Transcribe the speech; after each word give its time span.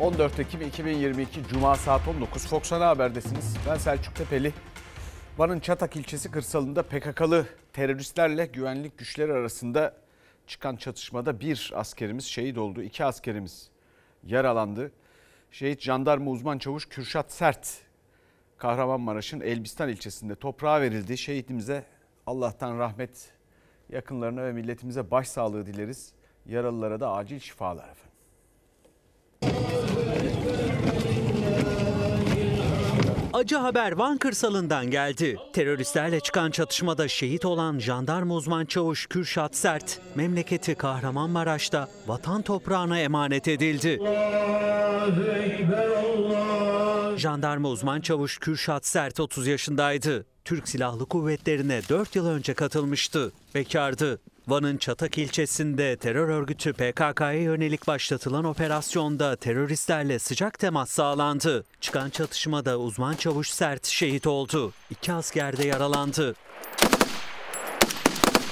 14 0.00 0.40
Ekim 0.40 0.62
2022 0.62 1.44
Cuma 1.48 1.76
saat 1.76 2.08
19 2.08 2.46
Fox 2.46 2.72
Ana 2.72 2.86
Haber'desiniz. 2.86 3.56
Ben 3.68 3.76
Selçuk 3.76 4.16
Tepeli. 4.16 4.52
Van'ın 5.38 5.60
Çatak 5.60 5.96
ilçesi 5.96 6.30
kırsalında 6.30 6.82
PKK'lı 6.82 7.46
teröristlerle 7.72 8.46
güvenlik 8.46 8.98
güçleri 8.98 9.32
arasında 9.32 9.96
çıkan 10.46 10.76
çatışmada 10.76 11.40
bir 11.40 11.72
askerimiz 11.74 12.24
şehit 12.24 12.58
oldu. 12.58 12.82
iki 12.82 13.04
askerimiz 13.04 13.70
yaralandı. 14.24 14.92
Şehit 15.50 15.80
jandarma 15.80 16.30
uzman 16.30 16.58
çavuş 16.58 16.88
Kürşat 16.88 17.32
Sert 17.32 17.68
Kahramanmaraş'ın 18.58 19.40
Elbistan 19.40 19.88
ilçesinde 19.88 20.34
toprağa 20.34 20.80
verildi. 20.80 21.18
Şehitimize 21.18 21.84
Allah'tan 22.26 22.78
rahmet, 22.78 23.32
yakınlarına 23.88 24.44
ve 24.44 24.52
milletimize 24.52 25.10
başsağlığı 25.10 25.66
dileriz. 25.66 26.12
Yaralılara 26.46 27.00
da 27.00 27.12
acil 27.12 27.38
şifalar 27.40 27.88
efendim. 27.88 28.13
Acı 33.44 33.56
haber 33.56 33.92
Van 33.92 34.18
kırsalından 34.18 34.90
geldi. 34.90 35.36
Teröristlerle 35.52 36.20
çıkan 36.20 36.50
çatışmada 36.50 37.08
şehit 37.08 37.44
olan 37.44 37.78
jandarma 37.78 38.34
uzman 38.34 38.64
çavuş 38.64 39.06
Kürşat 39.06 39.56
Sert, 39.56 40.00
memleketi 40.14 40.74
Kahramanmaraş'ta 40.74 41.88
vatan 42.06 42.42
toprağına 42.42 42.98
emanet 42.98 43.48
edildi. 43.48 44.00
Jandarma 47.16 47.68
uzman 47.68 48.00
çavuş 48.00 48.38
Kürşat 48.38 48.86
Sert 48.86 49.20
30 49.20 49.46
yaşındaydı. 49.46 50.26
Türk 50.44 50.68
Silahlı 50.68 51.06
Kuvvetleri'ne 51.06 51.80
4 51.88 52.16
yıl 52.16 52.26
önce 52.26 52.54
katılmıştı. 52.54 53.32
Bekardı. 53.54 54.20
Van'ın 54.48 54.76
Çatak 54.76 55.18
ilçesinde 55.18 55.96
terör 55.96 56.28
örgütü 56.28 56.72
PKK'ya 56.72 57.42
yönelik 57.42 57.86
başlatılan 57.86 58.44
operasyonda 58.44 59.36
teröristlerle 59.36 60.18
sıcak 60.18 60.58
temas 60.58 60.90
sağlandı. 60.90 61.64
Çıkan 61.80 62.10
çatışmada 62.10 62.78
uzman 62.78 63.14
çavuş 63.14 63.50
Sert 63.50 63.86
şehit 63.86 64.26
oldu. 64.26 64.72
İki 64.90 65.12
asker 65.12 65.56
de 65.56 65.66
yaralandı. 65.66 66.34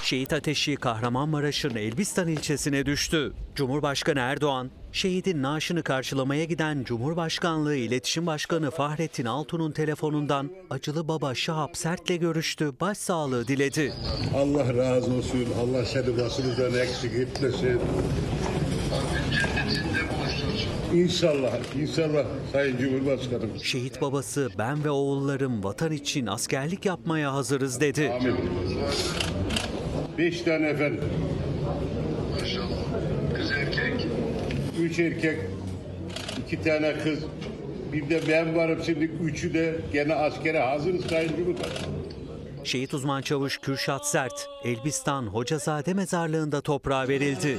Şehit 0.02 0.33
ateşi 0.33 0.77
Kahramanmaraş'ın 0.77 1.77
Elbistan 1.77 2.28
ilçesine 2.28 2.86
düştü. 2.86 3.33
Cumhurbaşkanı 3.55 4.19
Erdoğan, 4.19 4.70
şehidin 4.93 5.43
naaşını 5.43 5.83
karşılamaya 5.83 6.45
giden 6.45 6.85
Cumhurbaşkanlığı 6.85 7.77
İletişim 7.77 8.27
Başkanı 8.27 8.71
Fahrettin 8.71 9.25
Altun'un 9.25 9.73
telefonundan 9.73 10.51
acılı 10.71 11.09
baba 11.09 11.35
Şahap 11.35 11.77
Sert'le 11.77 12.21
görüştü, 12.21 12.73
başsağlığı 12.81 13.48
diledi. 13.48 13.93
Allah 14.37 14.77
razı 14.77 15.13
olsun. 15.13 15.47
Allah 15.63 15.85
seni 15.85 16.19
başımızdan 16.19 16.75
eksik 16.75 17.15
etmesin. 17.15 17.81
İnşallah, 20.95 21.53
inşallah 21.81 22.25
Sayın 22.53 22.77
Cumhurbaşkanım. 22.79 23.51
Şehit 23.63 24.01
babası 24.01 24.48
ben 24.59 24.85
ve 24.85 24.91
oğullarım 24.91 25.65
vatan 25.65 25.93
için 25.93 26.27
askerlik 26.27 26.87
yapmaya 26.87 27.35
hazırız 27.35 27.81
dedi. 27.81 28.13
Amin. 28.20 28.37
Beş 30.19 30.43
tane 30.43 30.67
efendim. 30.67 31.05
Kız 33.37 33.51
erkek. 33.53 34.07
Üç 34.93 34.98
erkek, 34.98 35.39
iki 36.39 36.62
tane 36.62 36.98
kız. 36.98 37.19
Bir 37.93 38.11
de 38.11 38.21
ben 38.29 38.57
varım 38.57 38.83
şimdi. 38.87 39.05
Üçü 39.05 39.55
de 39.55 39.81
gene 39.93 40.15
askere 40.15 40.59
hazırız 40.59 41.07
Sayın 41.07 41.37
Cumhurbaşkanım. 41.37 41.95
Şehit 42.65 42.95
uzman 42.95 43.23
çavuş 43.23 43.59
Kürşat 43.59 44.07
Sert, 44.07 44.48
Elbistan 44.65 45.27
Hocazade 45.27 45.95
mezarlığında 45.95 46.61
toprağa 46.61 47.09
verildi. 47.09 47.59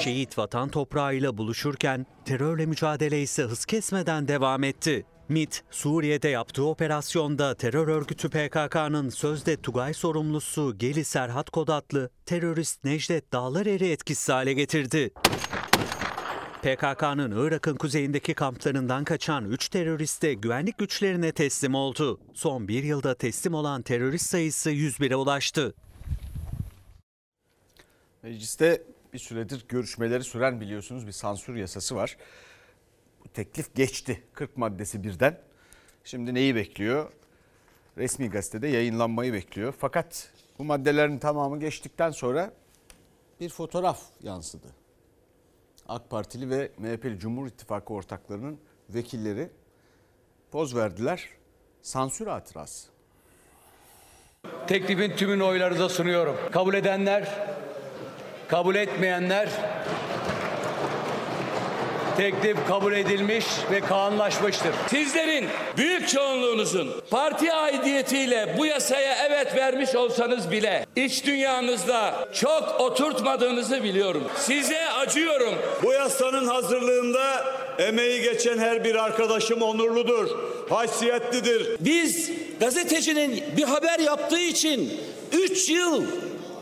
Şehit 0.00 0.38
vatan 0.38 0.68
toprağıyla 0.68 1.38
buluşurken 1.38 2.06
terörle 2.24 2.66
mücadele 2.66 3.22
ise 3.22 3.42
hız 3.42 3.64
kesmeden 3.64 4.28
devam 4.28 4.64
etti. 4.64 5.06
MİT, 5.30 5.64
Suriye'de 5.70 6.28
yaptığı 6.28 6.64
operasyonda 6.64 7.54
terör 7.54 7.88
örgütü 7.88 8.28
PKK'nın 8.28 9.08
sözde 9.08 9.56
Tugay 9.56 9.94
sorumlusu 9.94 10.78
Geli 10.78 11.04
Serhat 11.04 11.50
Kodatlı 11.50 12.10
terörist 12.26 12.84
Necdet 12.84 13.32
Dağlarer'i 13.32 13.90
etkisiz 13.90 14.28
hale 14.28 14.52
getirdi. 14.52 15.10
PKK'nın 16.62 17.46
Irak'ın 17.46 17.76
kuzeyindeki 17.76 18.34
kamplarından 18.34 19.04
kaçan 19.04 19.44
3 19.44 19.68
terörist 19.68 20.22
de 20.22 20.34
güvenlik 20.34 20.78
güçlerine 20.78 21.32
teslim 21.32 21.74
oldu. 21.74 22.20
Son 22.34 22.68
bir 22.68 22.84
yılda 22.84 23.14
teslim 23.14 23.54
olan 23.54 23.82
terörist 23.82 24.30
sayısı 24.30 24.70
101'e 24.70 25.16
ulaştı. 25.16 25.74
Mecliste 28.22 28.82
bir 29.12 29.18
süredir 29.18 29.64
görüşmeleri 29.68 30.24
süren 30.24 30.60
biliyorsunuz 30.60 31.06
bir 31.06 31.12
sansür 31.12 31.56
yasası 31.56 31.94
var. 31.94 32.16
Teklif 33.34 33.74
geçti 33.74 34.22
40 34.32 34.56
maddesi 34.56 35.04
birden. 35.04 35.38
Şimdi 36.04 36.34
neyi 36.34 36.54
bekliyor? 36.54 37.12
Resmi 37.98 38.30
gazetede 38.30 38.68
yayınlanmayı 38.68 39.32
bekliyor. 39.32 39.74
Fakat 39.78 40.30
bu 40.58 40.64
maddelerin 40.64 41.18
tamamı 41.18 41.60
geçtikten 41.60 42.10
sonra 42.10 42.52
bir 43.40 43.48
fotoğraf 43.48 44.00
yansıdı. 44.22 44.66
AK 45.88 46.10
Partili 46.10 46.50
ve 46.50 46.70
MHP'li 46.78 47.18
Cumhur 47.18 47.46
İttifakı 47.46 47.94
ortaklarının 47.94 48.58
vekilleri 48.88 49.50
poz 50.50 50.76
verdiler. 50.76 51.28
Sansür 51.82 52.26
hatırası. 52.26 52.88
Teklifin 54.66 55.16
tümünü 55.16 55.42
oylarınıza 55.42 55.88
sunuyorum. 55.88 56.36
Kabul 56.52 56.74
edenler, 56.74 57.46
kabul 58.48 58.74
etmeyenler 58.74 59.69
teklif 62.20 62.56
kabul 62.68 62.92
edilmiş 62.92 63.44
ve 63.72 63.80
kanunlaşmıştır. 63.80 64.70
Sizlerin 64.90 65.46
büyük 65.76 66.08
çoğunluğunuzun 66.08 66.90
parti 67.10 67.52
aidiyetiyle 67.52 68.54
bu 68.58 68.66
yasaya 68.66 69.26
evet 69.26 69.56
vermiş 69.56 69.94
olsanız 69.94 70.50
bile 70.50 70.86
iç 70.96 71.26
dünyanızda 71.26 72.28
çok 72.34 72.80
oturtmadığınızı 72.80 73.82
biliyorum. 73.82 74.24
Size 74.36 74.90
acıyorum. 74.90 75.54
Bu 75.82 75.92
yasanın 75.92 76.46
hazırlığında 76.46 77.44
emeği 77.78 78.22
geçen 78.22 78.58
her 78.58 78.84
bir 78.84 78.94
arkadaşım 78.94 79.62
onurludur, 79.62 80.28
haysiyetlidir. 80.70 81.76
Biz 81.80 82.30
gazetecinin 82.60 83.44
bir 83.56 83.64
haber 83.64 83.98
yaptığı 83.98 84.40
için 84.40 85.00
3 85.32 85.68
yıl 85.68 86.04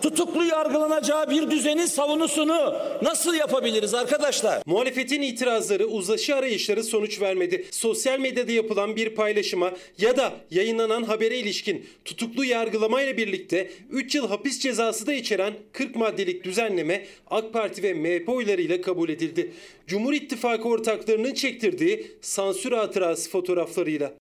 tutuklu 0.02 0.44
yargılanacağı 0.44 1.30
bir 1.30 1.50
düzenin 1.50 1.86
savunusunu 1.86 2.74
nasıl 3.02 3.34
yapabiliriz 3.34 3.94
arkadaşlar? 3.94 4.62
Muhalefetin 4.66 5.22
itirazları, 5.22 5.86
uzlaşı 5.86 6.36
arayışları 6.36 6.84
sonuç 6.84 7.20
vermedi. 7.20 7.66
Sosyal 7.70 8.18
medyada 8.18 8.52
yapılan 8.52 8.96
bir 8.96 9.14
paylaşıma 9.14 9.72
ya 9.98 10.16
da 10.16 10.32
yayınlanan 10.50 11.02
habere 11.02 11.38
ilişkin 11.38 11.86
tutuklu 12.04 12.44
yargılamayla 12.44 13.16
birlikte 13.16 13.70
3 13.90 14.14
yıl 14.14 14.28
hapis 14.28 14.58
cezası 14.58 15.06
da 15.06 15.12
içeren 15.12 15.54
40 15.72 15.96
maddelik 15.96 16.44
düzenleme 16.44 17.06
AK 17.30 17.52
Parti 17.52 17.82
ve 17.82 17.94
MHP 17.94 18.28
oylarıyla 18.28 18.80
kabul 18.80 19.08
edildi. 19.08 19.52
Cumhur 19.86 20.12
İttifakı 20.12 20.68
ortaklarının 20.68 21.34
çektirdiği 21.34 22.06
sansür 22.20 22.72
hatırası 22.72 23.30
fotoğraflarıyla. 23.30 24.12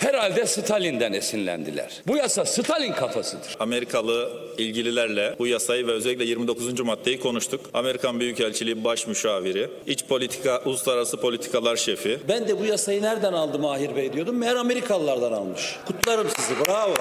Herhalde 0.00 0.46
Stalin'den 0.46 1.12
esinlendiler. 1.12 2.02
Bu 2.06 2.16
yasa 2.16 2.44
Stalin 2.44 2.92
kafasıdır. 2.92 3.56
Amerikalı 3.60 4.30
ilgililerle 4.58 5.34
bu 5.38 5.46
yasayı 5.46 5.86
ve 5.86 5.92
özellikle 5.92 6.24
29. 6.24 6.80
maddeyi 6.80 7.20
konuştuk. 7.20 7.60
Amerikan 7.74 8.20
Büyükelçiliği 8.20 8.84
Baş 8.84 9.06
Müşaviri, 9.06 9.70
İç 9.86 10.04
Politika, 10.04 10.62
Uluslararası 10.64 11.16
Politikalar 11.16 11.76
Şefi. 11.76 12.18
Ben 12.28 12.48
de 12.48 12.60
bu 12.60 12.64
yasayı 12.64 13.02
nereden 13.02 13.32
aldı 13.32 13.58
Mahir 13.58 13.96
Bey 13.96 14.12
diyordum. 14.12 14.36
Meğer 14.36 14.56
Amerikalılardan 14.56 15.32
almış. 15.32 15.76
Kutlarım 15.86 16.28
sizi 16.36 16.54
bravo. 16.66 16.94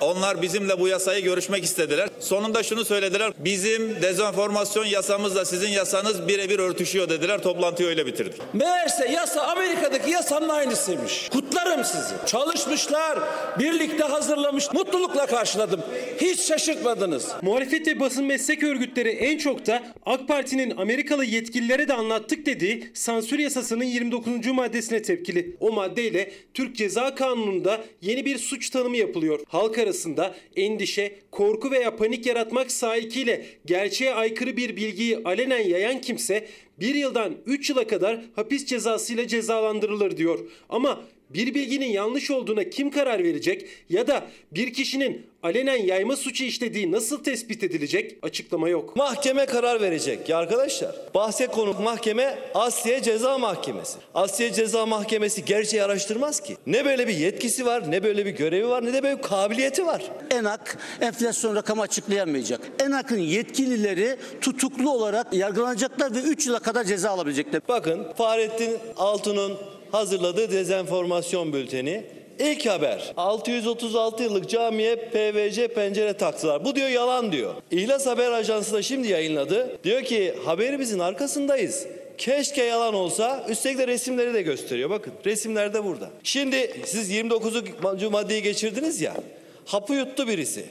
Onlar 0.00 0.42
bizimle 0.42 0.80
bu 0.80 0.88
yasayı 0.88 1.24
görüşmek 1.24 1.64
istediler. 1.64 2.08
Sonunda 2.20 2.62
şunu 2.62 2.84
söylediler. 2.84 3.32
Bizim 3.38 4.02
dezenformasyon 4.02 4.84
yasamızla 4.84 5.44
sizin 5.44 5.68
yasanız 5.68 6.28
birebir 6.28 6.58
örtüşüyor 6.58 7.08
dediler. 7.08 7.42
Toplantıyı 7.42 7.88
öyle 7.88 8.06
bitirdik. 8.06 8.40
Meğerse 8.52 9.08
yasa 9.08 9.42
Amerika'daki 9.42 10.10
yasanın 10.10 10.48
aynısıymış. 10.48 11.28
Kutlarım 11.28 11.84
sizi. 11.84 12.14
Çalışmışlar, 12.26 13.18
birlikte 13.58 14.04
hazırlamış. 14.04 14.72
Mutlulukla 14.72 15.26
karşıladım. 15.26 15.80
Hiç 16.20 16.40
şaşırtmadınız. 16.40 17.28
Muhalefet 17.42 17.86
ve 17.86 18.00
basın 18.00 18.24
meslek 18.24 18.62
örgütleri 18.62 19.08
en 19.08 19.38
çok 19.38 19.66
da 19.66 19.82
AK 20.06 20.28
Parti'nin 20.28 20.76
Amerikalı 20.76 21.24
yetkililere 21.24 21.88
de 21.88 21.94
anlattık 21.94 22.46
dediği 22.46 22.90
sansür 22.94 23.38
yasasının 23.38 23.84
29. 23.84 24.46
maddesine 24.46 25.02
tepkili. 25.02 25.56
O 25.60 25.72
maddeyle 25.72 26.32
Türk 26.54 26.76
Ceza 26.76 27.14
Kanunu'nda 27.14 27.80
yeni 28.02 28.24
bir 28.24 28.38
suç 28.38 28.70
tanımı 28.70 28.96
yapılıyor. 28.96 29.40
Halk 29.48 29.78
arasında 29.84 30.34
endişe, 30.56 31.14
korku 31.30 31.70
veya 31.70 31.96
panik 31.96 32.26
yaratmak 32.26 32.70
sahikiyle 32.70 33.46
gerçeğe 33.66 34.14
aykırı 34.14 34.56
bir 34.56 34.76
bilgiyi 34.76 35.18
alenen 35.24 35.68
yayan 35.68 36.00
kimse 36.00 36.46
bir 36.80 36.94
yıldan 36.94 37.34
3 37.46 37.70
yıla 37.70 37.86
kadar 37.86 38.20
hapis 38.36 38.66
cezasıyla 38.66 39.26
cezalandırılır 39.28 40.16
diyor. 40.16 40.38
Ama 40.68 41.04
Bir 41.30 41.54
bilginin 41.54 41.86
yanlış 41.86 42.30
olduğuna 42.30 42.70
kim 42.70 42.90
karar 42.90 43.24
verecek 43.24 43.66
ya 43.88 44.06
da 44.06 44.26
bir 44.52 44.72
kişinin 44.72 45.26
alenen 45.42 45.76
yayma 45.76 46.16
suçu 46.16 46.44
işlediği 46.44 46.92
nasıl 46.92 47.24
tespit 47.24 47.64
edilecek? 47.64 48.16
Açıklama 48.22 48.68
yok. 48.68 48.96
Mahkeme 48.96 49.46
karar 49.46 49.80
verecek 49.80 50.28
ya 50.28 50.38
arkadaşlar. 50.38 50.96
Bahse 51.14 51.46
konu 51.46 51.74
mahkeme 51.82 52.38
Asliye 52.54 53.02
Ceza 53.02 53.38
Mahkemesi. 53.38 53.98
Asliye 54.14 54.52
Ceza 54.52 54.86
Mahkemesi 54.86 55.44
gerçeği 55.44 55.82
araştırmaz 55.82 56.40
ki. 56.40 56.56
Ne 56.66 56.84
böyle 56.84 57.08
bir 57.08 57.14
yetkisi 57.14 57.66
var, 57.66 57.90
ne 57.90 58.02
böyle 58.02 58.26
bir 58.26 58.30
görevi 58.30 58.68
var, 58.68 58.84
ne 58.84 58.92
de 58.92 59.02
böyle 59.02 59.16
bir 59.16 59.22
kabiliyeti 59.22 59.86
var. 59.86 60.02
ENAK 60.30 60.78
enflasyon 61.00 61.56
rakamı 61.56 61.82
açıklayamayacak. 61.82 62.60
ENAK'ın 62.80 63.18
yetkilileri 63.18 64.16
tutuklu 64.40 64.90
olarak 64.90 65.32
yargılanacaklar 65.32 66.14
ve 66.14 66.18
3 66.18 66.46
yıla 66.46 66.58
kadar 66.58 66.84
ceza 66.84 67.10
alabilecekler. 67.10 67.62
Bakın 67.68 68.06
Fahrettin 68.16 68.78
Altun'un 68.96 69.58
hazırladığı 69.94 70.50
dezenformasyon 70.50 71.52
bülteni. 71.52 72.04
İlk 72.38 72.66
haber 72.66 73.12
636 73.16 74.22
yıllık 74.22 74.50
camiye 74.50 74.96
PVC 74.96 75.68
pencere 75.68 76.12
taktılar. 76.12 76.64
Bu 76.64 76.74
diyor 76.76 76.88
yalan 76.88 77.32
diyor. 77.32 77.54
İhlas 77.70 78.06
Haber 78.06 78.30
Ajansı 78.30 78.72
da 78.72 78.82
şimdi 78.82 79.08
yayınladı. 79.08 79.78
Diyor 79.84 80.02
ki 80.02 80.34
haberimizin 80.44 80.98
arkasındayız. 80.98 81.86
Keşke 82.18 82.62
yalan 82.62 82.94
olsa. 82.94 83.46
Üstelik 83.48 83.78
de 83.78 83.86
resimleri 83.86 84.34
de 84.34 84.42
gösteriyor. 84.42 84.90
Bakın 84.90 85.12
resimler 85.26 85.74
de 85.74 85.84
burada. 85.84 86.10
Şimdi 86.22 86.80
siz 86.84 87.10
29. 87.10 87.54
maddeyi 88.10 88.42
geçirdiniz 88.42 89.00
ya. 89.00 89.14
Hapı 89.66 89.94
yuttu 89.94 90.28
birisi. 90.28 90.64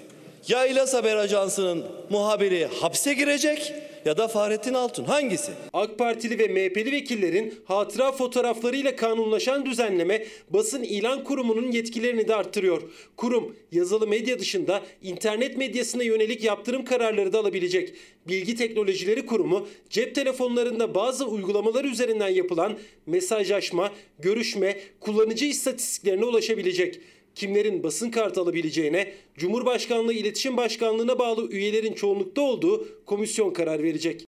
Ya 0.48 0.66
İhlas 0.66 0.94
Haber 0.94 1.16
Ajansı'nın 1.16 1.86
muhabiri 2.10 2.68
hapse 2.82 3.14
girecek 3.14 3.74
ya 4.06 4.18
da 4.18 4.28
Fahrettin 4.28 4.74
Altun. 4.74 5.04
Hangisi? 5.04 5.52
AK 5.74 5.98
Partili 5.98 6.40
ve 6.40 6.48
MHP'li 6.48 6.92
vekillerin 6.92 7.54
hatıra 7.66 8.12
fotoğraflarıyla 8.12 8.96
kanunlaşan 8.96 9.66
düzenleme 9.66 10.26
basın 10.50 10.84
ilan 10.84 11.24
kurumunun 11.24 11.72
yetkilerini 11.72 12.28
de 12.28 12.36
arttırıyor. 12.36 12.82
Kurum 13.18 13.56
yazılı 13.72 14.08
medya 14.08 14.40
dışında 14.40 14.82
internet 15.02 15.58
medyasına 15.58 16.04
yönelik 16.04 16.44
yaptırım 16.44 16.86
kararları 16.86 17.34
da 17.34 17.40
alabilecek. 17.40 17.94
Bilgi 18.28 18.56
Teknolojileri 18.56 19.26
Kurumu 19.26 19.68
cep 19.90 20.16
telefonlarında 20.16 20.96
bazı 20.96 21.26
uygulamalar 21.26 21.86
üzerinden 21.86 22.30
yapılan 22.30 22.78
mesajlaşma, 23.06 23.92
görüşme, 24.20 24.78
kullanıcı 25.00 25.46
istatistiklerine 25.46 26.26
ulaşabilecek 26.26 27.00
kimlerin 27.36 27.84
basın 27.84 28.12
kartı 28.12 28.42
alabileceğine 28.42 29.14
Cumhurbaşkanlığı 29.38 30.14
İletişim 30.14 30.58
Başkanlığı'na 30.58 31.20
bağlı 31.20 31.50
üyelerin 31.50 31.94
çoğunlukta 31.94 32.42
olduğu 32.42 33.06
komisyon 33.06 33.54
karar 33.54 33.84
verecek. 33.84 34.26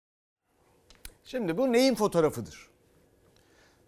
Şimdi 1.24 1.58
bu 1.58 1.72
neyin 1.72 1.94
fotoğrafıdır? 1.94 2.68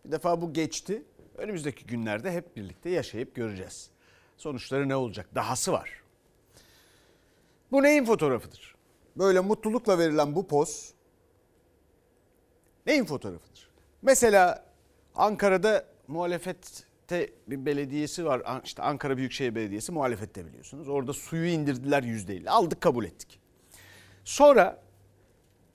Bir 0.04 0.12
defa 0.12 0.42
bu 0.42 0.52
geçti. 0.52 1.02
Önümüzdeki 1.38 1.86
günlerde 1.86 2.32
hep 2.32 2.56
birlikte 2.56 2.90
yaşayıp 2.90 3.34
göreceğiz. 3.34 3.90
Sonuçları 4.36 4.88
ne 4.88 4.96
olacak? 4.96 5.34
Dahası 5.34 5.72
var. 5.72 6.02
Bu 7.72 7.82
neyin 7.82 8.04
fotoğrafıdır? 8.04 8.74
Böyle 9.16 9.40
mutlulukla 9.40 9.98
verilen 9.98 10.36
bu 10.36 10.46
poz 10.46 10.92
neyin 12.86 13.04
fotoğrafıdır? 13.04 13.70
Mesela 14.02 14.64
Ankara'da 15.14 15.84
muhalefette 17.10 17.32
bir 17.46 17.66
belediyesi 17.66 18.24
var. 18.24 18.62
İşte 18.64 18.82
Ankara 18.82 19.16
Büyükşehir 19.16 19.54
Belediyesi 19.54 19.92
muhalefette 19.92 20.46
biliyorsunuz. 20.46 20.88
Orada 20.88 21.12
suyu 21.12 21.46
indirdiler 21.46 22.02
%50. 22.02 22.48
Aldık 22.50 22.80
kabul 22.80 23.04
ettik. 23.04 23.40
Sonra 24.24 24.82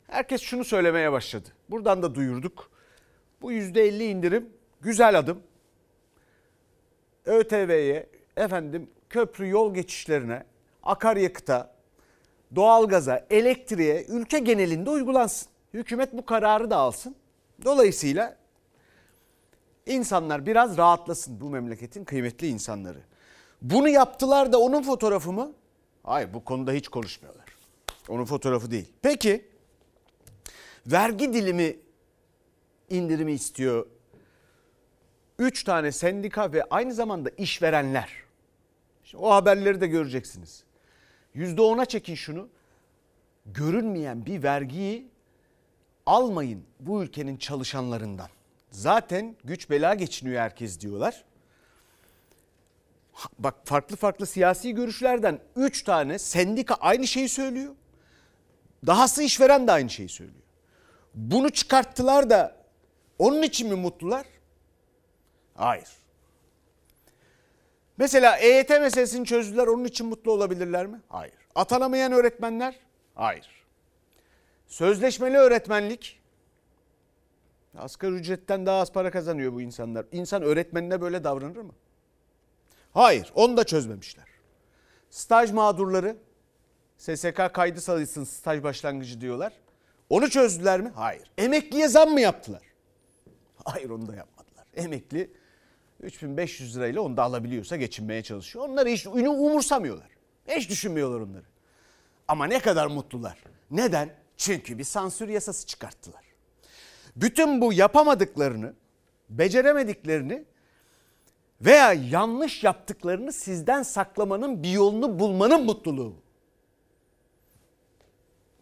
herkes 0.08 0.42
şunu 0.42 0.64
söylemeye 0.64 1.12
başladı. 1.12 1.50
Buradan 1.70 2.04
da 2.04 2.16
duyurduk. 2.16 2.72
Bu 3.42 3.52
%50 3.52 4.04
indirim 4.04 4.50
güzel 4.82 5.20
adım. 5.20 5.44
ÖTV'ye, 7.26 8.10
efendim 8.38 8.90
köprü 9.10 9.50
yol 9.50 9.74
geçişlerine, 9.74 10.44
akaryakıta, 10.84 11.76
doğalgaza, 12.56 13.26
elektriğe 13.30 14.06
ülke 14.06 14.40
genelinde 14.40 14.90
uygulansın. 14.90 15.50
Hükümet 15.74 16.14
bu 16.14 16.26
kararı 16.26 16.70
da 16.70 16.78
alsın. 16.78 17.16
Dolayısıyla 17.66 18.41
insanlar 19.86 20.46
biraz 20.46 20.78
rahatlasın 20.78 21.42
bu 21.42 21.50
memleketin 21.50 22.04
kıymetli 22.04 22.48
insanları. 22.48 23.02
Bunu 23.62 23.90
yaptılar 23.90 24.52
da 24.52 24.60
onun 24.60 24.84
fotoğrafı 24.84 25.32
mı? 25.32 25.52
Hayır 26.04 26.34
bu 26.34 26.44
konuda 26.46 26.72
hiç 26.72 26.88
konuşmuyorlar. 26.88 27.46
Onun 28.10 28.26
fotoğrafı 28.26 28.72
değil. 28.72 28.94
Peki 29.02 29.46
vergi 30.88 31.34
dilimi 31.34 31.80
indirimi 32.90 33.32
istiyor. 33.32 33.86
Üç 35.40 35.64
tane 35.64 35.92
sendika 35.92 36.54
ve 36.54 36.64
aynı 36.64 36.94
zamanda 36.94 37.30
işverenler. 37.30 38.14
Şimdi 39.04 39.24
o 39.24 39.32
haberleri 39.32 39.82
de 39.82 39.88
göreceksiniz. 39.88 40.64
Yüzde 41.34 41.62
ona 41.62 41.86
çekin 41.86 42.16
şunu. 42.16 42.50
Görünmeyen 43.46 44.26
bir 44.26 44.44
vergiyi 44.44 45.08
almayın 46.06 46.64
bu 46.80 47.04
ülkenin 47.04 47.38
çalışanlarından. 47.38 48.30
Zaten 48.72 49.36
güç 49.44 49.70
bela 49.70 49.94
geçiniyor 49.94 50.42
herkes 50.42 50.80
diyorlar. 50.80 51.24
Bak 53.40 53.56
farklı 53.66 53.96
farklı 53.96 54.26
siyasi 54.26 54.76
görüşlerden 54.76 55.40
3 55.56 55.84
tane 55.84 56.20
sendika 56.20 56.76
aynı 56.76 57.08
şeyi 57.08 57.30
söylüyor. 57.30 57.76
Dahası 58.88 59.24
işveren 59.24 59.68
de 59.68 59.72
aynı 59.72 59.90
şeyi 59.90 60.10
söylüyor. 60.10 60.44
Bunu 61.16 61.50
çıkarttılar 61.50 62.30
da 62.30 62.56
onun 63.20 63.42
için 63.42 63.70
mi 63.70 63.76
mutlular? 63.76 64.26
Hayır. 65.56 65.90
Mesela 67.98 68.38
EYT 68.38 68.70
meselesini 68.70 69.26
çözdüler 69.26 69.68
onun 69.68 69.86
için 69.86 70.08
mutlu 70.08 70.32
olabilirler 70.32 70.86
mi? 70.86 71.02
Hayır. 71.08 71.34
Atanamayan 71.56 72.12
öğretmenler? 72.12 72.76
Hayır. 73.16 73.50
Sözleşmeli 74.68 75.38
öğretmenlik? 75.38 76.21
Asgari 77.78 78.14
ücretten 78.14 78.66
daha 78.66 78.82
az 78.82 78.92
para 78.92 79.12
kazanıyor 79.12 79.54
bu 79.54 79.62
insanlar. 79.62 80.06
İnsan 80.12 80.42
öğretmenine 80.44 81.02
böyle 81.02 81.24
davranır 81.24 81.62
mı? 81.62 81.74
Hayır, 82.94 83.32
onu 83.36 83.58
da 83.58 83.64
çözmemişler. 83.64 84.26
Staj 85.10 85.52
mağdurları 85.52 86.18
SSK 86.98 87.54
kaydı 87.54 87.82
sayısın 87.82 88.24
staj 88.24 88.64
başlangıcı 88.64 89.22
diyorlar. 89.22 89.54
Onu 90.10 90.30
çözdüler 90.30 90.82
mi? 90.82 90.92
Hayır. 90.96 91.32
Emekliye 91.38 91.88
zam 91.88 92.10
mı 92.10 92.22
yaptılar? 92.22 92.62
Hayır 93.66 93.90
onu 93.90 94.08
da 94.08 94.16
yapmadılar. 94.16 94.66
Emekli 94.76 95.34
3500 96.00 96.78
lirayla 96.78 97.02
onu 97.02 97.18
da 97.18 97.24
alabiliyorsa 97.24 97.76
geçinmeye 97.76 98.24
çalışıyor. 98.24 98.70
Onları 98.70 98.90
hiç 98.90 99.08
umursamıyorlar. 99.08 100.10
Hiç 100.48 100.70
düşünmüyorlar 100.70 101.20
onları. 101.20 101.46
Ama 102.28 102.46
ne 102.46 102.60
kadar 102.60 102.88
mutlular. 102.88 103.44
Neden? 103.72 104.10
Çünkü 104.38 104.78
bir 104.78 104.84
sansür 104.84 105.30
yasası 105.30 105.68
çıkarttılar. 105.68 106.31
Bütün 107.16 107.62
bu 107.62 107.74
yapamadıklarını, 107.74 108.74
beceremediklerini 109.30 110.46
veya 111.62 111.94
yanlış 111.94 112.64
yaptıklarını 112.64 113.34
sizden 113.34 113.84
saklamanın 113.84 114.64
bir 114.64 114.72
yolunu 114.72 115.20
bulmanın 115.20 115.66
mutluluğu. 115.66 116.16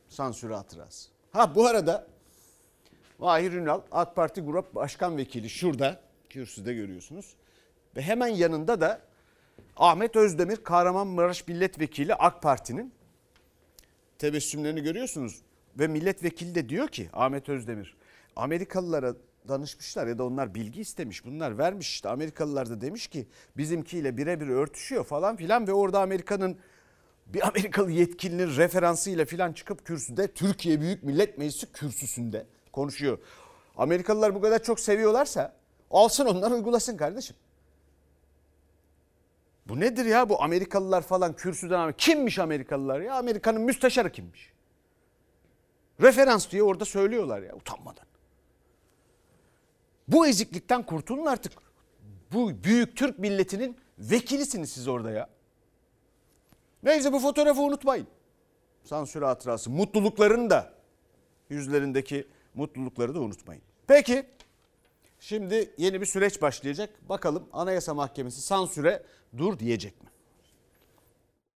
Sansür 0.10 0.51
hatırası. 0.51 1.10
Ha 1.32 1.56
bu 1.56 1.68
arada 1.68 2.08
Mahir 3.20 3.51
Ünal 3.51 3.82
AK 3.91 4.15
Parti 4.15 4.41
Grup 4.41 4.75
Başkan 4.75 5.18
Vekili 5.18 5.50
şurada 5.50 6.01
kürsüde 6.29 6.74
görüyorsunuz. 6.74 7.34
Ve 7.96 8.01
hemen 8.01 8.27
yanında 8.27 8.82
da 8.82 9.01
Ahmet 9.77 10.15
Özdemir 10.15 10.56
Kahramanmaraş 10.56 11.48
Milletvekili 11.48 12.15
AK 12.15 12.41
Parti'nin 12.41 12.94
tebessümlerini 14.18 14.84
görüyorsunuz. 14.84 15.41
Ve 15.79 15.88
milletvekili 15.88 16.56
de 16.56 16.70
diyor 16.70 16.88
ki 16.88 17.10
Ahmet 17.13 17.50
Özdemir 17.50 17.96
Amerikalılara 18.39 19.15
danışmışlar 19.48 20.08
ya 20.08 20.17
da 20.17 20.25
onlar 20.25 20.55
bilgi 20.55 20.81
istemiş. 20.81 21.25
Bunlar 21.25 21.58
vermiş 21.58 21.89
işte 21.89 22.10
Amerikalılar 22.10 22.69
da 22.69 22.81
demiş 22.81 23.08
ki 23.08 23.27
bizimkiyle 23.58 24.17
birebir 24.17 24.48
örtüşüyor 24.48 25.03
falan 25.03 25.36
filan 25.36 25.67
ve 25.67 25.74
orada 25.74 26.01
Amerika'nın 26.01 26.58
bir 27.27 27.48
Amerikalı 27.48 27.91
yetkilinin 27.91 28.55
referansıyla 28.58 29.25
filan 29.25 29.53
çıkıp 29.53 29.86
kürsüde 29.86 30.34
Türkiye 30.34 30.81
Büyük 30.81 31.03
Millet 31.03 31.38
Meclisi 31.38 31.72
kürsüsünde 31.72 32.46
konuşuyor. 32.72 33.17
Amerikalılar 33.77 34.36
bu 34.36 34.41
kadar 34.41 34.63
çok 34.63 34.79
seviyorlarsa 34.79 35.55
alsın 35.91 36.25
onlar 36.25 36.51
uygulasın 36.51 36.98
kardeşim. 36.98 37.36
Bu 39.67 39.79
nedir 39.79 40.05
ya 40.05 40.29
bu 40.29 40.43
Amerikalılar 40.43 41.01
falan 41.01 41.36
kürsüden 41.36 41.93
kimmiş 41.98 42.39
Amerikalılar 42.39 43.01
ya 43.01 43.15
Amerika'nın 43.15 43.62
müsteşarı 43.62 44.12
kimmiş? 44.12 44.53
Referans 46.01 46.51
diye 46.51 46.63
orada 46.63 46.86
söylüyorlar 46.86 47.41
ya 47.41 47.55
utanmadan. 47.55 48.08
Bu 50.11 50.27
eziklikten 50.27 50.85
kurtulun 50.85 51.25
artık. 51.25 51.53
Bu 52.33 52.63
büyük 52.63 52.97
Türk 52.97 53.19
milletinin 53.19 53.77
vekilisiniz 53.99 54.71
siz 54.71 54.87
orada 54.87 55.11
ya. 55.11 55.29
Neyse 56.83 57.13
bu 57.13 57.19
fotoğrafı 57.19 57.61
unutmayın. 57.61 58.07
Sansür 58.83 59.21
hatırası. 59.21 59.69
Mutluluklarını 59.69 60.49
da 60.49 60.73
yüzlerindeki 61.49 62.27
mutlulukları 62.53 63.15
da 63.15 63.19
unutmayın. 63.19 63.61
Peki 63.87 64.25
Şimdi 65.19 65.73
yeni 65.77 66.01
bir 66.01 66.05
süreç 66.05 66.41
başlayacak. 66.41 67.09
Bakalım 67.09 67.49
Anayasa 67.53 67.93
Mahkemesi 67.93 68.41
sansüre 68.41 69.03
dur 69.37 69.59
diyecek 69.59 70.03
mi? 70.03 70.09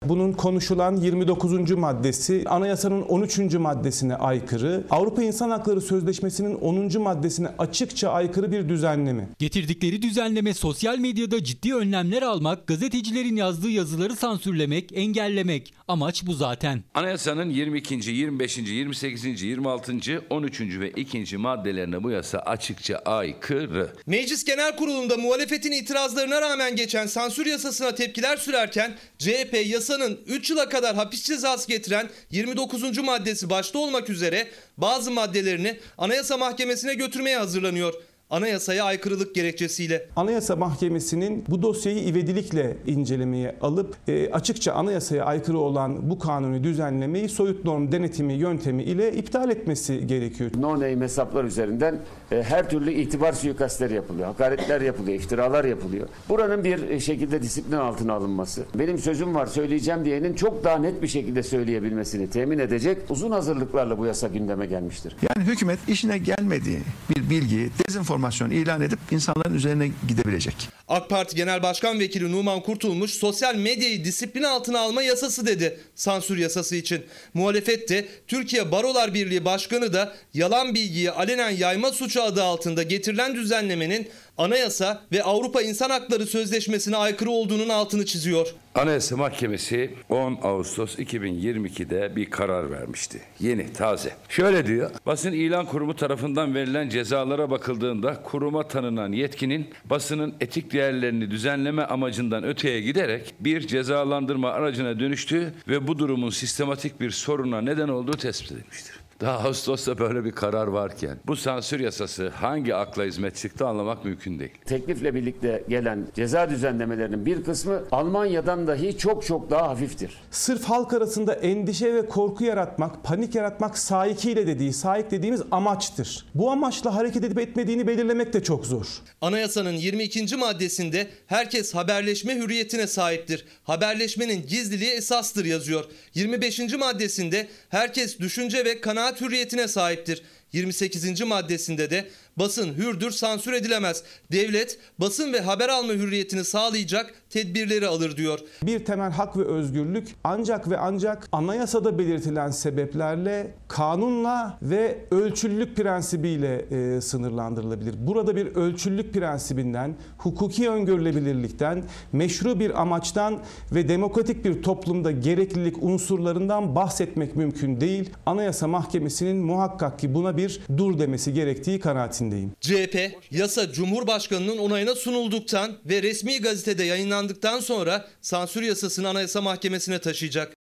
Bunun 0.05 0.33
konuşulan 0.33 0.97
29. 0.97 1.71
maddesi 1.71 2.45
anayasanın 2.47 3.03
13. 3.03 3.39
maddesine 3.39 4.15
aykırı, 4.15 4.85
Avrupa 4.91 5.23
İnsan 5.23 5.51
Hakları 5.51 5.81
Sözleşmesi'nin 5.81 6.55
10. 6.55 7.03
maddesine 7.03 7.49
açıkça 7.59 8.09
aykırı 8.11 8.53
bir 8.53 8.69
düzenleme. 8.69 9.29
Getirdikleri 9.39 10.03
düzenleme 10.03 10.55
sosyal 10.55 10.99
medyada 10.99 11.45
ciddi 11.45 11.75
önlemler 11.75 12.23
almak, 12.23 12.67
gazetecilerin 12.67 13.37
yazdığı 13.37 13.71
yazıları 13.71 14.17
sansürlemek, 14.17 14.91
engellemek. 14.95 15.75
Amaç 15.89 16.27
bu 16.27 16.35
zaten. 16.35 16.83
Anayasanın 16.95 17.51
22., 17.51 18.11
25., 18.11 18.59
28., 18.59 19.43
26., 19.43 19.93
13. 20.31 20.61
ve 20.61 20.91
2. 20.91 21.37
maddelerine 21.37 22.03
bu 22.03 22.11
yasa 22.11 22.39
açıkça 22.39 22.97
aykırı. 22.97 23.93
Meclis 24.07 24.45
Genel 24.45 24.77
Kurulu'nda 24.77 25.17
muhalefetin 25.17 25.73
itirazlarına 25.73 26.41
rağmen 26.41 26.77
geçen 26.77 27.07
sansür 27.07 27.47
yasasına 27.47 27.95
tepkiler 27.95 28.37
sürerken 28.37 28.95
CHP 29.19 29.67
yasanın 29.93 30.21
3 30.27 30.51
yıla 30.51 30.69
kadar 30.69 30.97
hapis 30.97 31.23
cezası 31.23 31.69
getiren 31.69 32.11
29. 32.31 32.99
maddesi 32.99 33.51
başta 33.51 33.79
olmak 33.79 34.11
üzere 34.11 34.49
bazı 34.77 35.11
maddelerini 35.11 35.79
Anayasa 35.99 36.37
Mahkemesi'ne 36.37 36.95
götürmeye 36.95 37.39
hazırlanıyor. 37.39 37.95
Anayasaya 38.33 38.85
aykırılık 38.85 39.35
gerekçesiyle. 39.35 40.07
Anayasa 40.17 40.57
Mahkemesi'nin 40.57 41.45
bu 41.49 41.63
dosyayı 41.63 42.09
ivedilikle 42.09 42.77
incelemeye 42.87 43.57
alıp 43.61 43.97
e, 44.09 44.33
açıkça 44.33 44.73
anayasaya 44.73 45.25
aykırı 45.25 45.59
olan 45.59 46.11
bu 46.11 46.19
kanuni 46.19 46.65
düzenlemeyi 46.65 47.29
soyut 47.29 47.65
norm 47.65 47.93
denetimi 47.93 48.33
yöntemi 48.33 48.83
ile 48.83 49.13
iptal 49.13 49.51
etmesi 49.51 50.07
gerekiyor. 50.07 50.51
No 50.59 50.75
name 50.75 51.01
hesaplar 51.01 51.45
üzerinden 51.45 51.99
e, 52.31 52.43
her 52.43 52.71
türlü 52.71 52.93
itibar 52.93 53.33
suikastleri 53.33 53.95
yapılıyor. 53.95 54.27
Hakaretler 54.27 54.81
yapılıyor, 54.81 55.19
iftiralar 55.19 55.65
yapılıyor. 55.65 56.09
Buranın 56.29 56.65
bir 56.65 56.89
e, 56.89 57.01
şekilde 57.01 57.43
disiplin 57.43 57.77
altına 57.77 58.13
alınması, 58.13 58.65
benim 58.75 58.99
sözüm 58.99 59.35
var 59.35 59.47
söyleyeceğim 59.47 60.05
diyenin 60.05 60.35
çok 60.35 60.65
daha 60.65 60.79
net 60.79 61.03
bir 61.03 61.09
şekilde 61.09 61.43
söyleyebilmesini 61.43 62.31
temin 62.31 62.59
edecek 62.59 62.99
uzun 63.09 63.31
hazırlıklarla 63.31 63.99
bu 63.99 64.07
yasa 64.07 64.29
gündeme 64.29 64.67
gelmiştir. 64.67 65.17
Yani 65.23 65.49
hükümet 65.49 65.79
işine 65.89 66.19
gelmediği 66.19 66.79
bir 67.11 67.31
bilgiyi 67.31 67.71
dezenformasyon 67.89 68.22
ilan 68.51 68.83
edip 68.83 68.99
insanların 69.11 69.55
üzerine 69.55 69.91
gidebilecek. 70.09 70.69
AK 70.89 71.11
Parti 71.11 71.37
Genel 71.37 71.63
Başkan 71.63 72.01
Vekili 72.01 72.33
Numan 72.33 72.61
Kurtulmuş 72.61 73.11
sosyal 73.11 73.55
medyayı 73.55 74.05
disiplin 74.05 74.43
altına 74.43 74.81
alma 74.81 75.03
yasası 75.03 75.47
dedi 75.47 75.81
sansür 75.95 76.37
yasası 76.37 76.77
için. 76.77 77.05
Muhalefet 77.35 77.89
Türkiye 78.29 78.73
Barolar 78.73 79.15
Birliği 79.15 79.45
Başkanı 79.45 79.93
da 79.93 80.15
yalan 80.35 80.75
bilgiyi 80.75 81.11
alenen 81.11 81.51
yayma 81.51 81.93
suçu 81.93 82.23
adı 82.23 82.43
altında 82.43 82.83
getirilen 82.83 83.35
düzenlemenin 83.35 84.09
anayasa 84.45 85.03
ve 85.13 85.23
Avrupa 85.23 85.63
İnsan 85.63 85.91
Hakları 85.91 86.27
Sözleşmesi'ne 86.27 86.97
aykırı 86.97 87.31
olduğunun 87.31 87.69
altını 87.69 88.07
çiziyor. 88.07 88.55
Anayasa 88.75 89.17
Mahkemesi 89.17 89.95
10 90.09 90.39
Ağustos 90.43 90.99
2022'de 90.99 92.17
bir 92.17 92.31
karar 92.31 92.71
vermişti. 92.71 93.21
Yeni, 93.41 93.73
taze. 93.73 94.13
Şöyle 94.29 94.67
diyor. 94.67 94.91
Basın 95.07 95.33
İlan 95.33 95.67
Kurumu 95.67 95.97
tarafından 95.97 96.55
verilen 96.55 96.89
cezalara 96.89 97.51
bakıldığında 97.51 98.23
kuruma 98.23 98.69
tanınan 98.69 99.13
yetkinin 99.13 99.71
basının 99.85 100.35
etik 100.41 100.73
değerlerini 100.73 101.31
düzenleme 101.31 101.83
amacından 101.83 102.45
öteye 102.45 102.81
giderek 102.81 103.35
bir 103.41 103.67
cezalandırma 103.67 104.51
aracına 104.51 105.01
dönüştüğü 105.01 105.53
ve 105.69 105.87
bu 105.89 105.99
durumun 105.99 106.31
sistematik 106.31 107.01
bir 107.01 107.11
soruna 107.11 107.61
neden 107.61 107.89
olduğu 107.89 108.17
tespit 108.17 108.53
edilmiştir. 108.53 109.02
Daha 109.23 109.39
Ağustos'ta 109.39 109.99
böyle 109.99 110.25
bir 110.25 110.33
karar 110.33 110.67
varken 110.67 111.19
bu 111.27 111.37
sansür 111.37 111.81
yasası 111.81 112.29
hangi 112.29 112.75
akla 112.75 113.05
hizmet 113.05 113.37
çıktı 113.37 113.67
anlamak 113.67 114.05
mümkün 114.05 114.39
değil. 114.39 114.51
Teklifle 114.67 115.15
birlikte 115.15 115.65
gelen 115.69 116.07
ceza 116.15 116.51
düzenlemelerinin 116.51 117.27
bir 117.27 117.45
kısmı 117.45 117.83
Almanya'dan 117.93 118.67
dahi 118.67 118.99
çok 118.99 119.27
çok 119.27 119.51
daha 119.51 119.69
hafiftir. 119.69 120.21
Sırf 120.31 120.65
halk 120.65 120.93
arasında 120.93 121.35
endişe 121.35 121.95
ve 121.95 122.07
korku 122.07 122.45
yaratmak, 122.45 123.05
panik 123.05 123.35
yaratmak 123.35 123.79
sahikiyle 123.79 124.47
dediği, 124.47 124.73
sahik 124.73 125.11
dediğimiz 125.11 125.43
amaçtır. 125.51 126.27
Bu 126.35 126.51
amaçla 126.51 126.95
hareket 126.95 127.25
edip 127.25 127.39
etmediğini 127.39 127.87
belirlemek 127.87 128.33
de 128.33 128.43
çok 128.43 128.67
zor. 128.67 128.87
Anayasanın 129.21 129.73
22. 129.73 130.37
maddesinde 130.37 131.07
herkes 131.27 131.75
haberleşme 131.75 132.37
hürriyetine 132.37 132.87
sahiptir. 132.87 133.45
Haberleşmenin 133.65 134.47
gizliliği 134.47 134.91
esastır 134.91 135.45
yazıyor. 135.45 135.85
25. 136.15 136.61
maddesinde 136.79 137.49
herkes 137.69 138.19
düşünce 138.19 138.65
ve 138.65 138.81
kanaat 138.81 139.12
hürriyetine 139.21 139.69
sahiptir. 139.69 140.23
28. 140.53 141.21
maddesinde 141.21 141.91
de 141.91 142.09
basın 142.37 142.75
hürdür 142.75 143.11
sansür 143.11 143.53
edilemez. 143.53 144.03
Devlet 144.33 144.79
basın 144.99 145.33
ve 145.33 145.41
haber 145.41 145.69
alma 145.69 145.93
hürriyetini 145.93 146.45
sağlayacak 146.45 147.15
tedbirleri 147.31 147.87
alır 147.87 148.17
diyor. 148.17 148.39
Bir 148.63 148.85
temel 148.85 149.11
hak 149.11 149.37
ve 149.37 149.45
özgürlük 149.45 150.09
ancak 150.25 150.71
ve 150.71 150.79
ancak 150.79 151.29
anayasada 151.33 151.99
belirtilen 151.99 152.51
sebeplerle 152.51 153.55
kanunla 153.69 154.59
ve 154.63 154.99
ölçüllülük 155.11 155.77
prensibiyle 155.77 156.67
e, 156.71 157.01
sınırlandırılabilir. 157.01 157.95
Burada 158.07 158.37
bir 158.37 158.47
ölçüllülük 158.47 159.15
prensibinden, 159.15 159.97
hukuki 160.19 160.71
öngörülebilirlikten, 160.71 161.85
meşru 162.13 162.61
bir 162.61 162.83
amaçtan 162.83 163.39
ve 163.73 163.89
demokratik 163.89 164.45
bir 164.45 164.63
toplumda 164.63 165.11
gereklilik 165.11 165.83
unsurlarından 165.83 166.75
bahsetmek 166.75 167.37
mümkün 167.37 167.81
değil. 167.81 168.11
Anayasa 168.27 168.69
Mahkemesi'nin 168.69 169.37
muhakkak 169.37 169.99
ki 169.99 170.15
buna 170.15 170.37
bir 170.37 170.61
dur 170.77 170.99
demesi 170.99 171.35
gerektiği 171.35 171.81
kanaatindeyim. 171.81 172.22
CHP 172.61 173.19
yasa 173.31 173.73
Cumhurbaşkanı'nın 173.73 174.59
onayına 174.59 174.95
sunulduktan 174.95 175.79
ve 175.85 176.03
resmi 176.03 176.41
gazetede 176.41 176.85
yayınlandıktan 176.85 177.61
sonra 177.61 178.09
sansür 178.21 178.63
yasasını 178.63 179.09
Anayasa 179.09 179.41
Mahkemesi'ne 179.41 180.01
taşıyacak. 180.01 180.57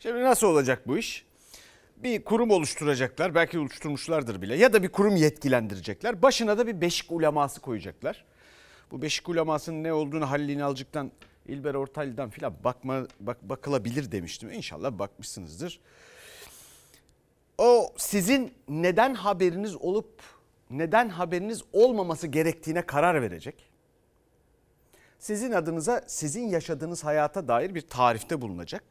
Şimdi 0.00 0.22
nasıl 0.22 0.46
olacak 0.46 0.88
bu 0.88 0.98
iş? 0.98 1.24
Bir 1.96 2.24
kurum 2.24 2.50
oluşturacaklar, 2.50 3.34
belki 3.34 3.58
oluşturmuşlardır 3.58 4.42
bile 4.42 4.56
ya 4.56 4.72
da 4.72 4.82
bir 4.82 4.88
kurum 4.88 5.16
yetkilendirecekler. 5.16 6.22
Başına 6.22 6.58
da 6.58 6.66
bir 6.66 6.80
beşik 6.80 7.12
uleması 7.12 7.60
koyacaklar. 7.60 8.24
Bu 8.90 9.02
beşik 9.02 9.28
ulemasının 9.28 9.84
ne 9.84 9.92
olduğunu 9.92 10.30
Halil 10.30 10.48
İnalcık'tan, 10.48 11.12
İlber 11.46 11.74
Ortaylı'dan 11.74 12.30
filan 12.30 12.54
bakma, 12.64 13.06
bak, 13.20 13.42
bakılabilir 13.42 14.12
demiştim. 14.12 14.50
İnşallah 14.50 14.98
bakmışsınızdır. 14.98 15.80
O 17.60 17.92
sizin 17.96 18.54
neden 18.68 19.14
haberiniz 19.14 19.76
olup 19.76 20.22
neden 20.70 21.08
haberiniz 21.08 21.62
olmaması 21.72 22.26
gerektiğine 22.26 22.82
karar 22.82 23.22
verecek. 23.22 23.70
Sizin 25.18 25.52
adınıza 25.52 26.04
sizin 26.06 26.48
yaşadığınız 26.48 27.04
hayata 27.04 27.48
dair 27.48 27.74
bir 27.74 27.80
tarifte 27.80 28.40
bulunacak. 28.40 28.84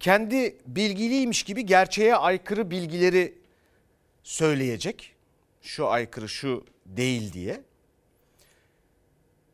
Kendi 0.00 0.58
bilgiliymiş 0.66 1.42
gibi 1.42 1.66
gerçeğe 1.66 2.16
aykırı 2.16 2.70
bilgileri 2.70 3.38
söyleyecek. 4.22 5.16
Şu 5.62 5.88
aykırı 5.88 6.28
şu 6.28 6.64
değil 6.86 7.32
diye. 7.32 7.62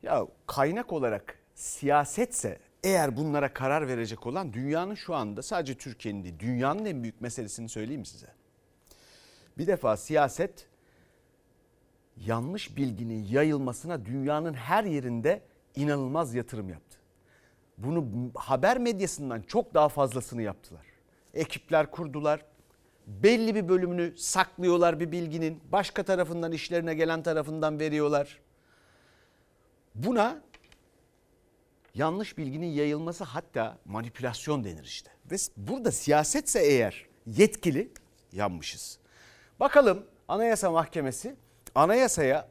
Ya 0.03 0.27
kaynak 0.47 0.93
olarak 0.93 1.39
siyasetse 1.55 2.59
eğer 2.85 3.17
bunlara 3.17 3.53
karar 3.55 3.89
verecek 3.89 4.27
olan 4.27 4.53
dünyanın 4.53 4.95
şu 4.95 5.15
anda 5.15 5.43
sadece 5.43 5.75
Türkiye'nin 5.75 6.25
değil 6.25 6.39
dünyanın 6.39 6.85
en 6.85 7.03
büyük 7.03 7.21
meselesini 7.21 7.69
söyleyeyim 7.69 8.05
size. 8.05 8.29
Bir 9.59 9.67
defa 9.67 9.97
siyaset 9.97 10.67
yanlış 12.17 12.77
bilginin 12.77 13.25
yayılmasına 13.25 14.07
dünyanın 14.07 14.55
her 14.55 14.85
yerinde 14.85 15.43
inanılmaz 15.77 16.35
yatırım 16.35 16.69
yaptı. 16.69 16.99
Bunu 17.79 18.31
haber 18.35 18.79
medyasından 18.79 19.43
çok 19.43 19.75
daha 19.75 19.89
fazlasını 19.89 20.43
yaptılar. 20.43 20.87
Ekipler 21.35 21.91
kurdular. 21.91 22.45
Belli 23.07 23.55
bir 23.55 23.69
bölümünü 23.69 24.19
saklıyorlar 24.19 25.01
bir 25.01 25.13
bilginin. 25.13 25.61
Başka 25.73 26.03
tarafından 26.03 26.53
işlerine 26.53 26.95
gelen 26.95 27.23
tarafından 27.23 27.79
veriyorlar. 27.81 28.41
Buna 29.95 30.43
yanlış 31.99 32.39
bilginin 32.39 32.67
yayılması 32.67 33.25
hatta 33.25 33.79
manipülasyon 33.85 34.65
denir 34.65 34.85
işte. 34.85 35.11
Ve 35.31 35.37
burada 35.57 35.93
siyasetse 35.93 36.61
eğer 36.61 37.07
yetkili 37.27 37.93
yanmışız. 38.33 38.99
Bakalım 39.61 40.07
Anayasa 40.29 40.71
Mahkemesi 40.71 41.37
anayasaya 41.75 42.49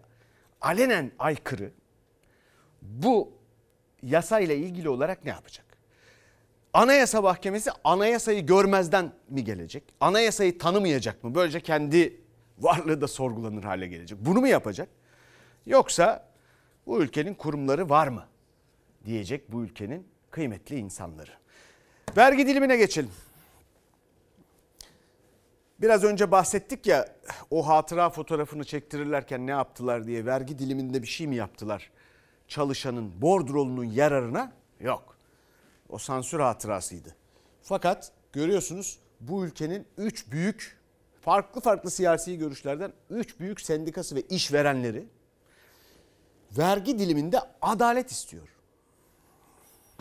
alenen 0.62 1.12
aykırı 1.20 1.72
bu 2.82 3.32
yasayla 4.04 4.56
ilgili 4.56 4.90
olarak 4.90 5.24
ne 5.26 5.30
yapacak? 5.30 5.66
Anayasa 6.74 7.22
Mahkemesi 7.22 7.72
anayasayı 7.84 8.46
görmezden 8.46 9.14
mi 9.30 9.44
gelecek? 9.44 9.84
Anayasayı 10.00 10.58
tanımayacak 10.58 11.24
mı? 11.24 11.36
Böylece 11.36 11.60
kendi 11.60 12.22
varlığı 12.60 13.02
da 13.02 13.08
sorgulanır 13.08 13.64
hale 13.64 13.88
gelecek. 13.88 14.20
Bunu 14.22 14.40
mu 14.40 14.48
yapacak? 14.48 14.90
Yoksa 15.66 16.30
bu 16.86 17.02
ülkenin 17.02 17.34
kurumları 17.34 17.90
var 17.90 18.08
mı? 18.08 18.26
Diyecek 19.08 19.52
bu 19.52 19.64
ülkenin 19.64 20.08
kıymetli 20.32 20.76
insanları. 20.76 21.32
Vergi 22.18 22.48
dilimine 22.48 22.78
geçelim. 22.78 23.12
Biraz 25.82 26.04
önce 26.04 26.32
bahsettik 26.32 26.88
ya 26.88 27.16
o 27.52 27.68
hatıra 27.68 28.10
fotoğrafını 28.10 28.64
çektirirlerken 28.64 29.48
ne 29.48 29.52
yaptılar 29.52 30.08
diye 30.08 30.26
vergi 30.26 30.60
diliminde 30.60 31.02
bir 31.02 31.08
şey 31.08 31.28
mi 31.28 31.36
yaptılar? 31.36 31.92
Çalışanın 32.48 33.22
bordrolunun 33.22 33.84
yararına 33.84 34.52
yok. 34.80 35.18
O 35.90 35.98
sansür 35.98 36.40
hatırasıydı. 36.40 37.16
Fakat 37.62 38.12
görüyorsunuz 38.34 39.00
bu 39.20 39.46
ülkenin 39.46 39.88
3 39.98 40.32
büyük 40.32 40.78
farklı 41.22 41.62
farklı 41.62 41.92
siyasi 41.92 42.38
görüşlerden 42.38 42.94
3 43.10 43.40
büyük 43.40 43.62
sendikası 43.62 44.16
ve 44.16 44.22
işverenleri 44.22 45.06
vergi 46.58 47.00
diliminde 47.00 47.40
adalet 47.62 48.12
istiyor. 48.12 48.57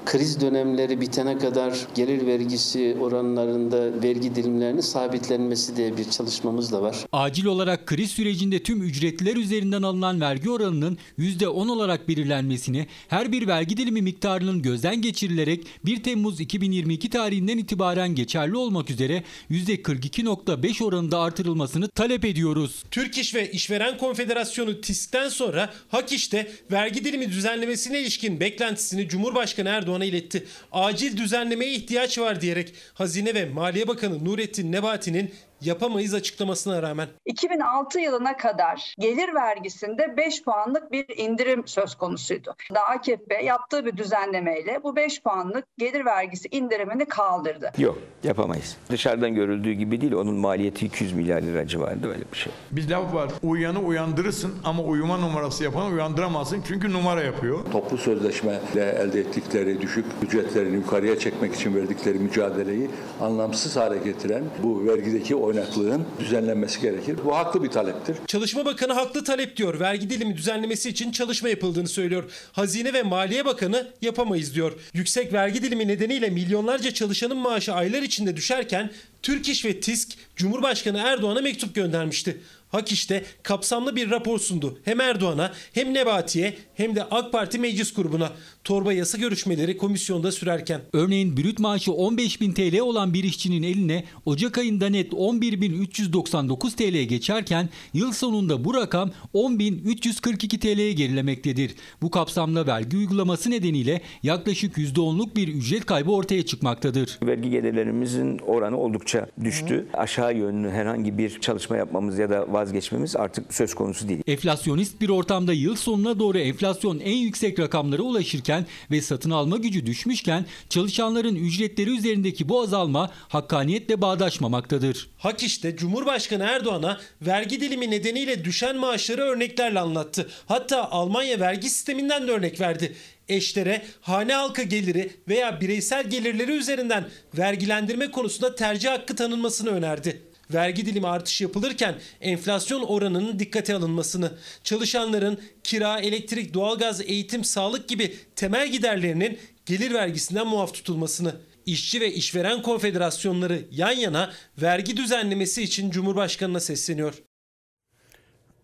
Kriz 0.04 0.40
dönemleri 0.40 1.00
bitene 1.00 1.38
kadar 1.38 1.78
gelir 1.94 2.26
vergisi 2.26 2.96
oranlarında 3.00 4.02
vergi 4.02 4.34
dilimlerinin 4.34 4.80
sabitlenmesi 4.80 5.76
diye 5.76 5.96
bir 5.96 6.10
çalışmamız 6.10 6.72
da 6.72 6.82
var. 6.82 6.96
Acil 7.12 7.44
olarak 7.44 7.86
kriz 7.86 8.10
sürecinde 8.10 8.62
tüm 8.62 8.82
ücretliler 8.82 9.36
üzerinden 9.36 9.82
alınan 9.82 10.20
vergi 10.20 10.50
oranının 10.50 10.98
%10 11.18 11.70
olarak 11.70 12.08
belirlenmesini, 12.08 12.86
her 13.08 13.32
bir 13.32 13.46
vergi 13.46 13.76
dilimi 13.76 14.02
miktarının 14.02 14.62
gözden 14.62 15.02
geçirilerek 15.02 15.66
1 15.84 16.02
Temmuz 16.02 16.40
2022 16.40 17.10
tarihinden 17.10 17.58
itibaren 17.58 18.14
geçerli 18.14 18.56
olmak 18.56 18.90
üzere 18.90 19.22
%42.5 19.50 20.84
oranında 20.84 21.18
artırılmasını 21.18 21.88
talep 21.88 22.24
ediyoruz. 22.24 22.82
Türk 22.90 23.18
İş 23.18 23.34
ve 23.34 23.50
İşveren 23.50 23.98
Konfederasyonu 23.98 24.80
TİSK'ten 24.80 25.28
sonra 25.28 25.70
Hak 25.88 26.12
İş'te 26.12 26.50
vergi 26.72 27.04
dilimi 27.04 27.28
düzenlemesine 27.28 28.00
ilişkin 28.00 28.40
beklentisini 28.40 29.08
Cumhurbaşkanı 29.08 29.70
Erdoğan'a 29.86 30.04
iletti. 30.04 30.44
Acil 30.72 31.16
düzenlemeye 31.16 31.72
ihtiyaç 31.72 32.18
var 32.18 32.40
diyerek 32.40 32.72
Hazine 32.94 33.34
ve 33.34 33.44
Maliye 33.44 33.88
Bakanı 33.88 34.24
Nurettin 34.24 34.72
Nebati'nin 34.72 35.34
yapamayız 35.60 36.14
açıklamasına 36.14 36.82
rağmen 36.82 37.08
2006 37.26 38.00
yılına 38.00 38.36
kadar 38.36 38.94
gelir 38.98 39.34
vergisinde 39.34 40.16
5 40.16 40.42
puanlık 40.42 40.92
bir 40.92 41.06
indirim 41.16 41.62
söz 41.66 41.94
konusuydu. 41.94 42.54
Da 42.74 42.80
AKP 42.80 43.44
yaptığı 43.44 43.86
bir 43.86 43.96
düzenlemeyle 43.96 44.80
bu 44.82 44.96
5 44.96 45.22
puanlık 45.22 45.64
gelir 45.78 46.04
vergisi 46.04 46.48
indirimini 46.50 47.04
kaldırdı. 47.04 47.72
Yok 47.78 47.98
yapamayız. 48.24 48.76
Dışarıdan 48.90 49.34
görüldüğü 49.34 49.72
gibi 49.72 50.00
değil 50.00 50.12
onun 50.12 50.34
maliyeti 50.34 50.86
200 50.86 51.12
milyar 51.12 51.42
lira 51.42 51.66
civarında 51.66 52.08
öyle 52.08 52.24
bir 52.32 52.38
şey. 52.38 52.52
Bir 52.70 52.90
laf 52.90 53.14
var. 53.14 53.30
Uyanı 53.42 53.80
uyandırırsın 53.80 54.54
ama 54.64 54.82
uyuma 54.82 55.16
numarası 55.16 55.64
yapanı 55.64 55.94
uyandıramazsın 55.94 56.62
çünkü 56.68 56.92
numara 56.92 57.22
yapıyor. 57.22 57.58
Toplu 57.72 57.98
sözleşmeyle 57.98 58.60
elde 58.74 59.20
ettikleri 59.20 59.80
düşük 59.80 60.04
ücretlerini 60.22 60.76
yukarıya 60.76 61.18
çekmek 61.18 61.54
için 61.54 61.74
verdikleri 61.74 62.18
mücadeleyi 62.18 62.90
anlamsız 63.20 63.76
hale 63.76 63.98
getiren 63.98 64.44
bu 64.62 64.86
vergideki 64.86 65.34
oynaklığın 65.46 66.04
düzenlenmesi 66.20 66.80
gerekir. 66.80 67.16
Bu 67.24 67.36
haklı 67.36 67.62
bir 67.62 67.68
taleptir. 67.68 68.16
Çalışma 68.26 68.64
Bakanı 68.64 68.92
haklı 68.92 69.24
talep 69.24 69.56
diyor. 69.56 69.80
Vergi 69.80 70.10
dilimi 70.10 70.36
düzenlemesi 70.36 70.88
için 70.88 71.12
çalışma 71.12 71.48
yapıldığını 71.48 71.88
söylüyor. 71.88 72.24
Hazine 72.52 72.92
ve 72.92 73.02
Maliye 73.02 73.44
Bakanı 73.44 73.86
yapamayız 74.02 74.54
diyor. 74.54 74.72
Yüksek 74.94 75.32
vergi 75.32 75.62
dilimi 75.62 75.88
nedeniyle 75.88 76.30
milyonlarca 76.30 76.94
çalışanın 76.94 77.36
maaşı 77.36 77.72
aylar 77.72 78.02
içinde 78.02 78.36
düşerken 78.36 78.90
Türk 79.22 79.48
İş 79.48 79.64
ve 79.64 79.80
TİSK 79.80 80.08
Cumhurbaşkanı 80.36 80.98
Erdoğan'a 80.98 81.40
mektup 81.40 81.74
göndermişti. 81.74 82.40
Hak 82.68 82.92
işte 82.92 83.24
kapsamlı 83.42 83.96
bir 83.96 84.10
rapor 84.10 84.38
sundu. 84.38 84.78
Hem 84.84 85.00
Erdoğan'a 85.00 85.52
hem 85.72 85.94
Nebati'ye 85.94 86.54
hem 86.74 86.96
de 86.96 87.04
AK 87.04 87.32
Parti 87.32 87.58
meclis 87.58 87.94
grubuna. 87.94 88.32
Torba 88.66 88.92
yasa 88.92 89.18
görüşmeleri 89.18 89.76
komisyonda 89.76 90.32
sürerken. 90.32 90.80
Örneğin 90.92 91.36
brüt 91.36 91.58
maaşı 91.58 91.90
15.000 91.90 92.54
TL 92.54 92.80
olan 92.80 93.14
bir 93.14 93.24
işçinin 93.24 93.62
eline 93.62 94.04
Ocak 94.24 94.58
ayında 94.58 94.88
net 94.88 95.12
11.399 95.12 96.76
TL'ye 96.76 97.04
geçerken 97.04 97.68
yıl 97.94 98.12
sonunda 98.12 98.64
bu 98.64 98.74
rakam 98.74 99.10
10.342 99.34 100.58
TL'ye 100.58 100.92
gerilemektedir. 100.92 101.74
Bu 102.02 102.10
kapsamda 102.10 102.66
vergi 102.66 102.96
uygulaması 102.96 103.50
nedeniyle 103.50 104.00
yaklaşık 104.22 104.78
%10'luk 104.78 105.36
bir 105.36 105.48
ücret 105.48 105.86
kaybı 105.86 106.10
ortaya 106.10 106.46
çıkmaktadır. 106.46 107.18
Vergi 107.22 107.50
gelirlerimizin 107.50 108.38
oranı 108.38 108.78
oldukça 108.78 109.26
düştü. 109.44 109.86
Aşağı 109.94 110.36
yönlü 110.36 110.70
herhangi 110.70 111.18
bir 111.18 111.40
çalışma 111.40 111.76
yapmamız 111.76 112.18
ya 112.18 112.30
da 112.30 112.52
vazgeçmemiz 112.52 113.16
artık 113.16 113.54
söz 113.54 113.74
konusu 113.74 114.08
değil. 114.08 114.22
Enflasyonist 114.26 115.00
bir 115.00 115.08
ortamda 115.08 115.52
yıl 115.52 115.76
sonuna 115.76 116.18
doğru 116.18 116.38
enflasyon 116.38 116.98
en 116.98 117.16
yüksek 117.16 117.58
rakamlara 117.58 118.02
ulaşırken 118.02 118.55
ve 118.90 119.02
satın 119.02 119.30
alma 119.30 119.56
gücü 119.56 119.86
düşmüşken 119.86 120.46
çalışanların 120.68 121.34
ücretleri 121.34 121.96
üzerindeki 121.98 122.48
bu 122.48 122.60
azalma 122.60 123.10
hakkaniyetle 123.28 124.00
bağdaşmamaktadır. 124.00 125.10
Hak 125.18 125.42
işte 125.42 125.76
Cumhurbaşkanı 125.76 126.42
Erdoğan'a 126.42 127.00
vergi 127.22 127.60
dilimi 127.60 127.90
nedeniyle 127.90 128.44
düşen 128.44 128.76
maaşları 128.76 129.22
örneklerle 129.22 129.80
anlattı. 129.80 130.28
Hatta 130.46 130.90
Almanya 130.90 131.40
vergi 131.40 131.70
sisteminden 131.70 132.28
de 132.28 132.32
örnek 132.32 132.60
verdi. 132.60 132.96
Eşlere 133.28 133.82
hane 134.00 134.34
halkı 134.34 134.62
geliri 134.62 135.10
veya 135.28 135.60
bireysel 135.60 136.10
gelirleri 136.10 136.52
üzerinden 136.52 137.08
vergilendirme 137.38 138.10
konusunda 138.10 138.54
tercih 138.54 138.90
hakkı 138.90 139.16
tanınmasını 139.16 139.70
önerdi. 139.70 140.22
Vergi 140.54 140.86
dilimi 140.86 141.06
artışı 141.06 141.44
yapılırken 141.44 141.94
enflasyon 142.20 142.82
oranının 142.82 143.38
dikkate 143.38 143.74
alınmasını, 143.74 144.32
çalışanların 144.64 145.40
kira, 145.64 146.00
elektrik, 146.00 146.54
doğalgaz, 146.54 147.00
eğitim, 147.00 147.44
sağlık 147.44 147.88
gibi 147.88 148.16
temel 148.36 148.68
giderlerinin 148.68 149.38
gelir 149.66 149.94
vergisinden 149.94 150.46
muaf 150.46 150.74
tutulmasını, 150.74 151.36
İşçi 151.66 152.00
ve 152.00 152.12
işveren 152.12 152.62
konfederasyonları 152.62 153.62
yan 153.70 153.92
yana 153.92 154.32
vergi 154.62 154.96
düzenlemesi 154.96 155.62
için 155.62 155.90
Cumhurbaşkanı'na 155.90 156.60
sesleniyor. 156.60 157.14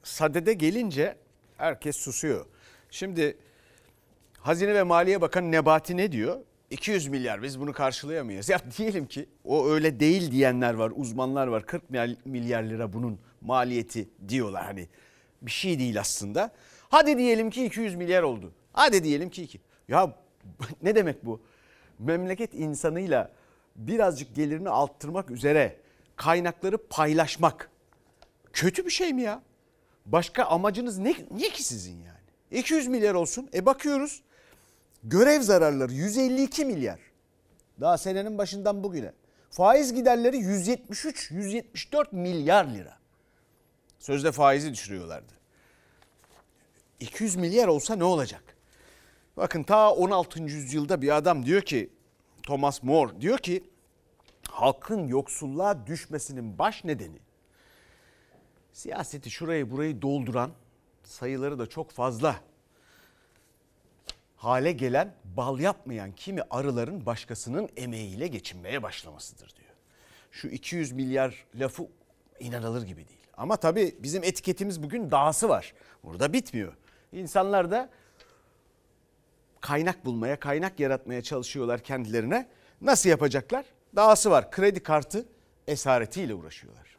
Sadede 0.02 0.52
gelince 0.52 1.16
herkes 1.56 1.96
susuyor. 1.96 2.46
Şimdi 2.90 3.36
Hazine 4.38 4.74
ve 4.74 4.82
Maliye 4.82 5.20
Bakanı 5.20 5.52
Nebati 5.52 5.96
ne 5.96 6.12
diyor? 6.12 6.40
200 6.72 7.08
milyar 7.08 7.42
biz 7.42 7.60
bunu 7.60 7.72
karşılayamayız. 7.72 8.48
Ya 8.48 8.60
diyelim 8.78 9.06
ki 9.06 9.28
o 9.44 9.68
öyle 9.68 10.00
değil 10.00 10.30
diyenler 10.30 10.74
var, 10.74 10.92
uzmanlar 10.96 11.46
var. 11.46 11.66
40 11.66 11.90
milyar 12.24 12.62
lira 12.62 12.92
bunun 12.92 13.18
maliyeti 13.40 14.08
diyorlar 14.28 14.64
hani. 14.64 14.88
Bir 15.42 15.50
şey 15.50 15.78
değil 15.78 16.00
aslında. 16.00 16.50
Hadi 16.88 17.18
diyelim 17.18 17.50
ki 17.50 17.64
200 17.64 17.94
milyar 17.94 18.22
oldu. 18.22 18.52
Hadi 18.72 19.04
diyelim 19.04 19.30
ki 19.30 19.42
2. 19.42 19.60
Ya 19.88 20.16
ne 20.82 20.94
demek 20.94 21.26
bu? 21.26 21.40
Memleket 21.98 22.54
insanıyla 22.54 23.30
birazcık 23.76 24.34
gelirini 24.34 24.70
arttırmak 24.70 25.30
üzere 25.30 25.76
kaynakları 26.16 26.78
paylaşmak 26.78 27.70
kötü 28.52 28.86
bir 28.86 28.90
şey 28.90 29.12
mi 29.12 29.22
ya? 29.22 29.42
Başka 30.06 30.44
amacınız 30.44 30.98
ne, 30.98 31.14
ne 31.30 31.48
ki 31.48 31.62
sizin 31.62 31.96
yani? 31.96 32.58
200 32.60 32.88
milyar 32.88 33.14
olsun. 33.14 33.48
E 33.54 33.66
bakıyoruz 33.66 34.22
görev 35.02 35.40
zararları 35.40 35.92
152 35.92 36.64
milyar. 36.64 37.00
Daha 37.80 37.98
senenin 37.98 38.38
başından 38.38 38.84
bugüne. 38.84 39.12
Faiz 39.50 39.94
giderleri 39.94 40.36
173-174 40.36 42.06
milyar 42.12 42.64
lira. 42.64 42.98
Sözde 43.98 44.32
faizi 44.32 44.72
düşürüyorlardı. 44.72 45.32
200 47.00 47.36
milyar 47.36 47.68
olsa 47.68 47.96
ne 47.96 48.04
olacak? 48.04 48.42
Bakın 49.36 49.62
ta 49.62 49.92
16. 49.92 50.42
yüzyılda 50.42 51.02
bir 51.02 51.16
adam 51.16 51.46
diyor 51.46 51.62
ki 51.62 51.90
Thomas 52.42 52.82
More 52.82 53.20
diyor 53.20 53.38
ki 53.38 53.64
halkın 54.50 55.06
yoksulluğa 55.06 55.86
düşmesinin 55.86 56.58
baş 56.58 56.84
nedeni 56.84 57.18
siyaseti 58.72 59.30
şurayı 59.30 59.70
burayı 59.70 60.02
dolduran 60.02 60.50
sayıları 61.04 61.58
da 61.58 61.66
çok 61.66 61.90
fazla 61.90 62.36
hale 64.42 64.72
gelen 64.72 65.14
bal 65.24 65.58
yapmayan 65.60 66.12
kimi 66.12 66.42
arıların 66.50 67.06
başkasının 67.06 67.68
emeğiyle 67.76 68.26
geçinmeye 68.26 68.82
başlamasıdır 68.82 69.54
diyor. 69.56 69.70
Şu 70.30 70.48
200 70.48 70.92
milyar 70.92 71.46
lafı 71.54 71.86
inanılır 72.40 72.82
gibi 72.82 73.08
değil. 73.08 73.20
Ama 73.36 73.56
tabii 73.56 73.96
bizim 73.98 74.24
etiketimiz 74.24 74.82
bugün 74.82 75.10
dahası 75.10 75.48
var. 75.48 75.74
Burada 76.04 76.32
bitmiyor. 76.32 76.72
İnsanlar 77.12 77.70
da 77.70 77.90
kaynak 79.60 80.04
bulmaya, 80.04 80.40
kaynak 80.40 80.80
yaratmaya 80.80 81.22
çalışıyorlar 81.22 81.80
kendilerine. 81.80 82.48
Nasıl 82.80 83.10
yapacaklar? 83.10 83.64
Dahası 83.96 84.30
var. 84.30 84.50
Kredi 84.50 84.82
kartı 84.82 85.26
esaretiyle 85.66 86.34
uğraşıyorlar. 86.34 86.96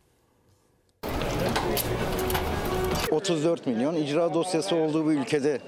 34 3.13 3.67
milyon 3.67 3.95
icra 3.95 4.33
dosyası 4.33 4.75
olduğu 4.75 5.05
bu 5.05 5.11
ülkede 5.13 5.59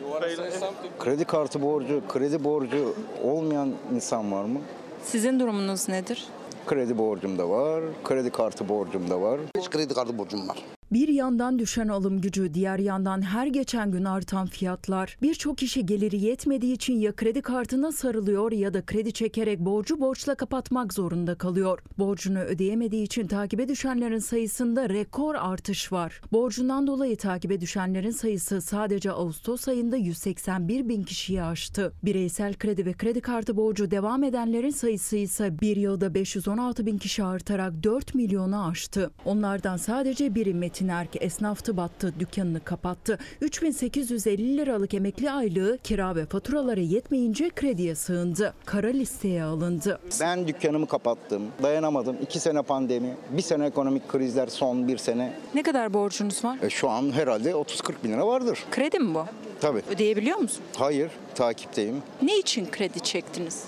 kredi 0.99 1.25
kartı 1.25 1.61
borcu, 1.61 2.01
kredi 2.09 2.43
borcu 2.43 2.95
olmayan 3.23 3.73
insan 3.95 4.31
var 4.31 4.43
mı? 4.43 4.59
Sizin 5.03 5.39
durumunuz 5.39 5.89
nedir? 5.89 6.25
Kredi 6.65 6.97
borcum 6.97 7.37
da 7.37 7.49
var, 7.49 7.83
kredi 8.03 8.29
kartı 8.29 8.69
borcum 8.69 9.09
da 9.09 9.21
var. 9.21 9.39
Hiç 9.57 9.69
kredi 9.69 9.93
kartı 9.93 10.17
borcum 10.17 10.49
var. 10.49 10.57
Bir 10.91 11.07
yandan 11.07 11.59
düşen 11.59 11.87
alım 11.87 12.21
gücü, 12.21 12.53
diğer 12.53 12.79
yandan 12.79 13.21
her 13.21 13.47
geçen 13.47 13.91
gün 13.91 14.03
artan 14.03 14.47
fiyatlar. 14.47 15.17
Birçok 15.21 15.57
kişi 15.57 15.85
geliri 15.85 16.17
yetmediği 16.17 16.73
için 16.73 16.99
ya 16.99 17.15
kredi 17.15 17.41
kartına 17.41 17.91
sarılıyor 17.91 18.51
ya 18.51 18.73
da 18.73 18.85
kredi 18.85 19.13
çekerek 19.13 19.59
borcu 19.59 19.99
borçla 19.99 20.35
kapatmak 20.35 20.93
zorunda 20.93 21.35
kalıyor. 21.35 21.79
Borcunu 21.97 22.39
ödeyemediği 22.39 23.03
için 23.03 23.27
takibe 23.27 23.67
düşenlerin 23.67 24.19
sayısında 24.19 24.89
rekor 24.89 25.35
artış 25.35 25.91
var. 25.91 26.21
Borcundan 26.31 26.87
dolayı 26.87 27.17
takibe 27.17 27.61
düşenlerin 27.61 28.11
sayısı 28.11 28.61
sadece 28.61 29.11
Ağustos 29.11 29.67
ayında 29.67 29.97
181 29.97 30.89
bin 30.89 31.03
kişiyi 31.03 31.43
aştı. 31.43 31.93
Bireysel 32.03 32.53
kredi 32.53 32.85
ve 32.85 32.93
kredi 32.93 33.21
kartı 33.21 33.57
borcu 33.57 33.91
devam 33.91 34.23
edenlerin 34.23 34.69
sayısı 34.69 35.17
ise 35.17 35.59
bir 35.61 35.77
yılda 35.77 36.13
516 36.13 36.85
bin 36.85 36.97
kişi 36.97 37.23
artarak 37.23 37.83
4 37.83 38.15
milyonu 38.15 38.65
aştı. 38.65 39.11
Onlardan 39.25 39.77
sadece 39.77 40.35
biri 40.35 40.53
Erk 40.83 41.21
esnaftı 41.23 41.77
battı, 41.77 42.13
dükkanını 42.19 42.63
kapattı. 42.63 43.17
3850 43.41 44.57
liralık 44.57 44.93
emekli 44.93 45.31
aylığı 45.31 45.77
kira 45.83 46.15
ve 46.15 46.25
faturalara 46.25 46.79
yetmeyince 46.79 47.49
krediye 47.49 47.95
sığındı. 47.95 48.53
Kara 48.65 48.87
listeye 48.87 49.43
alındı. 49.43 49.99
Ben 50.21 50.47
dükkanımı 50.47 50.87
kapattım. 50.87 51.41
Dayanamadım. 51.63 52.17
İki 52.21 52.39
sene 52.39 52.61
pandemi. 52.61 53.15
Bir 53.29 53.41
sene 53.41 53.65
ekonomik 53.65 54.09
krizler 54.09 54.47
son 54.47 54.87
bir 54.87 54.97
sene. 54.97 55.33
Ne 55.55 55.63
kadar 55.63 55.93
borcunuz 55.93 56.43
var? 56.43 56.57
E, 56.61 56.69
şu 56.69 56.89
an 56.89 57.11
herhalde 57.11 57.51
30-40 57.51 57.93
bin 58.03 58.11
lira 58.11 58.27
vardır. 58.27 58.59
Kredi 58.71 58.99
mi 58.99 59.15
bu? 59.15 59.25
Tabii. 59.61 59.81
Ödeyebiliyor 59.91 60.37
musun? 60.37 60.61
Hayır. 60.77 61.11
Takipteyim. 61.35 61.95
Ne 62.21 62.37
için 62.37 62.67
kredi 62.71 62.99
çektiniz? 62.99 63.63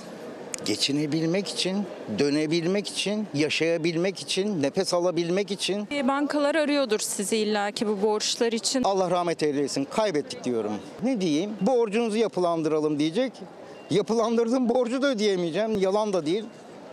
Geçinebilmek 0.68 1.48
için, 1.48 1.84
dönebilmek 2.20 2.88
için, 2.88 3.28
yaşayabilmek 3.34 4.20
için, 4.20 4.64
nefes 4.64 4.94
alabilmek 4.94 5.52
için. 5.52 5.88
E, 5.92 6.08
Bankalar 6.08 6.56
arıyordur 6.56 7.00
sizi 7.00 7.38
illaki 7.38 7.88
bu 7.88 8.02
borçlar 8.02 8.52
için. 8.52 8.84
Allah 8.84 9.12
rahmet 9.12 9.44
eylesin. 9.44 9.86
Kaybettik 9.86 10.44
diyorum. 10.44 10.72
Ne 11.04 11.22
diyeyim? 11.22 11.50
Borcunuzu 11.62 12.18
yapılandıralım 12.18 13.00
diyecek. 13.00 13.34
Yapılandırdım 13.90 14.70
borcu 14.70 15.02
da 15.02 15.08
ödeyemeyeceğim. 15.08 15.78
Yalan 15.80 16.14
da 16.14 16.26
değil. 16.26 16.46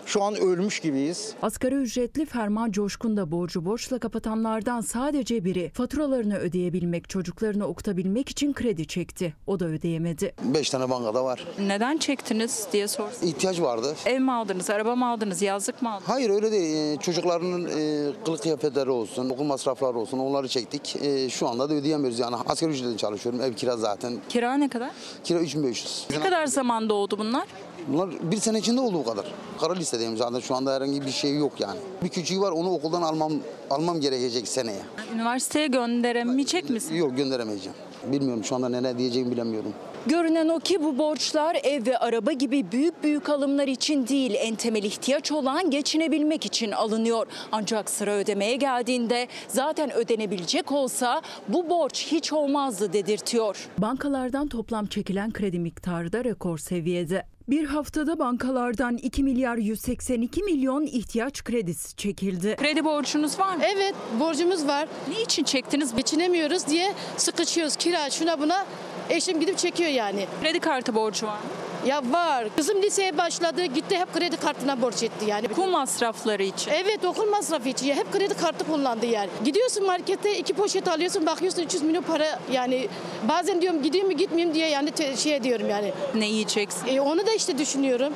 Şu 0.06 0.22
an 0.22 0.34
ölmüş 0.34 0.80
gibiyiz. 0.80 1.34
Asgari 1.42 1.74
ücretli 1.74 2.26
Ferman 2.26 2.70
Coşkun 2.72 3.16
da 3.16 3.30
borcu 3.30 3.64
borçla 3.64 3.98
kapatanlardan 3.98 4.80
sadece 4.80 5.44
biri. 5.44 5.70
Faturalarını 5.74 6.36
ödeyebilmek, 6.38 7.08
çocuklarını 7.08 7.66
okutabilmek 7.66 8.28
için 8.28 8.52
kredi 8.52 8.86
çekti. 8.86 9.34
O 9.46 9.60
da 9.60 9.64
ödeyemedi. 9.64 10.34
5 10.44 10.70
tane 10.70 10.90
bankada 10.90 11.24
var. 11.24 11.44
Neden 11.58 11.96
çektiniz 11.98 12.66
diye 12.72 12.88
sorsun. 12.88 13.26
İhtiyaç 13.26 13.60
vardı. 13.60 13.94
Ev 14.06 14.20
mi 14.20 14.32
aldınız, 14.32 14.70
araba 14.70 14.96
mı 14.96 15.08
aldınız, 15.08 15.42
yazlık 15.42 15.82
mı 15.82 15.92
aldınız? 15.92 16.08
Hayır 16.08 16.30
öyle 16.30 16.52
değil. 16.52 16.74
Ee, 16.74 16.96
Çocukların 17.00 17.64
e, 17.64 18.12
kılık 18.24 18.42
kıyafetleri 18.42 18.90
olsun, 18.90 19.30
okul 19.30 19.44
masrafları 19.44 19.98
olsun 19.98 20.18
onları 20.18 20.48
çektik. 20.48 20.96
E, 21.02 21.30
Şu 21.30 21.48
anda 21.48 21.70
da 21.70 21.74
ödeyemiyoruz 21.74 22.18
yani. 22.18 22.36
Asgari 22.46 22.70
ücretle 22.72 22.96
çalışıyorum. 22.96 23.40
Ev 23.40 23.52
kira 23.52 23.76
zaten. 23.76 24.12
Kira 24.28 24.54
ne 24.56 24.68
kadar? 24.68 24.90
Kira 25.24 25.38
3500. 25.40 26.06
Ne 26.10 26.20
kadar 26.20 26.46
zamanda 26.46 26.94
oldu 26.94 27.18
bunlar? 27.18 27.44
Bunlar 27.88 28.10
bir 28.30 28.36
sene 28.36 28.58
içinde 28.58 28.80
oldu 28.80 28.94
bu 28.94 29.04
kadar. 29.04 29.26
Kara 29.60 29.74
listedeyim 29.74 30.16
zaten 30.16 30.40
şu 30.40 30.54
anda 30.54 30.74
herhangi 30.74 31.06
bir 31.06 31.10
şey 31.10 31.36
yok 31.36 31.60
yani. 31.60 31.78
Bir 32.02 32.08
küçüğü 32.08 32.40
var 32.40 32.52
onu 32.52 32.70
okuldan 32.70 33.02
almam 33.02 33.32
almam 33.70 34.00
gerekecek 34.00 34.48
seneye. 34.48 34.82
Üniversiteye 35.14 35.66
gönderemeyecek 35.66 36.70
misin? 36.70 36.94
Yok 36.94 37.16
gönderemeyeceğim. 37.16 37.78
Bilmiyorum 38.06 38.44
şu 38.44 38.54
anda 38.54 38.68
ne 38.68 38.98
diyeceğimi 38.98 39.30
bilemiyorum. 39.30 39.72
Görünen 40.06 40.48
o 40.48 40.58
ki 40.58 40.82
bu 40.82 40.98
borçlar 40.98 41.56
ev 41.62 41.86
ve 41.86 41.98
araba 41.98 42.32
gibi 42.32 42.72
büyük 42.72 43.04
büyük 43.04 43.28
alımlar 43.28 43.68
için 43.68 44.06
değil, 44.06 44.34
en 44.38 44.54
temel 44.54 44.82
ihtiyaç 44.82 45.32
olan 45.32 45.70
geçinebilmek 45.70 46.46
için 46.46 46.72
alınıyor. 46.72 47.26
Ancak 47.52 47.90
sıra 47.90 48.14
ödemeye 48.14 48.56
geldiğinde 48.56 49.28
zaten 49.48 49.92
ödenebilecek 49.92 50.72
olsa 50.72 51.22
bu 51.48 51.70
borç 51.70 52.06
hiç 52.06 52.32
olmazdı 52.32 52.92
dedirtiyor. 52.92 53.68
Bankalardan 53.78 54.48
toplam 54.48 54.86
çekilen 54.86 55.32
kredi 55.32 55.58
miktarı 55.58 56.12
da 56.12 56.24
rekor 56.24 56.58
seviyede. 56.58 57.33
Bir 57.48 57.64
haftada 57.64 58.18
bankalardan 58.18 58.96
2 58.96 59.22
milyar 59.24 59.56
182 59.56 60.42
milyon 60.42 60.86
ihtiyaç 60.86 61.44
kredisi 61.44 61.96
çekildi. 61.96 62.56
Kredi 62.56 62.84
borcunuz 62.84 63.38
var 63.38 63.56
mı? 63.56 63.62
Evet 63.74 63.94
borcumuz 64.20 64.66
var. 64.68 64.88
Ne 65.08 65.22
için 65.22 65.44
çektiniz? 65.44 65.96
Geçinemiyoruz 65.96 66.66
diye 66.66 66.94
sıkışıyoruz. 67.16 67.76
Kira 67.76 68.10
şuna 68.10 68.40
buna 68.40 68.66
eşim 69.10 69.40
gidip 69.40 69.58
çekiyor 69.58 69.90
yani. 69.90 70.26
Kredi 70.42 70.60
kartı 70.60 70.94
borcu 70.94 71.26
var 71.26 71.38
mı? 71.38 71.44
Ya 71.86 72.02
var. 72.10 72.48
Kızım 72.56 72.82
liseye 72.82 73.18
başladı 73.18 73.64
gitti 73.64 73.98
hep 73.98 74.14
kredi 74.14 74.36
kartına 74.36 74.82
borç 74.82 75.02
etti 75.02 75.24
yani. 75.26 75.46
Okul 75.52 75.66
masrafları 75.66 76.42
için. 76.42 76.70
Evet 76.70 77.04
okul 77.04 77.30
masrafı 77.30 77.68
için 77.68 77.86
ya 77.86 77.94
hep 77.96 78.12
kredi 78.12 78.34
kartı 78.34 78.64
kullandı 78.66 79.06
yani. 79.06 79.30
Gidiyorsun 79.44 79.86
markete 79.86 80.38
iki 80.38 80.52
poşet 80.54 80.88
alıyorsun 80.88 81.26
bakıyorsun 81.26 81.62
300 81.62 81.82
milyon 81.82 82.02
para 82.02 82.40
yani 82.52 82.88
bazen 83.28 83.62
diyorum 83.62 83.82
gideyim 83.82 84.08
mi 84.08 84.16
gitmeyeyim 84.16 84.54
diye 84.54 84.68
yani 84.68 84.92
şey 85.16 85.42
diyorum 85.42 85.68
yani. 85.70 85.92
Ne 86.14 86.26
yiyeceksin? 86.26 86.86
E, 86.86 87.00
onu 87.00 87.26
da 87.26 87.32
işte 87.36 87.58
düşünüyorum. 87.58 88.12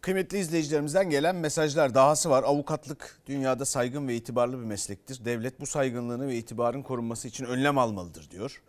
Kıymetli 0.00 0.38
izleyicilerimizden 0.38 1.10
gelen 1.10 1.36
mesajlar 1.36 1.94
dahası 1.94 2.30
var. 2.30 2.42
Avukatlık 2.42 3.20
dünyada 3.26 3.64
saygın 3.64 4.08
ve 4.08 4.14
itibarlı 4.14 4.60
bir 4.60 4.64
meslektir. 4.64 5.24
Devlet 5.24 5.60
bu 5.60 5.66
saygınlığını 5.66 6.28
ve 6.28 6.36
itibarın 6.36 6.82
korunması 6.82 7.28
için 7.28 7.44
önlem 7.44 7.78
almalıdır 7.78 8.30
diyor. 8.30 8.62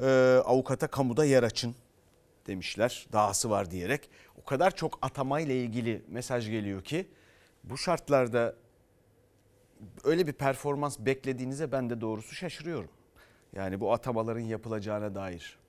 Ee, 0.00 0.06
avukata 0.44 0.86
kamuda 0.86 1.24
yer 1.24 1.42
açın 1.42 1.74
demişler. 2.46 3.06
Dahası 3.12 3.50
var 3.50 3.70
diyerek. 3.70 4.10
O 4.42 4.44
kadar 4.44 4.76
çok 4.76 4.98
atamayla 5.02 5.54
ilgili 5.54 6.02
mesaj 6.08 6.50
geliyor 6.50 6.84
ki 6.84 7.08
bu 7.64 7.78
şartlarda 7.78 8.54
öyle 10.04 10.26
bir 10.26 10.32
performans 10.32 10.98
beklediğinize 10.98 11.72
ben 11.72 11.90
de 11.90 12.00
doğrusu 12.00 12.34
şaşırıyorum. 12.34 12.90
Yani 13.52 13.80
bu 13.80 13.92
atamaların 13.92 14.40
yapılacağına 14.40 15.14
dair. 15.14 15.59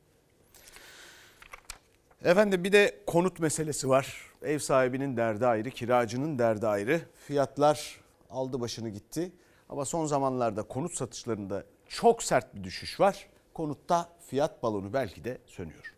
Efendim 2.25 2.63
bir 2.63 2.71
de 2.71 2.95
konut 3.07 3.39
meselesi 3.39 3.89
var. 3.89 4.31
Ev 4.41 4.59
sahibinin 4.59 5.17
derdi 5.17 5.47
ayrı, 5.47 5.69
kiracının 5.69 6.39
derdi 6.39 6.67
ayrı. 6.67 7.01
Fiyatlar 7.27 7.99
aldı 8.29 8.61
başını 8.61 8.89
gitti. 8.89 9.31
Ama 9.69 9.85
son 9.85 10.05
zamanlarda 10.05 10.63
konut 10.63 10.93
satışlarında 10.93 11.63
çok 11.87 12.23
sert 12.23 12.55
bir 12.55 12.63
düşüş 12.63 12.99
var. 12.99 13.27
Konutta 13.53 14.09
fiyat 14.27 14.63
balonu 14.63 14.93
belki 14.93 15.23
de 15.23 15.37
sönüyor. 15.45 15.93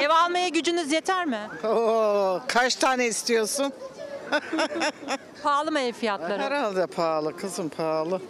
Ev 0.00 0.10
almaya 0.10 0.48
gücünüz 0.48 0.92
yeter 0.92 1.26
mi? 1.26 1.48
Oo, 1.64 2.40
kaç 2.48 2.76
tane 2.76 3.06
istiyorsun? 3.06 3.72
Pahalı 5.42 5.72
mı 5.72 5.80
ev 5.80 5.92
fiyatları? 5.92 6.42
Herhalde 6.42 6.86
pahalı 6.86 7.36
kızım 7.36 7.68
pahalı. 7.68 8.20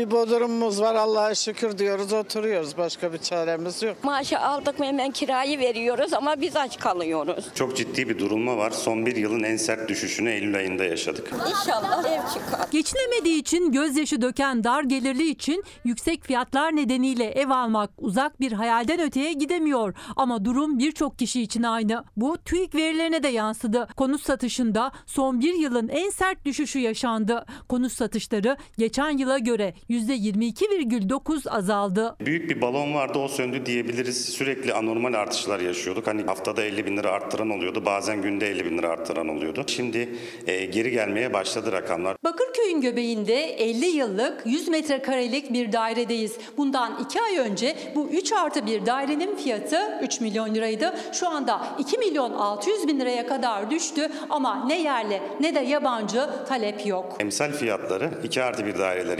Bir 0.00 0.10
bodrumumuz 0.10 0.80
var 0.80 0.94
Allah'a 0.94 1.34
şükür 1.34 1.78
diyoruz 1.78 2.12
oturuyoruz. 2.12 2.76
Başka 2.78 3.12
bir 3.12 3.18
çaremiz 3.18 3.82
yok. 3.82 4.04
Maaşı 4.04 4.38
aldık 4.38 4.78
mı 4.78 4.84
hemen 4.86 5.10
kirayı 5.10 5.58
veriyoruz 5.58 6.12
ama 6.12 6.40
biz 6.40 6.56
aç 6.56 6.78
kalıyoruz. 6.78 7.44
Çok 7.54 7.76
ciddi 7.76 8.08
bir 8.08 8.18
durulma 8.18 8.56
var. 8.56 8.70
Son 8.70 9.06
bir 9.06 9.16
yılın 9.16 9.42
en 9.42 9.56
sert 9.56 9.88
düşüşünü 9.88 10.30
Eylül 10.30 10.56
ayında 10.56 10.84
yaşadık. 10.84 11.30
İnşallah 11.50 12.04
ev 12.04 12.20
çıkar. 12.34 12.68
Geçinemediği 12.70 13.40
için 13.40 13.72
gözyaşı 13.72 14.22
döken 14.22 14.64
dar 14.64 14.82
gelirli 14.82 15.30
için 15.30 15.64
yüksek 15.84 16.24
fiyatlar 16.24 16.76
nedeniyle 16.76 17.24
ev 17.24 17.50
almak 17.50 17.90
uzak 17.98 18.40
bir 18.40 18.52
hayalden 18.52 19.00
öteye 19.00 19.32
gidemiyor. 19.32 19.94
Ama 20.16 20.44
durum 20.44 20.78
birçok 20.78 21.18
kişi 21.18 21.42
için 21.42 21.62
aynı. 21.62 22.04
Bu 22.16 22.36
TÜİK 22.44 22.74
verilerine 22.74 23.22
de 23.22 23.28
yansıdı. 23.28 23.88
Konut 23.96 24.22
satışında 24.22 24.92
son 25.06 25.40
bir 25.40 25.54
yılın 25.54 25.88
en 25.88 26.10
sert 26.10 26.44
düşüşü 26.44 26.78
yaşandı. 26.78 27.46
Konut 27.68 27.92
satışları 27.92 28.56
geçen 28.78 29.18
yıla 29.18 29.38
göre 29.38 29.74
%22,9 29.90 31.50
azaldı. 31.50 32.16
Büyük 32.20 32.50
bir 32.50 32.60
balon 32.60 32.94
vardı 32.94 33.18
o 33.18 33.28
söndü 33.28 33.66
diyebiliriz. 33.66 34.28
Sürekli 34.28 34.74
anormal 34.74 35.14
artışlar 35.14 35.60
yaşıyorduk. 35.60 36.06
Hani 36.06 36.22
haftada 36.22 36.64
50 36.64 36.86
bin 36.86 36.96
lira 36.96 37.10
arttıran 37.10 37.50
oluyordu. 37.50 37.84
Bazen 37.84 38.22
günde 38.22 38.50
50 38.50 38.64
bin 38.64 38.78
lira 38.78 38.88
arttıran 38.88 39.28
oluyordu. 39.28 39.64
Şimdi 39.66 40.08
e, 40.46 40.64
geri 40.64 40.90
gelmeye 40.90 41.32
başladı 41.32 41.72
rakamlar. 41.72 42.16
Bakırköy'ün 42.24 42.80
göbeğinde 42.80 43.42
50 43.42 43.86
yıllık 43.86 44.42
100 44.46 44.68
metrekarelik 44.68 45.52
bir 45.52 45.72
dairedeyiz. 45.72 46.36
Bundan 46.56 47.04
2 47.04 47.20
ay 47.22 47.38
önce 47.38 47.76
bu 47.94 48.08
3 48.08 48.32
artı 48.32 48.66
bir 48.66 48.86
dairenin 48.86 49.36
fiyatı 49.36 49.98
3 50.02 50.20
milyon 50.20 50.54
liraydı. 50.54 50.94
Şu 51.12 51.28
anda 51.28 51.66
2 51.78 51.98
milyon 51.98 52.32
600 52.32 52.88
bin 52.88 53.00
liraya 53.00 53.26
kadar 53.26 53.70
düştü 53.70 54.10
ama 54.30 54.64
ne 54.64 54.82
yerli 54.82 55.20
ne 55.40 55.54
de 55.54 55.60
yabancı 55.60 56.30
talep 56.48 56.86
yok. 56.86 57.16
Emsal 57.20 57.52
fiyatları 57.52 58.10
2 58.24 58.42
artı 58.42 58.66
bir 58.66 58.78
daireler 58.78 59.18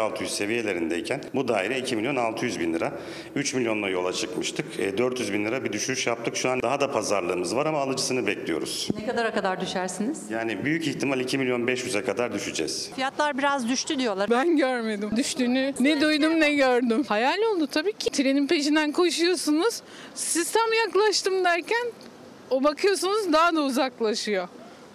2,5-2,600 0.00 0.26
seviyelerindeyken 0.28 1.20
bu 1.34 1.48
daire 1.48 1.78
2 1.78 1.96
milyon 1.96 2.16
600 2.16 2.60
bin 2.60 2.74
lira. 2.74 2.92
3 3.34 3.54
milyonla 3.54 3.88
yola 3.88 4.12
çıkmıştık. 4.12 4.80
E, 4.80 4.98
400 4.98 5.32
bin 5.32 5.44
lira 5.44 5.64
bir 5.64 5.72
düşüş 5.72 6.06
yaptık. 6.06 6.36
Şu 6.36 6.50
an 6.50 6.62
daha 6.62 6.80
da 6.80 6.92
pazarlığımız 6.92 7.56
var 7.56 7.66
ama 7.66 7.78
alıcısını 7.78 8.26
bekliyoruz. 8.26 8.88
Ne 9.00 9.06
kadara 9.06 9.34
kadar 9.34 9.60
düşersiniz? 9.60 10.30
Yani 10.30 10.64
büyük 10.64 10.86
ihtimal 10.86 11.20
2 11.20 11.38
milyon 11.38 11.60
500'e 11.66 12.04
kadar 12.04 12.32
düşeceğiz. 12.32 12.90
Fiyatlar 12.94 13.38
biraz 13.38 13.68
düştü 13.68 13.98
diyorlar. 13.98 14.30
Ben 14.30 14.56
görmedim 14.56 15.10
düştüğünü. 15.16 15.74
Ne 15.80 16.00
duydum 16.00 16.40
ne 16.40 16.54
gördüm. 16.54 17.04
Hayal 17.08 17.38
oldu 17.38 17.66
tabii 17.66 17.92
ki. 17.92 18.10
Trenin 18.10 18.46
peşinden 18.46 18.92
koşuyorsunuz. 18.92 19.80
Siz 20.14 20.52
tam 20.52 20.72
yaklaştım 20.86 21.44
derken 21.44 21.86
o 22.50 22.64
bakıyorsunuz 22.64 23.32
daha 23.32 23.54
da 23.56 23.60
uzaklaşıyor. 23.60 24.48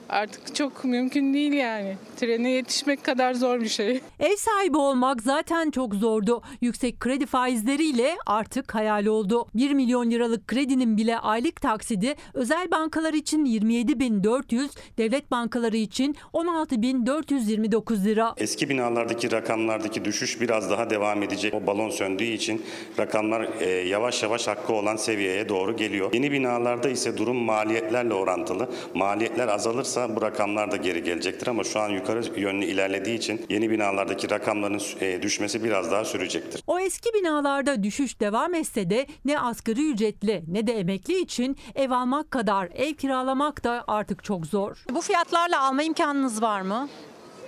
Artık 0.10 0.56
çok 0.56 0.86
mümkün 0.86 1.34
değil 1.34 1.54
yani. 1.54 1.98
Trene 2.18 2.50
yetişmek 2.50 3.04
kadar 3.04 3.34
zor 3.34 3.62
bir 3.62 3.70
şey. 3.70 4.02
Ev 4.20 4.36
sahibi 4.36 4.78
olmak 4.78 5.22
zaten 5.22 5.72
çok 5.72 5.96
zordu. 5.96 6.42
Yüksek 6.62 7.00
kredi 7.00 7.26
faizleriyle 7.26 8.16
artık 8.26 8.76
hayal 8.76 9.06
oldu. 9.06 9.48
1 9.56 9.74
milyon 9.74 10.12
liralık 10.12 10.48
kredinin 10.48 10.98
bile 10.98 11.20
aylık 11.20 11.62
taksidi 11.62 12.16
özel 12.34 12.72
bankalar 12.72 13.14
için 13.14 13.46
27.400, 13.46 14.70
devlet 14.98 15.32
bankaları 15.32 15.78
için 15.78 16.16
16.429 16.34 18.04
lira. 18.04 18.34
Eski 18.38 18.70
binalardaki 18.70 19.32
rakamlardaki 19.32 20.06
düşüş 20.06 20.42
biraz 20.42 20.70
daha 20.70 20.90
devam 20.90 21.24
edecek. 21.24 21.54
O 21.54 21.68
balon 21.68 21.90
söndüğü 21.90 22.24
için 22.24 22.66
rakamlar 23.00 23.50
e, 23.62 23.70
yavaş 23.70 24.24
yavaş 24.24 24.48
hakkı 24.48 24.74
olan 24.74 24.96
seviyeye 24.96 25.50
doğru 25.50 25.78
geliyor. 25.78 26.14
Yeni 26.14 26.32
binalarda 26.32 26.90
ise 26.90 27.18
durum 27.18 27.38
maliyetlerle 27.38 28.14
orantılı. 28.14 28.70
Maliyetler 28.94 29.48
azalırsa 29.48 29.96
bu 30.16 30.22
rakamlar 30.22 30.72
da 30.72 30.76
geri 30.76 31.04
gelecektir 31.04 31.48
ama 31.48 31.64
şu 31.64 31.80
an 31.80 31.90
yukarı 31.90 32.40
yönlü 32.40 32.66
ilerlediği 32.66 33.18
için 33.18 33.46
yeni 33.50 33.70
binalardaki 33.70 34.30
rakamların 34.30 34.82
e, 35.02 35.22
düşmesi 35.22 35.64
biraz 35.64 35.92
daha 35.92 36.06
sürecektir. 36.06 36.64
O 36.68 36.80
eski 36.80 37.14
binalarda 37.14 37.84
düşüş 37.84 38.20
devam 38.20 38.54
etse 38.54 38.90
de 38.90 39.08
ne 39.26 39.40
asgari 39.40 39.92
ücretli 39.92 40.44
ne 40.48 40.68
de 40.68 40.74
emekli 40.74 41.20
için 41.20 41.58
ev 41.76 41.92
almak 41.92 42.32
kadar 42.32 42.70
ev 42.76 42.94
kiralamak 42.94 43.64
da 43.64 43.84
artık 43.88 44.24
çok 44.24 44.46
zor. 44.46 44.84
Bu 44.90 45.02
fiyatlarla 45.02 45.62
alma 45.62 45.84
imkanınız 45.84 46.42
var 46.42 46.62
mı? 46.62 46.90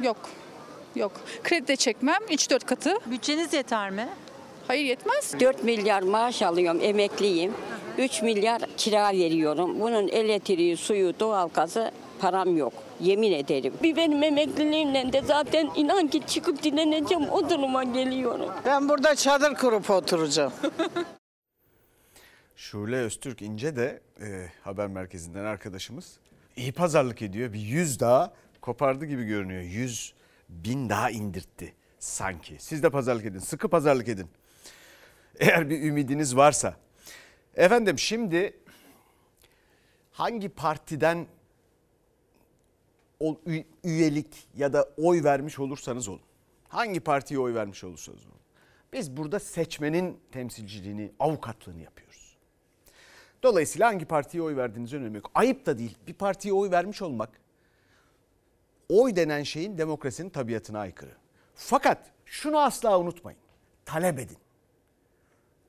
Yok. 0.04 0.18
Yok. 0.96 1.12
Kredi 1.44 1.68
de 1.68 1.76
çekmem 1.76 2.22
3-4 2.30 2.66
katı. 2.66 2.94
Bütçeniz 3.06 3.54
yeter 3.54 3.90
mi? 3.90 4.10
Hayır 4.68 4.86
yetmez. 4.86 5.40
4 5.40 5.64
milyar 5.64 6.02
maaş 6.02 6.42
alıyorum, 6.42 6.80
emekliyim. 6.84 7.54
3 7.98 8.22
milyar 8.22 8.62
kira 8.78 9.12
veriyorum. 9.12 9.80
Bunun 9.80 10.08
elektriği, 10.08 10.78
suyu, 10.78 11.20
doğalgazı 11.20 11.92
param 12.22 12.58
yok. 12.58 12.74
Yemin 13.00 13.32
ederim. 13.32 13.74
Bir 13.84 13.96
benim 13.96 14.24
emekliliğimle 14.24 15.14
de 15.14 15.22
zaten 15.22 15.70
inan 15.76 16.08
ki 16.08 16.22
çıkıp 16.28 16.64
dinleneceğim 16.64 17.30
o 17.30 17.50
duruma 17.50 17.84
geliyorum. 17.84 18.50
Ben 18.66 18.90
burada 18.90 19.16
çadır 19.16 19.56
kurup 19.56 19.90
oturacağım. 19.90 20.54
Şule 22.56 22.96
Öztürk 22.96 23.42
İnce 23.42 23.76
de 23.76 24.02
e, 24.22 24.48
haber 24.64 24.88
merkezinden 24.88 25.46
arkadaşımız 25.46 26.20
iyi 26.56 26.72
pazarlık 26.72 27.22
ediyor. 27.22 27.54
Bir 27.54 27.60
yüz 27.60 28.00
daha 28.00 28.34
kopardı 28.62 29.06
gibi 29.06 29.24
görünüyor. 29.24 29.62
Yüz 29.62 30.14
bin 30.50 30.90
daha 30.90 31.10
indirtti 31.10 31.74
sanki. 32.00 32.56
Siz 32.60 32.84
de 32.84 32.90
pazarlık 32.90 33.26
edin. 33.26 33.40
Sıkı 33.40 33.70
pazarlık 33.70 34.08
edin. 34.08 34.28
Eğer 35.40 35.70
bir 35.70 35.82
ümidiniz 35.82 36.36
varsa. 36.36 36.76
Efendim 37.56 38.00
şimdi 38.00 38.54
hangi 40.12 40.50
partiden 40.50 41.28
üyelik 43.84 44.48
ya 44.56 44.74
da 44.74 44.90
oy 44.98 45.24
vermiş 45.24 45.60
olursanız 45.60 46.08
olun. 46.08 46.22
Hangi 46.68 47.00
partiye 47.00 47.40
oy 47.40 47.54
vermiş 47.54 47.84
olursanız 47.84 48.26
olun. 48.26 48.38
Biz 48.94 49.18
burada 49.18 49.40
seçmenin 49.40 50.20
temsilciliğini, 50.32 51.12
avukatlığını 51.20 51.82
yapıyoruz. 51.82 52.38
Dolayısıyla 53.44 53.88
hangi 53.88 54.06
partiye 54.06 54.44
oy 54.44 54.56
verdiğiniz 54.56 54.94
önemi 54.94 55.16
yok. 55.16 55.32
Ayıp 55.36 55.66
da 55.66 55.78
değil. 55.78 55.98
Bir 56.08 56.14
partiye 56.14 56.54
oy 56.54 56.72
vermiş 56.72 57.02
olmak 57.02 57.30
oy 58.90 59.16
denen 59.16 59.44
şeyin 59.44 59.78
demokrasinin 59.78 60.30
tabiatına 60.30 60.80
aykırı. 60.80 61.12
Fakat 61.56 62.12
şunu 62.26 62.60
asla 62.60 63.00
unutmayın. 63.00 63.40
Talep 63.86 64.20
edin. 64.20 64.38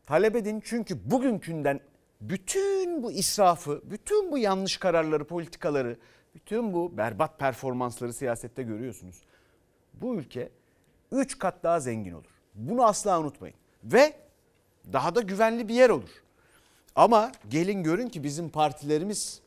Talep 0.07 0.37
edin 0.37 0.63
çünkü 0.65 1.11
bugünkünden 1.11 1.81
bütün 2.21 3.03
bu 3.03 3.13
israfı, 3.13 3.83
bütün 3.85 4.33
bu 4.33 4.39
yanlış 4.39 4.77
kararları, 4.77 5.25
politikaları, 5.25 5.99
bütün 6.35 6.73
bu 6.73 6.97
berbat 6.97 7.38
performansları 7.38 8.12
siyasette 8.12 8.62
görüyorsunuz. 8.62 9.23
Bu 9.95 10.14
ülke 10.14 10.51
3 11.12 11.38
kat 11.38 11.62
daha 11.62 11.81
zengin 11.81 12.12
olur. 12.12 12.41
Bunu 12.55 12.85
asla 12.85 13.21
unutmayın. 13.21 13.57
Ve 13.85 14.17
daha 14.93 15.14
da 15.14 15.21
güvenli 15.21 15.69
bir 15.69 15.75
yer 15.75 15.91
olur. 15.91 16.11
Ama 16.95 17.33
gelin 17.49 17.83
görün 17.83 18.09
ki 18.09 18.25
bizim 18.25 18.51
partilerimiz 18.51 19.41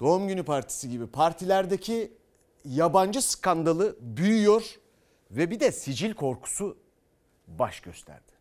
doğum 0.00 0.28
günü 0.28 0.42
partisi 0.42 0.90
gibi 0.90 1.06
partilerdeki 1.06 2.12
yabancı 2.64 3.22
skandalı 3.22 3.96
büyüyor 4.00 4.78
ve 5.30 5.50
bir 5.50 5.60
de 5.60 5.72
sicil 5.72 6.14
korkusu 6.14 6.76
baş 7.48 7.80
gösterdi. 7.80 8.31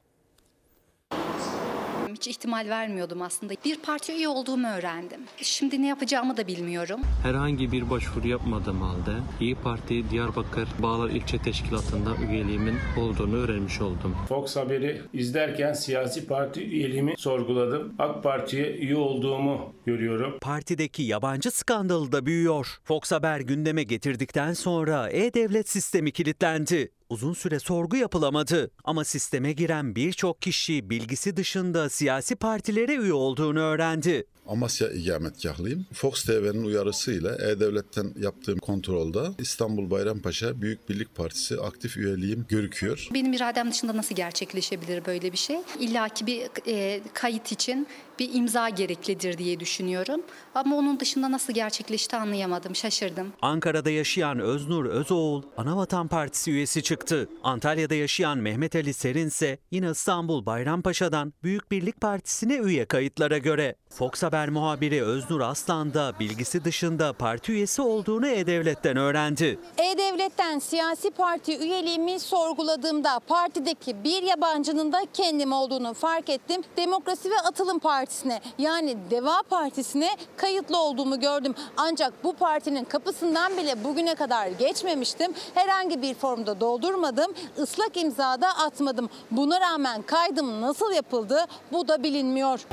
Hiç 2.14 2.28
ihtimal 2.28 2.70
vermiyordum 2.70 3.22
aslında. 3.22 3.54
Bir 3.66 3.76
parti 3.80 4.14
üye 4.14 4.28
olduğumu 4.28 4.68
öğrendim. 4.68 5.20
Şimdi 5.42 5.82
ne 5.82 5.88
yapacağımı 5.88 6.38
da 6.38 6.48
bilmiyorum. 6.48 7.02
Herhangi 7.24 7.72
bir 7.72 7.90
başvuru 7.90 8.28
yapmadığım 8.28 8.82
halde 8.82 9.12
İyi 9.40 9.56
Parti 9.56 10.10
Diyarbakır 10.10 10.68
Bağlar 10.80 11.10
İlçe 11.10 11.38
Teşkilatı'nda 11.38 12.16
üyeliğimin 12.32 12.76
olduğunu 13.00 13.36
öğrenmiş 13.36 13.82
oldum. 13.82 14.16
Fox 14.30 14.56
Haber'i 14.56 15.02
izlerken 15.14 15.74
siyasi 15.74 16.28
parti 16.28 16.62
üyeliğimi 16.64 17.14
sorguladım. 17.18 17.94
AK 18.00 18.24
Parti'ye 18.24 18.72
üye 18.76 18.96
olduğumu 18.96 19.74
görüyorum. 19.86 20.40
Partideki 20.42 21.04
yabancı 21.04 21.52
skandalı 21.52 22.12
da 22.12 22.26
büyüyor. 22.26 22.68
Fox 22.84 23.12
Haber 23.12 23.40
gündeme 23.40 23.84
getirdikten 23.84 24.54
sonra 24.54 25.10
e-devlet 25.10 25.70
sistemi 25.70 26.12
kilitlendi. 26.12 26.92
Uzun 27.12 27.34
süre 27.34 27.60
sorgu 27.60 27.96
yapılamadı 27.96 28.72
ama 28.84 29.04
sisteme 29.04 29.54
giren 29.54 29.96
birçok 29.96 30.42
kişi 30.42 30.90
bilgisi 30.90 31.38
dışında 31.38 31.90
siyasi 31.90 32.36
partilere 32.36 32.96
üye 32.96 33.14
olduğunu 33.14 33.60
öğrendi. 33.60 34.26
Amasya 34.48 34.90
ikametgahlıyım. 34.90 35.86
Fox 35.94 36.24
TV'nin 36.24 36.64
uyarısıyla 36.64 37.36
E-Devlet'ten 37.36 38.14
yaptığım 38.20 38.60
kontrolde 38.60 39.20
İstanbul 39.40 39.92
Bayrampaşa 39.92 40.62
Büyük 40.62 40.90
Birlik 40.90 41.16
Partisi 41.16 41.62
aktif 41.62 41.98
üyeliğim 41.98 42.46
görüküyor. 42.50 43.08
Benim 43.14 43.34
iradem 43.34 43.72
dışında 43.72 43.98
nasıl 43.98 44.16
gerçekleşebilir 44.16 45.06
böyle 45.06 45.32
bir 45.32 45.38
şey? 45.38 45.58
İlla 45.80 46.10
ki 46.10 46.26
bir 46.26 46.42
e, 46.68 47.02
kayıt 47.14 47.52
için 47.52 47.88
bir 48.22 48.34
imza 48.34 48.70
gereklidir 48.70 49.38
diye 49.38 49.60
düşünüyorum. 49.60 50.22
Ama 50.56 50.76
onun 50.76 51.00
dışında 51.00 51.32
nasıl 51.32 51.54
gerçekleşti 51.54 52.16
anlayamadım, 52.16 52.76
şaşırdım. 52.76 53.34
Ankara'da 53.42 53.90
yaşayan 53.90 54.40
Öznur 54.40 54.86
Özoğul 54.86 55.44
Anavatan 55.58 56.08
Partisi 56.08 56.52
üyesi 56.52 56.84
çıktı. 56.84 57.30
Antalya'da 57.44 57.96
yaşayan 57.96 58.38
Mehmet 58.38 58.76
Ali 58.76 58.94
Serin 58.94 59.28
ise 59.28 59.58
yine 59.72 59.90
İstanbul 59.90 60.46
Bayrampaşa'dan 60.46 61.34
Büyük 61.44 61.72
Birlik 61.72 62.02
Partisi'ne 62.02 62.56
üye 62.56 62.86
kayıtlara 62.86 63.38
göre. 63.38 63.76
Fox 63.90 64.24
Haber 64.24 64.50
muhabiri 64.50 65.04
Öznur 65.04 65.42
Aslan 65.42 65.94
da 65.94 66.14
bilgisi 66.20 66.64
dışında 66.64 67.14
parti 67.14 67.52
üyesi 67.52 67.82
olduğunu 67.82 68.28
E-Devlet'ten 68.28 68.98
öğrendi. 68.98 69.60
E-Devlet'ten 69.78 70.60
siyasi 70.60 71.12
parti 71.12 71.58
üyeliğimi 71.58 72.20
sorguladığımda 72.20 73.20
partideki 73.20 74.04
bir 74.04 74.24
yabancının 74.24 74.92
da 74.92 75.02
kendim 75.14 75.52
olduğunu 75.52 75.94
fark 75.94 76.30
ettim. 76.30 76.62
Demokrasi 76.78 77.30
ve 77.30 77.40
Atılım 77.48 77.80
Partisi'ne 78.12 78.42
yani 78.58 78.98
Deva 79.12 79.42
Partisi'ne 79.50 80.10
kayıtlı 80.38 80.80
olduğumu 80.80 81.20
gördüm. 81.20 81.56
Ancak 81.78 82.24
bu 82.24 82.34
partinin 82.34 82.84
kapısından 82.84 83.58
bile 83.58 83.84
bugüne 83.84 84.16
kadar 84.16 84.48
geçmemiştim. 84.48 85.34
Herhangi 85.54 86.02
bir 86.02 86.14
formda 86.14 86.60
doldurmadım. 86.60 87.34
ıslak 87.60 87.98
imza 87.98 88.42
da 88.42 88.48
atmadım. 88.48 89.10
Buna 89.32 89.62
rağmen 89.62 90.02
kaydım 90.02 90.62
nasıl 90.62 90.92
yapıldı 90.92 91.46
bu 91.72 91.88
da 91.88 92.04
bilinmiyor. 92.04 92.66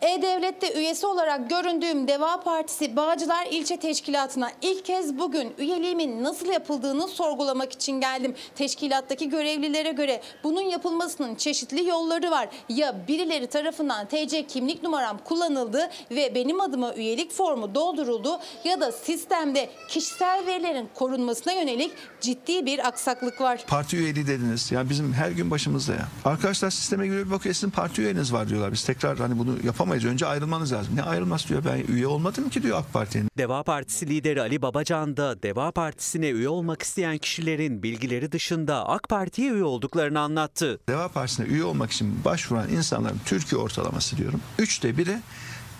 E-Devlet'te 0.00 0.72
üyesi 0.78 1.06
olarak 1.06 1.50
göründüğüm 1.50 2.08
Deva 2.08 2.40
Partisi 2.40 2.96
Bağcılar 2.96 3.46
İlçe 3.50 3.76
Teşkilatı'na 3.76 4.50
ilk 4.62 4.84
kez 4.84 5.18
bugün 5.18 5.54
üyeliğimin 5.58 6.24
nasıl 6.24 6.46
yapıldığını 6.46 7.08
sorgulamak 7.08 7.72
için 7.72 8.00
geldim. 8.00 8.34
Teşkilattaki 8.54 9.28
görevlilere 9.28 9.92
göre 9.92 10.22
bunun 10.44 10.60
yapılmasının 10.60 11.34
çeşitli 11.34 11.88
yolları 11.88 12.30
var. 12.30 12.48
Ya 12.68 13.08
birileri 13.08 13.46
tarafından 13.46 14.06
TC 14.06 14.46
kimlik 14.46 14.82
numaram 14.82 15.18
kullanıldı 15.24 15.90
ve 16.10 16.34
benim 16.34 16.60
adıma 16.60 16.94
üyelik 16.94 17.32
formu 17.32 17.74
dolduruldu 17.74 18.38
ya 18.64 18.80
da 18.80 18.92
sistemde 18.92 19.70
kişisel 19.88 20.46
verilerin 20.46 20.88
korunmasına 20.94 21.52
yönelik 21.52 21.92
ciddi 22.20 22.66
bir 22.66 22.86
aksaklık 22.88 23.40
var. 23.40 23.64
Parti 23.66 23.96
üyeliği 23.96 24.26
dediniz. 24.26 24.72
Ya 24.72 24.90
bizim 24.90 25.12
her 25.12 25.30
gün 25.30 25.50
başımızda 25.50 25.92
ya. 25.92 26.08
Arkadaşlar 26.24 26.70
sisteme 26.70 27.06
göre 27.06 27.26
bir 27.26 27.30
bakıyor 27.30 27.54
sizin 27.54 27.70
parti 27.70 28.02
üyeniz 28.02 28.32
var 28.32 28.48
diyorlar. 28.48 28.72
Biz 28.72 28.84
tekrar 28.84 29.18
hani 29.18 29.38
bunu 29.38 29.56
yapamayız. 29.86 30.04
Önce 30.04 30.26
ayrılmanız 30.26 30.72
lazım. 30.72 30.96
Ne 30.96 31.02
ayrılması 31.02 31.48
diyor. 31.48 31.62
Ben 31.64 31.94
üye 31.94 32.06
olmadım 32.06 32.50
ki 32.50 32.62
diyor 32.62 32.78
AK 32.78 32.92
Parti'nin. 32.92 33.28
Deva 33.38 33.62
Partisi 33.62 34.08
lideri 34.08 34.40
Ali 34.40 34.62
Babacan 34.62 35.16
da 35.16 35.42
Deva 35.42 35.70
Partisi'ne 35.70 36.30
üye 36.30 36.48
olmak 36.48 36.82
isteyen 36.82 37.18
kişilerin 37.18 37.82
bilgileri 37.82 38.32
dışında 38.32 38.88
AK 38.88 39.08
Parti'ye 39.08 39.50
üye 39.52 39.64
olduklarını 39.64 40.20
anlattı. 40.20 40.80
Deva 40.88 41.08
Partisi'ne 41.08 41.46
üye 41.46 41.64
olmak 41.64 41.92
için 41.92 42.24
başvuran 42.24 42.68
insanların 42.68 43.20
Türkiye 43.24 43.60
ortalaması 43.60 44.16
diyorum. 44.16 44.40
Üçte 44.58 44.96
biri 44.96 45.18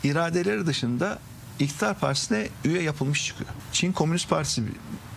iradeleri 0.05 0.67
dışında 0.67 1.19
İktidar 1.59 1.99
Partisi'ne 1.99 2.49
üye 2.65 2.83
yapılmış 2.83 3.27
çıkıyor. 3.27 3.51
Çin 3.73 3.93
Komünist 3.93 4.31
Partisi 4.31 4.63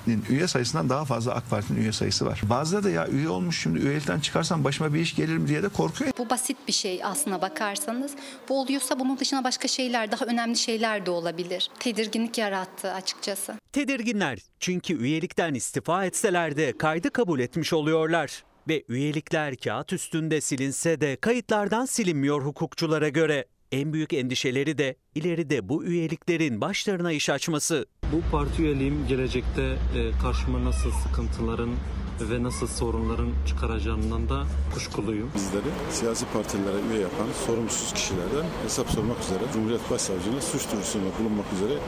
Parti'nin 0.10 0.36
üye 0.36 0.48
sayısından 0.48 0.89
daha 0.89 1.06
fazla 1.06 1.34
AK 1.34 1.50
Parti'nin 1.50 1.82
üye 1.82 1.91
sayısı 1.91 2.26
var. 2.26 2.41
Bazıları 2.50 2.84
da 2.84 2.89
ya 2.89 3.08
üye 3.08 3.30
olmuş 3.30 3.62
şimdi 3.62 3.80
üyelikten 3.80 4.19
çıkarsam 4.19 4.63
başıma 4.63 4.93
bir 4.93 5.00
iş 5.00 5.15
gelir 5.15 5.38
mi 5.38 5.48
diye 5.48 5.63
de 5.63 5.69
korkuyor. 5.69 6.12
Bu 6.17 6.30
basit 6.30 6.58
bir 6.67 6.74
şey 6.74 7.04
aslına 7.04 7.41
bakarsanız. 7.41 8.12
Bu 8.50 8.62
oluyorsa 8.62 9.00
bunun 9.00 9.19
dışında 9.19 9.43
başka 9.43 9.67
şeyler, 9.67 10.12
daha 10.12 10.26
önemli 10.26 10.58
şeyler 10.58 11.06
de 11.06 11.12
olabilir. 11.12 11.69
Tedirginlik 11.80 12.38
yarattı 12.38 12.91
açıkçası. 12.91 13.54
Tedirginler 13.72 14.39
çünkü 14.60 14.93
üyelikten 14.93 15.54
istifa 15.54 16.06
etseler 16.06 16.58
de 16.58 16.78
kaydı 16.78 17.10
kabul 17.10 17.39
etmiş 17.39 17.74
oluyorlar. 17.74 18.43
Ve 18.67 18.84
üyelikler 18.88 19.56
kağıt 19.56 19.93
üstünde 19.93 20.41
silinse 20.41 21.02
de 21.02 21.15
kayıtlardan 21.15 21.86
silinmiyor 21.86 22.41
hukukçulara 22.45 23.10
göre. 23.10 23.45
En 23.72 23.93
büyük 23.93 24.13
endişeleri 24.13 24.78
de 24.78 24.95
ileride 25.15 25.69
bu 25.69 25.84
üyeliklerin 25.84 26.62
başlarına 26.62 27.12
iş 27.12 27.30
açması. 27.30 27.86
Bu 28.13 28.32
parti 28.32 28.62
üyeliğim 28.62 29.08
gelecekte 29.08 29.62
e, 29.63 30.12
karşıma 30.22 30.65
nasıl 30.65 30.91
sıkıntıların 30.91 31.76
ve 32.22 32.43
nasıl 32.43 32.67
sorunların 32.67 33.34
çıkaracağından 33.48 34.30
da 34.30 34.43
kuşkuluyum. 34.74 35.32
Bizleri 35.36 35.91
siyasi 35.91 36.26
partilere 36.34 36.82
üye 36.91 37.02
yapan 37.02 37.28
sorumsuz 37.45 37.93
kişilerden 37.93 38.45
hesap 38.63 38.89
sormak 38.89 39.19
üzere 39.19 39.39
Cumhuriyet 39.54 39.91
Başsavcılığına 39.91 40.41
suç 40.41 40.72
duyurusunda 40.72 41.10
bulunmak 41.19 41.54
üzere 41.54 41.80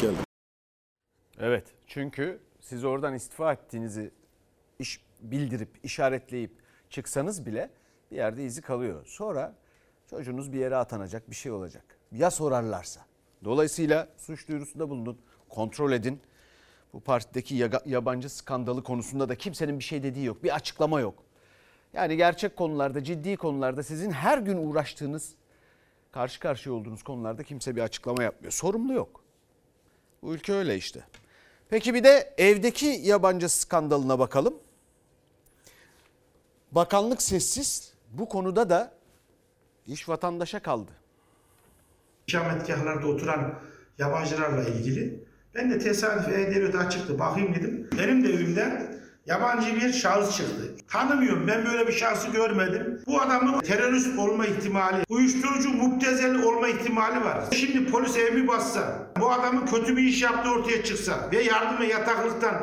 geldim. 0.00 0.24
Evet 1.38 1.64
çünkü 1.86 2.40
siz 2.60 2.84
oradan 2.84 3.14
istifa 3.14 3.52
ettiğinizi 3.52 4.10
iş 4.78 5.00
bildirip 5.20 5.70
işaretleyip 5.82 6.52
çıksanız 6.90 7.46
bile 7.46 7.70
bir 8.10 8.16
yerde 8.16 8.44
izi 8.44 8.62
kalıyor. 8.62 9.06
Sonra 9.06 9.54
çocuğunuz 10.10 10.52
bir 10.52 10.58
yere 10.58 10.76
atanacak 10.76 11.30
bir 11.30 11.36
şey 11.36 11.52
olacak. 11.52 11.98
Ya 12.12 12.30
sorarlarsa. 12.30 13.00
Dolayısıyla 13.44 14.08
suç 14.16 14.48
duyurusunda 14.48 14.90
bulunun, 14.90 15.18
kontrol 15.48 15.92
edin. 15.92 16.20
Bu 16.92 17.00
partideki 17.00 17.70
yabancı 17.86 18.28
skandalı 18.28 18.82
konusunda 18.82 19.28
da 19.28 19.34
kimsenin 19.34 19.78
bir 19.78 19.84
şey 19.84 20.02
dediği 20.02 20.24
yok. 20.24 20.44
Bir 20.44 20.54
açıklama 20.54 21.00
yok. 21.00 21.22
Yani 21.92 22.16
gerçek 22.16 22.56
konularda, 22.56 23.04
ciddi 23.04 23.36
konularda 23.36 23.82
sizin 23.82 24.10
her 24.10 24.38
gün 24.38 24.56
uğraştığınız, 24.56 25.34
karşı 26.12 26.40
karşıya 26.40 26.74
olduğunuz 26.74 27.02
konularda 27.02 27.42
kimse 27.42 27.76
bir 27.76 27.80
açıklama 27.80 28.22
yapmıyor. 28.22 28.52
Sorumlu 28.52 28.92
yok. 28.92 29.24
Bu 30.22 30.34
ülke 30.34 30.52
öyle 30.52 30.76
işte. 30.76 31.04
Peki 31.68 31.94
bir 31.94 32.04
de 32.04 32.34
evdeki 32.38 32.86
yabancı 32.86 33.48
skandalına 33.48 34.18
bakalım. 34.18 34.54
Bakanlık 36.72 37.22
sessiz. 37.22 37.92
Bu 38.12 38.28
konuda 38.28 38.70
da 38.70 38.92
iş 39.86 40.08
vatandaşa 40.08 40.62
kaldı. 40.62 40.92
ikametgahlarda 42.26 43.06
oturan 43.06 43.58
yabancılarla 43.98 44.64
ilgili. 44.68 45.24
Ben 45.58 45.70
de 45.70 45.78
tesadüf 45.78 46.28
E-Devlet'e 46.28 46.78
açıktı. 46.78 47.18
Bakayım 47.18 47.54
dedim. 47.54 47.88
Benim 47.98 48.24
de 48.24 48.32
evimden 48.32 48.86
yabancı 49.26 49.76
bir 49.76 49.92
şahıs 49.92 50.36
çıktı. 50.36 50.62
Tanımıyorum. 50.88 51.46
Ben 51.48 51.66
böyle 51.66 51.86
bir 51.86 51.92
şahsı 51.92 52.30
görmedim. 52.30 53.00
Bu 53.06 53.20
adamın 53.20 53.60
terörist 53.60 54.18
olma 54.18 54.46
ihtimali, 54.46 54.96
uyuşturucu 55.08 55.68
müptezel 55.70 56.42
olma 56.42 56.68
ihtimali 56.68 57.24
var. 57.24 57.44
Şimdi 57.52 57.90
polis 57.90 58.16
evimi 58.16 58.48
bassa, 58.48 59.06
bu 59.20 59.32
adamın 59.32 59.66
kötü 59.66 59.96
bir 59.96 60.02
iş 60.02 60.22
yaptığı 60.22 60.50
ortaya 60.50 60.84
çıksa 60.84 61.28
ve 61.32 61.42
yardıma 61.42 61.84
yataklıktan 61.84 62.54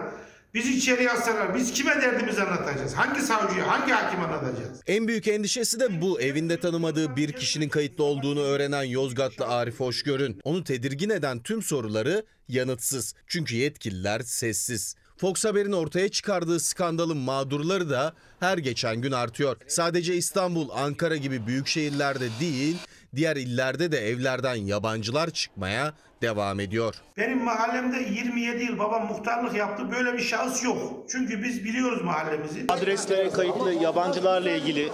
bizi 0.53 0.77
içeriye 0.77 1.11
alsalar 1.11 1.55
biz 1.55 1.73
kime 1.73 2.01
derdimizi 2.01 2.43
anlatacağız? 2.43 2.93
Hangi 2.93 3.21
savcıya, 3.21 3.67
hangi 3.67 3.91
hakim 3.91 4.21
anlatacağız? 4.21 4.81
En 4.87 5.07
büyük 5.07 5.27
endişesi 5.27 5.79
de 5.79 6.01
bu. 6.01 6.21
Evinde 6.21 6.59
tanımadığı 6.59 7.15
bir 7.15 7.31
kişinin 7.31 7.69
kayıtlı 7.69 8.03
olduğunu 8.03 8.41
öğrenen 8.41 8.83
Yozgatlı 8.83 9.47
Arif 9.47 9.79
Hoşgör'ün. 9.79 10.41
Onu 10.43 10.63
tedirgin 10.63 11.09
eden 11.09 11.43
tüm 11.43 11.61
soruları 11.61 12.25
yanıtsız. 12.47 13.13
Çünkü 13.27 13.55
yetkililer 13.55 14.19
sessiz. 14.19 14.95
Fox 15.17 15.45
Haber'in 15.45 15.71
ortaya 15.71 16.09
çıkardığı 16.09 16.59
skandalın 16.59 17.17
mağdurları 17.17 17.89
da 17.89 18.13
her 18.39 18.57
geçen 18.57 19.01
gün 19.01 19.11
artıyor. 19.11 19.57
Sadece 19.67 20.15
İstanbul, 20.15 20.69
Ankara 20.69 21.15
gibi 21.15 21.47
büyük 21.47 21.67
şehirlerde 21.67 22.27
değil, 22.39 22.77
diğer 23.15 23.35
illerde 23.35 23.91
de 23.91 24.09
evlerden 24.09 24.55
yabancılar 24.55 25.29
çıkmaya 25.29 25.93
devam 26.21 26.59
ediyor. 26.59 26.95
Benim 27.17 27.43
mahallemde 27.43 27.97
27 27.97 28.63
yıl 28.63 28.79
babam 28.79 29.07
muhtarlık 29.07 29.55
yaptı. 29.55 29.91
Böyle 29.91 30.13
bir 30.13 30.23
şahıs 30.23 30.63
yok. 30.63 31.05
Çünkü 31.09 31.43
biz 31.43 31.63
biliyoruz 31.63 32.01
mahallemizi. 32.03 32.65
Adresle 32.69 33.29
kayıtlı 33.29 33.73
yabancılarla 33.73 34.51
ilgili 34.51 34.89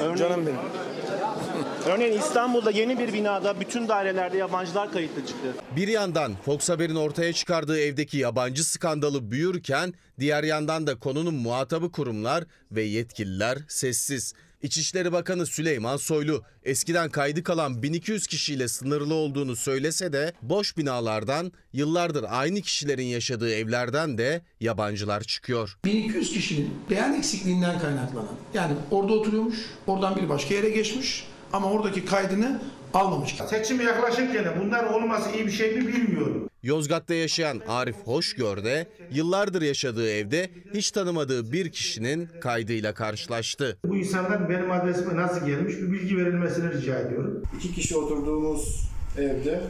örneğin, 0.00 0.16
Canım 0.16 0.46
benim. 0.46 0.58
Örneğin 1.86 2.18
İstanbul'da 2.18 2.70
yeni 2.70 2.98
bir 2.98 3.12
binada 3.12 3.60
bütün 3.60 3.88
dairelerde 3.88 4.36
yabancılar 4.36 4.92
kayıtlı 4.92 5.26
çıktı. 5.26 5.54
Bir 5.76 5.88
yandan 5.88 6.32
Fox 6.44 6.68
Haber'in 6.68 6.94
ortaya 6.94 7.32
çıkardığı 7.32 7.80
evdeki 7.80 8.18
yabancı 8.18 8.64
skandalı 8.64 9.30
büyürken 9.30 9.94
diğer 10.20 10.44
yandan 10.44 10.86
da 10.86 10.98
konunun 10.98 11.34
muhatabı 11.34 11.92
kurumlar 11.92 12.44
ve 12.72 12.82
yetkililer 12.82 13.58
sessiz. 13.68 14.34
İçişleri 14.62 15.12
Bakanı 15.12 15.46
Süleyman 15.46 15.96
Soylu 15.96 16.42
eskiden 16.64 17.10
kaydı 17.10 17.42
kalan 17.42 17.82
1200 17.82 18.26
kişiyle 18.26 18.68
sınırlı 18.68 19.14
olduğunu 19.14 19.56
söylese 19.56 20.12
de 20.12 20.32
boş 20.42 20.76
binalardan 20.76 21.52
yıllardır 21.72 22.24
aynı 22.28 22.60
kişilerin 22.60 23.06
yaşadığı 23.06 23.50
evlerden 23.54 24.18
de 24.18 24.42
yabancılar 24.60 25.22
çıkıyor. 25.22 25.78
1200 25.84 26.32
kişinin 26.32 26.74
beyan 26.90 27.14
eksikliğinden 27.14 27.78
kaynaklanan 27.78 28.36
yani 28.54 28.76
orada 28.90 29.12
oturuyormuş, 29.12 29.56
oradan 29.86 30.16
bir 30.16 30.28
başka 30.28 30.54
yere 30.54 30.70
geçmiş 30.70 31.24
ama 31.52 31.70
oradaki 31.70 32.04
kaydını 32.04 32.60
almamış. 32.94 33.36
Seçim 33.50 33.80
yaklaşırken 33.80 34.44
bunlar 34.64 34.84
olması 34.84 35.30
iyi 35.30 35.46
bir 35.46 35.52
şey 35.52 35.76
mi 35.76 35.86
bilmiyorum. 35.88 36.48
Yozgat'ta 36.62 37.14
yaşayan 37.14 37.62
Arif 37.68 37.96
Hoşgör 38.04 38.64
de 38.64 38.86
yıllardır 39.12 39.62
yaşadığı 39.62 40.10
evde 40.10 40.50
hiç 40.74 40.90
tanımadığı 40.90 41.52
bir 41.52 41.72
kişinin 41.72 42.28
kaydıyla 42.40 42.94
karşılaştı. 42.94 43.78
Bu 43.84 43.96
insanlar 43.96 44.48
benim 44.48 44.70
adresime 44.70 45.16
nasıl 45.16 45.46
gelmiş 45.46 45.74
bir 45.76 45.92
bilgi 45.92 46.16
verilmesini 46.16 46.72
rica 46.72 46.98
ediyorum. 46.98 47.42
İki 47.58 47.74
kişi 47.74 47.96
oturduğumuz 47.96 48.82
evde 49.18 49.60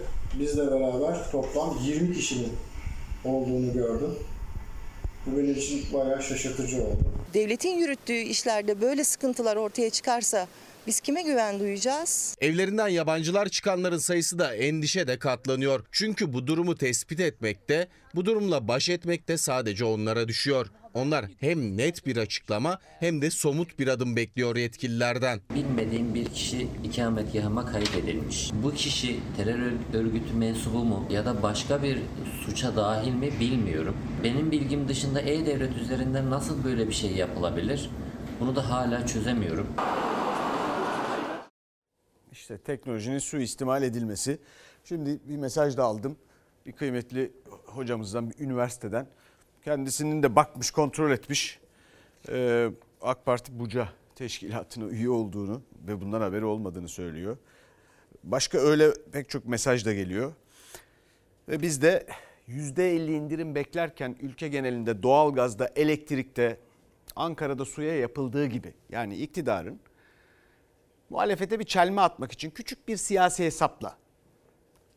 bizle 0.40 0.66
beraber 0.66 1.30
toplam 1.32 1.78
20 1.84 2.14
kişinin 2.14 2.52
olduğunu 3.24 3.72
gördüm. 3.72 4.10
Bu 5.26 5.38
benim 5.38 5.54
için 5.54 5.84
bayağı 5.92 6.22
şaşırtıcı 6.22 6.76
oldu. 6.82 6.98
Devletin 7.34 7.78
yürüttüğü 7.78 8.12
işlerde 8.18 8.80
böyle 8.80 9.04
sıkıntılar 9.04 9.56
ortaya 9.56 9.90
çıkarsa 9.90 10.46
biz 10.86 11.00
kime 11.00 11.22
güven 11.22 11.60
duyacağız? 11.60 12.36
Evlerinden 12.40 12.88
yabancılar 12.88 13.48
çıkanların 13.48 13.98
sayısı 13.98 14.38
da 14.38 14.54
endişe 14.54 15.06
de 15.06 15.18
katlanıyor. 15.18 15.84
Çünkü 15.92 16.32
bu 16.32 16.46
durumu 16.46 16.74
tespit 16.74 17.20
etmekte, 17.20 17.88
bu 18.14 18.24
durumla 18.24 18.68
baş 18.68 18.88
etmekte 18.88 19.36
sadece 19.36 19.84
onlara 19.84 20.28
düşüyor. 20.28 20.66
Onlar 20.94 21.24
hem 21.40 21.76
net 21.76 22.06
bir 22.06 22.16
açıklama 22.16 22.78
hem 23.00 23.22
de 23.22 23.30
somut 23.30 23.78
bir 23.78 23.88
adım 23.88 24.16
bekliyor 24.16 24.56
yetkililerden. 24.56 25.40
Bilmediğim 25.54 26.14
bir 26.14 26.24
kişi 26.24 26.68
ikametgahıma 26.84 27.66
kaydedilmiş. 27.66 28.50
Bu 28.62 28.74
kişi 28.74 29.20
terör 29.36 29.72
örgütü 29.94 30.34
mensubu 30.34 30.84
mu 30.84 31.06
ya 31.10 31.26
da 31.26 31.42
başka 31.42 31.82
bir 31.82 31.98
suça 32.44 32.76
dahil 32.76 33.12
mi 33.12 33.30
bilmiyorum. 33.40 33.96
Benim 34.24 34.50
bilgim 34.50 34.88
dışında 34.88 35.20
E-Devlet 35.20 35.76
üzerinden 35.76 36.30
nasıl 36.30 36.64
böyle 36.64 36.88
bir 36.88 36.94
şey 36.94 37.10
yapılabilir? 37.12 37.90
Bunu 38.40 38.56
da 38.56 38.70
hala 38.70 39.06
çözemiyorum. 39.06 39.66
İşte 42.36 42.58
teknolojinin 42.58 43.18
suistimal 43.18 43.82
edilmesi. 43.82 44.38
Şimdi 44.84 45.20
bir 45.24 45.36
mesaj 45.36 45.76
da 45.76 45.84
aldım. 45.84 46.16
Bir 46.66 46.72
kıymetli 46.72 47.32
hocamızdan, 47.66 48.30
bir 48.30 48.38
üniversiteden. 48.38 49.06
Kendisinin 49.64 50.22
de 50.22 50.36
bakmış, 50.36 50.70
kontrol 50.70 51.10
etmiş. 51.10 51.60
Ee, 52.28 52.70
AK 53.02 53.24
Parti 53.24 53.58
Buca 53.58 53.88
teşkilatına 54.14 54.84
üye 54.84 55.08
olduğunu 55.08 55.62
ve 55.86 56.00
bundan 56.00 56.20
haberi 56.20 56.44
olmadığını 56.44 56.88
söylüyor. 56.88 57.36
Başka 58.24 58.58
öyle 58.58 58.90
pek 59.12 59.30
çok 59.30 59.46
mesaj 59.46 59.86
da 59.86 59.92
geliyor. 59.92 60.32
Ve 61.48 61.62
biz 61.62 61.82
de 61.82 62.06
%50 62.48 63.10
indirim 63.10 63.54
beklerken 63.54 64.16
ülke 64.20 64.48
genelinde 64.48 65.02
doğalgazda, 65.02 65.70
elektrikte, 65.76 66.58
Ankara'da 67.16 67.64
suya 67.64 67.96
yapıldığı 67.96 68.46
gibi 68.46 68.74
yani 68.90 69.16
iktidarın 69.16 69.80
muhalefete 71.10 71.60
bir 71.60 71.64
çelme 71.64 72.00
atmak 72.00 72.32
için 72.32 72.50
küçük 72.50 72.88
bir 72.88 72.96
siyasi 72.96 73.44
hesapla 73.44 73.96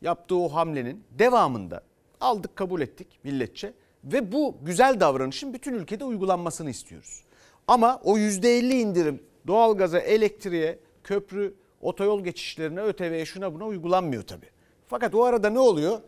yaptığı 0.02 0.36
o 0.36 0.48
hamlenin 0.48 1.04
devamında 1.10 1.82
aldık 2.20 2.56
kabul 2.56 2.80
ettik 2.80 3.08
milletçe 3.24 3.72
ve 4.04 4.32
bu 4.32 4.56
güzel 4.62 5.00
davranışın 5.00 5.54
bütün 5.54 5.74
ülkede 5.74 6.04
uygulanmasını 6.04 6.70
istiyoruz. 6.70 7.24
Ama 7.66 8.00
o 8.04 8.18
%50 8.18 8.72
indirim 8.72 9.22
doğalgaza, 9.46 9.98
elektriğe, 9.98 10.78
köprü, 11.04 11.54
otoyol 11.80 12.24
geçişlerine, 12.24 12.80
ÖTV'ye 12.80 13.26
şuna 13.26 13.54
buna 13.54 13.64
uygulanmıyor 13.66 14.22
tabii. 14.22 14.50
Fakat 14.88 15.14
o 15.14 15.24
arada 15.24 15.50
ne 15.50 15.58
oluyor? 15.58 16.00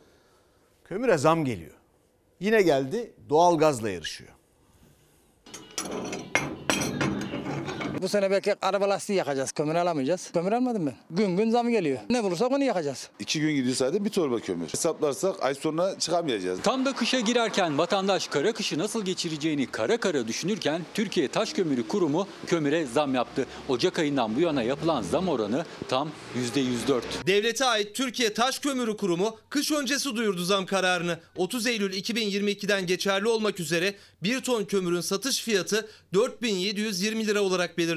Kömüre 0.84 1.18
zam 1.18 1.44
geliyor. 1.44 1.74
Yine 2.40 2.62
geldi 2.62 3.12
doğalgazla 3.28 3.90
yarışıyor. 3.90 4.30
Bu 8.02 8.08
sene 8.08 8.30
belki 8.30 8.54
araba 8.62 8.88
lastiği 8.88 9.18
yakacağız. 9.18 9.52
Kömür 9.52 9.74
alamayacağız. 9.74 10.30
Kömür 10.32 10.52
almadım 10.52 10.86
ben. 10.86 10.94
Gün 11.10 11.36
gün 11.36 11.50
zam 11.50 11.68
geliyor. 11.68 11.98
Ne 12.10 12.24
bulursak 12.24 12.52
onu 12.52 12.64
yakacağız. 12.64 13.08
İki 13.20 13.40
gün 13.40 13.54
gidiyor 13.54 13.76
sadece 13.76 14.04
bir 14.04 14.10
torba 14.10 14.38
kömür. 14.40 14.68
Hesaplarsak 14.68 15.42
ay 15.42 15.54
sonra 15.54 15.98
çıkamayacağız. 15.98 16.60
Tam 16.62 16.84
da 16.84 16.92
kışa 16.92 17.20
girerken 17.20 17.78
vatandaş 17.78 18.28
kara 18.28 18.52
kışı 18.52 18.78
nasıl 18.78 19.04
geçireceğini 19.04 19.66
kara 19.66 19.96
kara 19.96 20.28
düşünürken 20.28 20.82
Türkiye 20.94 21.28
Taş 21.28 21.52
Kömürü 21.52 21.88
Kurumu 21.88 22.26
kömüre 22.46 22.86
zam 22.86 23.14
yaptı. 23.14 23.46
Ocak 23.68 23.98
ayından 23.98 24.36
bu 24.36 24.40
yana 24.40 24.62
yapılan 24.62 25.02
zam 25.02 25.28
oranı 25.28 25.64
tam 25.88 26.10
%104. 26.54 27.02
Devlete 27.26 27.64
ait 27.64 27.94
Türkiye 27.94 28.34
Taş 28.34 28.58
Kömürü 28.58 28.96
Kurumu 28.96 29.36
kış 29.50 29.72
öncesi 29.72 30.16
duyurdu 30.16 30.44
zam 30.44 30.66
kararını. 30.66 31.18
30 31.36 31.66
Eylül 31.66 31.92
2022'den 31.92 32.86
geçerli 32.86 33.28
olmak 33.28 33.60
üzere 33.60 33.94
1 34.22 34.40
ton 34.40 34.64
kömürün 34.64 35.00
satış 35.00 35.42
fiyatı 35.42 35.88
4720 36.14 37.26
lira 37.26 37.40
olarak 37.42 37.78
belirlendi. 37.78 37.91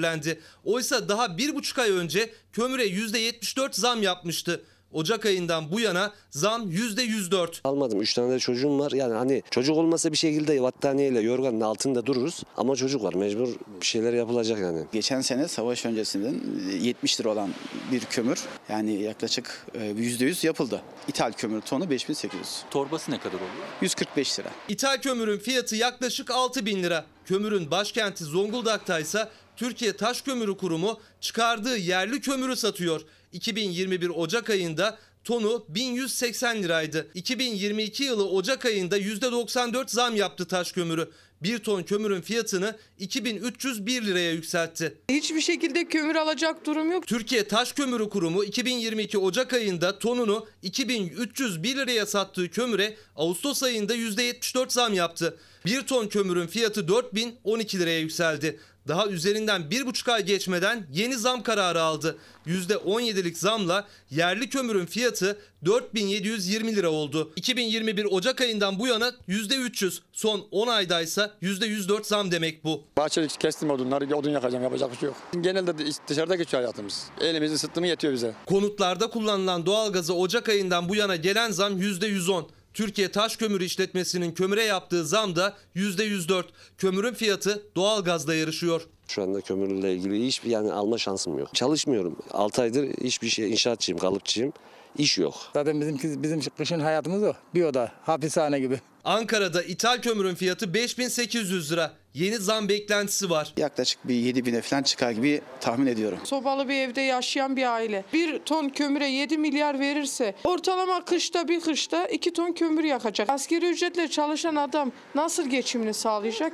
Oysa 0.63 1.09
daha 1.09 1.25
1,5 1.25 1.81
ay 1.81 1.91
önce 1.91 2.29
kömüre 2.53 2.85
%74 2.85 3.69
zam 3.73 4.03
yapmıştı. 4.03 4.61
Ocak 4.95 5.25
ayından 5.25 5.71
bu 5.71 5.79
yana 5.79 6.13
zam 6.29 6.71
%104. 6.71 7.47
Almadım. 7.63 8.01
Üç 8.01 8.13
tane 8.13 8.31
de 8.31 8.39
çocuğum 8.39 8.79
var. 8.79 8.91
Yani 8.91 9.13
hani 9.13 9.43
çocuk 9.51 9.77
olmasa 9.77 10.11
bir 10.11 10.17
şekilde 10.17 10.61
battaniyeyle 10.61 11.19
yorganın 11.21 11.61
altında 11.61 12.05
dururuz. 12.05 12.43
Ama 12.57 12.75
çocuk 12.75 13.03
var. 13.03 13.13
Mecbur 13.13 13.47
bir 13.81 13.85
şeyler 13.85 14.13
yapılacak 14.13 14.59
yani. 14.59 14.85
Geçen 14.93 15.21
sene 15.21 15.47
savaş 15.47 15.85
öncesinden 15.85 16.41
70 16.81 17.19
lira 17.19 17.29
olan 17.29 17.49
bir 17.91 17.99
kömür 17.99 18.39
yani 18.69 19.01
yaklaşık 19.01 19.65
e, 19.73 19.79
%100 19.79 20.45
yapıldı. 20.45 20.81
İthal 21.07 21.31
kömür 21.31 21.61
tonu 21.61 21.89
5800. 21.89 22.63
Torbası 22.71 23.11
ne 23.11 23.19
kadar 23.19 23.35
oluyor? 23.35 23.51
145 23.81 24.39
lira. 24.39 24.49
İthal 24.69 24.97
kömürün 24.97 25.37
fiyatı 25.37 25.75
yaklaşık 25.75 26.31
6 26.31 26.65
bin 26.65 26.83
lira. 26.83 27.05
Kömürün 27.25 27.71
başkenti 27.71 28.23
Zonguldak'ta 28.23 28.99
ise 28.99 29.27
Türkiye 29.57 29.93
Taş 29.93 30.21
Kömürü 30.21 30.57
Kurumu 30.57 30.99
çıkardığı 31.21 31.77
yerli 31.77 32.21
kömürü 32.21 32.55
satıyor. 32.55 33.01
2021 33.31 34.09
Ocak 34.09 34.49
ayında 34.49 34.97
tonu 35.23 35.65
1180 35.69 36.63
liraydı. 36.63 37.07
2022 37.13 38.03
yılı 38.03 38.29
Ocak 38.29 38.65
ayında 38.65 38.97
%94 38.97 39.91
zam 39.91 40.15
yaptı 40.15 40.45
taş 40.45 40.71
kömürü. 40.71 41.09
Bir 41.43 41.57
ton 41.57 41.83
kömürün 41.83 42.21
fiyatını 42.21 42.75
2301 42.99 44.01
liraya 44.01 44.31
yükseltti. 44.31 44.97
Hiçbir 45.09 45.41
şekilde 45.41 45.85
kömür 45.85 46.15
alacak 46.15 46.65
durum 46.65 46.91
yok. 46.91 47.07
Türkiye 47.07 47.47
Taş 47.47 47.71
Kömürü 47.71 48.09
Kurumu 48.09 48.43
2022 48.43 49.17
Ocak 49.17 49.53
ayında 49.53 49.99
tonunu 49.99 50.47
2301 50.63 51.75
liraya 51.75 52.05
sattığı 52.05 52.49
kömüre 52.49 52.97
Ağustos 53.15 53.63
ayında 53.63 53.95
%74 53.95 54.73
zam 54.73 54.93
yaptı. 54.93 55.37
Bir 55.65 55.81
ton 55.81 56.07
kömürün 56.07 56.47
fiyatı 56.47 56.87
4012 56.87 57.79
liraya 57.79 57.99
yükseldi. 57.99 58.59
Daha 58.87 59.07
üzerinden 59.07 59.71
bir 59.71 59.85
buçuk 59.85 60.09
ay 60.09 60.25
geçmeden 60.25 60.87
yeni 60.93 61.17
zam 61.17 61.43
kararı 61.43 61.81
aldı. 61.81 62.17
%17'lik 62.47 63.37
zamla 63.37 63.87
yerli 64.11 64.49
kömürün 64.49 64.85
fiyatı 64.85 65.37
4720 65.65 66.75
lira 66.75 66.89
oldu. 66.89 67.31
2021 67.35 68.05
Ocak 68.05 68.41
ayından 68.41 68.79
bu 68.79 68.87
yana 68.87 69.11
%300, 69.27 69.99
son 70.13 70.47
10 70.51 70.67
aydaysa 70.67 71.33
%104 71.41 72.03
zam 72.03 72.31
demek 72.31 72.63
bu. 72.63 72.83
Bahçeli 72.97 73.27
kestim 73.27 73.69
odunları, 73.69 74.15
odun 74.15 74.29
yakacağım 74.31 74.63
yapacak 74.63 74.91
bir 74.91 74.97
şey 74.97 75.07
yok. 75.07 75.17
Genelde 75.41 75.73
dışarıda 76.07 76.35
geçiyor 76.35 76.63
hayatımız. 76.63 77.07
Elimizi 77.21 77.55
ısıttı 77.55 77.81
mı 77.81 77.87
yetiyor 77.87 78.13
bize. 78.13 78.33
Konutlarda 78.45 79.07
kullanılan 79.09 79.65
doğalgaza 79.65 80.13
Ocak 80.13 80.49
ayından 80.49 80.89
bu 80.89 80.95
yana 80.95 81.15
gelen 81.15 81.51
zam 81.51 81.81
%110. 81.81 82.45
Türkiye 82.75 83.11
Taş 83.11 83.35
Kömürü 83.37 83.63
İşletmesi'nin 83.63 84.31
kömüre 84.31 84.63
yaptığı 84.63 85.05
zam 85.05 85.35
da 85.35 85.53
%104. 85.75 86.43
Kömürün 86.77 87.13
fiyatı 87.13 87.63
doğalgazla 87.75 88.35
yarışıyor. 88.35 88.81
Şu 89.07 89.23
anda 89.23 89.41
kömürle 89.41 89.93
ilgili 89.93 90.27
hiçbir 90.27 90.49
yani 90.49 90.71
alma 90.71 90.97
şansım 90.97 91.39
yok. 91.39 91.49
Çalışmıyorum. 91.53 92.15
6 92.31 92.61
aydır 92.61 92.87
hiçbir 93.03 93.29
şey 93.29 93.51
inşaatçıyım, 93.51 93.99
kalıpçıyım. 93.99 94.53
İş 94.97 95.17
yok. 95.17 95.35
Zaten 95.53 95.81
bizim 95.81 96.23
bizim 96.23 96.41
kışın 96.57 96.79
hayatımız 96.79 97.23
o. 97.23 97.33
Bir 97.53 97.63
oda, 97.63 97.91
hapishane 98.03 98.59
gibi. 98.59 98.79
Ankara'da 99.03 99.63
ithal 99.63 100.01
kömürün 100.01 100.35
fiyatı 100.35 100.73
5800 100.73 101.71
lira. 101.71 101.91
Yeni 102.13 102.37
zam 102.37 102.69
beklentisi 102.69 103.29
var. 103.29 103.53
Yaklaşık 103.57 104.07
bir 104.07 104.13
7 104.13 104.45
bine 104.45 104.61
falan 104.61 104.83
çıkar 104.83 105.11
gibi 105.11 105.41
tahmin 105.61 105.85
ediyorum. 105.85 106.19
Sobalı 106.23 106.69
bir 106.69 106.73
evde 106.73 107.01
yaşayan 107.01 107.55
bir 107.55 107.73
aile 107.73 108.03
bir 108.13 108.39
ton 108.39 108.69
kömüre 108.69 109.07
7 109.07 109.37
milyar 109.37 109.79
verirse 109.79 110.35
ortalama 110.43 111.05
kışta 111.05 111.47
bir 111.47 111.61
kışta 111.61 112.07
2 112.07 112.33
ton 112.33 112.51
kömür 112.51 112.83
yakacak. 112.83 113.29
Askeri 113.29 113.69
ücretle 113.69 114.07
çalışan 114.07 114.55
adam 114.55 114.91
nasıl 115.15 115.49
geçimini 115.49 115.93
sağlayacak? 115.93 116.53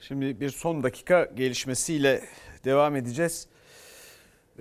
Şimdi 0.00 0.40
bir 0.40 0.50
son 0.50 0.82
dakika 0.82 1.28
gelişmesiyle 1.34 2.24
devam 2.64 2.96
edeceğiz. 2.96 3.46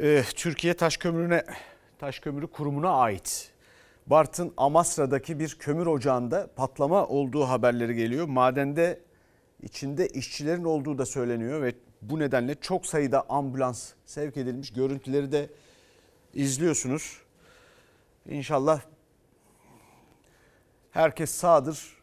Ee, 0.01 0.23
Türkiye 0.35 0.73
Taş 0.73 0.97
Kömürü'ne 0.97 1.43
Taş 1.99 2.19
Kömürü 2.19 2.47
Kurumu'na 2.47 2.89
ait 2.89 3.51
Bartın 4.07 4.53
Amasra'daki 4.57 5.39
bir 5.39 5.55
kömür 5.59 5.85
ocağında 5.85 6.47
patlama 6.55 7.07
olduğu 7.07 7.43
haberleri 7.43 7.95
geliyor. 7.95 8.27
Madende 8.27 8.99
içinde 9.63 10.07
işçilerin 10.07 10.63
olduğu 10.63 10.97
da 10.97 11.05
söyleniyor 11.05 11.61
ve 11.61 11.75
bu 12.01 12.19
nedenle 12.19 12.55
çok 12.55 12.85
sayıda 12.85 13.29
ambulans 13.29 13.93
sevk 14.05 14.37
edilmiş. 14.37 14.73
Görüntüleri 14.73 15.31
de 15.31 15.49
izliyorsunuz. 16.33 17.21
İnşallah 18.25 18.81
herkes 20.91 21.31
sağdır. 21.31 21.97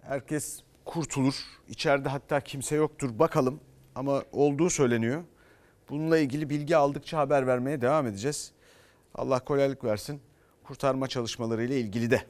Herkes 0.00 0.62
kurtulur. 0.84 1.34
İçeride 1.68 2.08
hatta 2.08 2.40
kimse 2.40 2.76
yoktur 2.76 3.18
bakalım 3.18 3.60
ama 3.94 4.22
olduğu 4.32 4.70
söyleniyor. 4.70 5.22
Bununla 5.88 6.18
ilgili 6.18 6.50
bilgi 6.50 6.76
aldıkça 6.76 7.18
haber 7.18 7.46
vermeye 7.46 7.80
devam 7.80 8.06
edeceğiz. 8.06 8.57
Allah 9.18 9.40
kolaylık 9.40 9.84
versin 9.84 10.20
kurtarma 10.64 11.08
çalışmaları 11.08 11.64
ile 11.64 11.80
ilgili 11.80 12.10
de. 12.10 12.22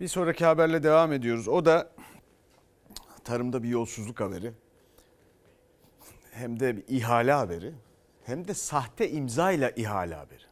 Bir 0.00 0.08
sonraki 0.08 0.44
haberle 0.44 0.82
devam 0.82 1.12
ediyoruz. 1.12 1.48
O 1.48 1.64
da 1.64 1.90
tarımda 3.24 3.62
bir 3.62 3.68
yolsuzluk 3.68 4.20
haberi. 4.20 4.52
Hem 6.30 6.60
de 6.60 6.76
bir 6.76 6.84
ihale 6.88 7.32
haberi. 7.32 7.72
Hem 8.24 8.48
de 8.48 8.54
sahte 8.54 9.10
imza 9.10 9.52
ile 9.52 9.72
ihale 9.76 10.14
haberi. 10.14 10.49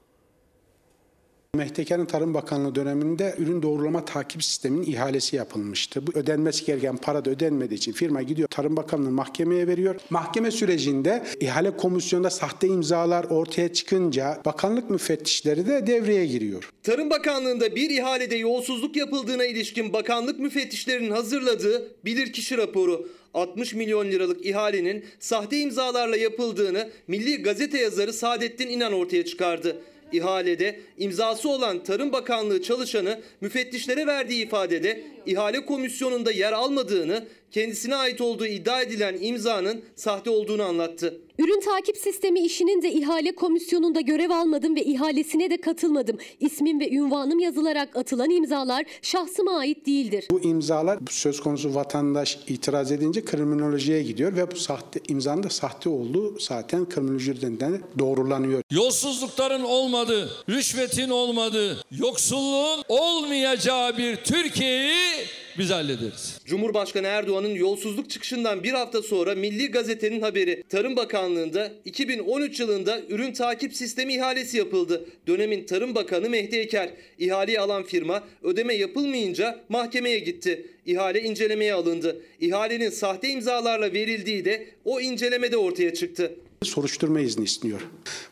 Mehtekar'ın 1.59 2.07
Tarım 2.07 2.35
Bakanlığı 2.35 2.75
döneminde 2.75 3.35
ürün 3.39 3.63
doğrulama 3.63 4.05
takip 4.05 4.45
sisteminin 4.45 4.93
ihalesi 4.93 5.37
yapılmıştı. 5.37 6.07
Bu 6.07 6.11
ödenmesi 6.19 6.65
gereken 6.65 6.97
para 6.97 7.25
da 7.25 7.31
ödenmediği 7.31 7.79
için 7.79 7.93
firma 7.93 8.23
gidiyor 8.23 8.49
Tarım 8.49 8.77
Bakanlığı 8.77 9.11
mahkemeye 9.11 9.67
veriyor. 9.67 9.97
Mahkeme 10.11 10.51
sürecinde 10.51 11.25
ihale 11.41 11.77
komisyonunda 11.77 12.31
sahte 12.31 12.69
imzalar 12.69 13.25
ortaya 13.25 13.73
çıkınca 13.73 14.41
bakanlık 14.45 14.91
müfettişleri 14.91 15.67
de 15.67 15.87
devreye 15.87 16.27
giriyor. 16.27 16.71
Tarım 16.83 17.11
Bakanlığı'nda 17.11 17.77
bir 17.77 17.91
ihalede 17.91 18.37
yolsuzluk 18.37 18.97
yapıldığına 18.97 19.45
ilişkin 19.45 19.93
bakanlık 19.93 20.39
müfettişlerinin 20.39 21.11
hazırladığı 21.11 21.89
bilirkişi 22.05 22.59
raporu 22.59 23.09
60 23.35 23.75
milyon 23.75 24.07
liralık 24.07 24.47
ihalenin 24.47 25.05
sahte 25.21 25.59
imzalarla 25.59 26.17
yapıldığını 26.17 26.91
Milli 27.09 27.43
Gazete 27.43 27.79
yazarı 27.79 28.13
Saadettin 28.13 28.69
İnan 28.69 28.93
ortaya 28.93 29.25
çıkardı. 29.25 29.77
İhalede 30.13 30.81
imzası 30.99 31.49
olan 31.49 31.85
Tarım 31.85 32.13
Bakanlığı 32.13 32.63
çalışanı 32.63 33.21
müfettişlere 33.41 34.07
verdiği 34.07 34.47
ifadede 34.47 35.05
ihale 35.27 35.67
komisyonunda 35.67 36.31
yer 36.31 36.53
almadığını, 36.53 37.25
kendisine 37.51 37.97
ait 37.97 38.21
olduğu 38.21 38.47
iddia 38.47 38.83
edilen 38.83 39.17
imzanın 39.21 39.83
sahte 39.97 40.31
olduğunu 40.31 40.63
anlattı. 40.63 41.21
Ürün 41.39 41.61
takip 41.61 41.97
sistemi 41.97 42.41
işinin 42.41 42.83
de 42.83 42.93
ihale 42.93 43.35
komisyonunda 43.35 44.01
görev 44.01 44.31
almadım 44.31 44.77
ve 44.77 44.85
ihalesine 44.85 45.51
de 45.51 45.61
katılmadım. 45.61 46.19
İsmim 46.41 46.81
ve 46.81 46.91
ünvanım 46.91 47.39
yazılarak 47.39 47.97
atılan 47.97 48.31
imzalar 48.31 48.85
şahsıma 49.03 49.59
ait 49.59 49.87
değildir. 49.87 50.27
Bu 50.31 50.41
imzalar 50.41 50.99
söz 51.11 51.41
konusu 51.41 51.75
vatandaş 51.75 52.39
itiraz 52.49 52.93
edince 52.93 53.25
kriminolojiye 53.25 54.03
gidiyor 54.03 54.37
ve 54.37 54.51
bu 54.51 54.57
sahte 54.57 55.01
imzanın 55.09 55.43
da 55.43 55.49
sahte 55.49 55.89
olduğu 55.89 56.39
zaten 56.39 56.89
kriminolojiden 56.89 57.61
de 57.61 57.81
doğrulanıyor. 57.99 58.63
Yolsuzlukların 58.71 59.65
olmadığı, 59.65 60.31
rüşvetin 60.49 61.11
olmadığı, 61.11 61.85
yoksulluğun 61.99 62.85
olmayacağı 62.89 63.99
bir 63.99 64.17
Türkiye'yi 64.17 65.27
biz 65.59 65.71
hallederiz. 65.71 66.39
Cumhurbaşkanı 66.45 67.07
Erdoğan'ın 67.07 67.55
yolsuzluk 67.55 68.11
çıkışından 68.11 68.63
bir 68.63 68.73
hafta 68.73 69.03
sonra 69.03 69.35
Milli 69.35 69.71
Gazete'nin 69.71 70.21
haberi 70.21 70.63
Tarım 70.69 70.97
Bakanlığı'nda 70.97 71.73
2013 71.85 72.61
yılında 72.61 73.01
ürün 73.09 73.33
takip 73.33 73.77
sistemi 73.77 74.15
ihalesi 74.15 74.59
yapıldı. 74.59 75.05
Dönemin 75.27 75.67
Tarım 75.67 75.95
Bakanı 75.95 76.31
Mehdi 76.31 76.57
Eker 76.57 76.91
ihaleyi 77.19 77.61
alan 77.61 77.83
firma 77.83 78.25
ödeme 78.43 78.75
yapılmayınca 78.75 79.61
mahkemeye 79.69 80.19
gitti. 80.19 80.67
İhale 80.87 81.23
incelemeye 81.23 81.75
alındı. 81.75 82.23
İhalenin 82.41 82.91
sahte 82.91 83.29
imzalarla 83.29 83.93
verildiği 83.93 84.45
de 84.45 84.67
o 84.85 85.01
incelemede 85.01 85.57
ortaya 85.57 85.95
çıktı. 85.95 86.35
Soruşturma 86.63 87.21
izni 87.21 87.45
istiyor. 87.45 87.81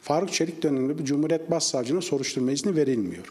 Faruk 0.03 0.33
Çelik 0.33 0.62
döneminde 0.62 0.99
bir 0.99 1.05
Cumhuriyet 1.05 1.51
Başsavcına 1.51 2.01
soruşturma 2.01 2.53
izni 2.53 2.77
verilmiyor. 2.77 3.24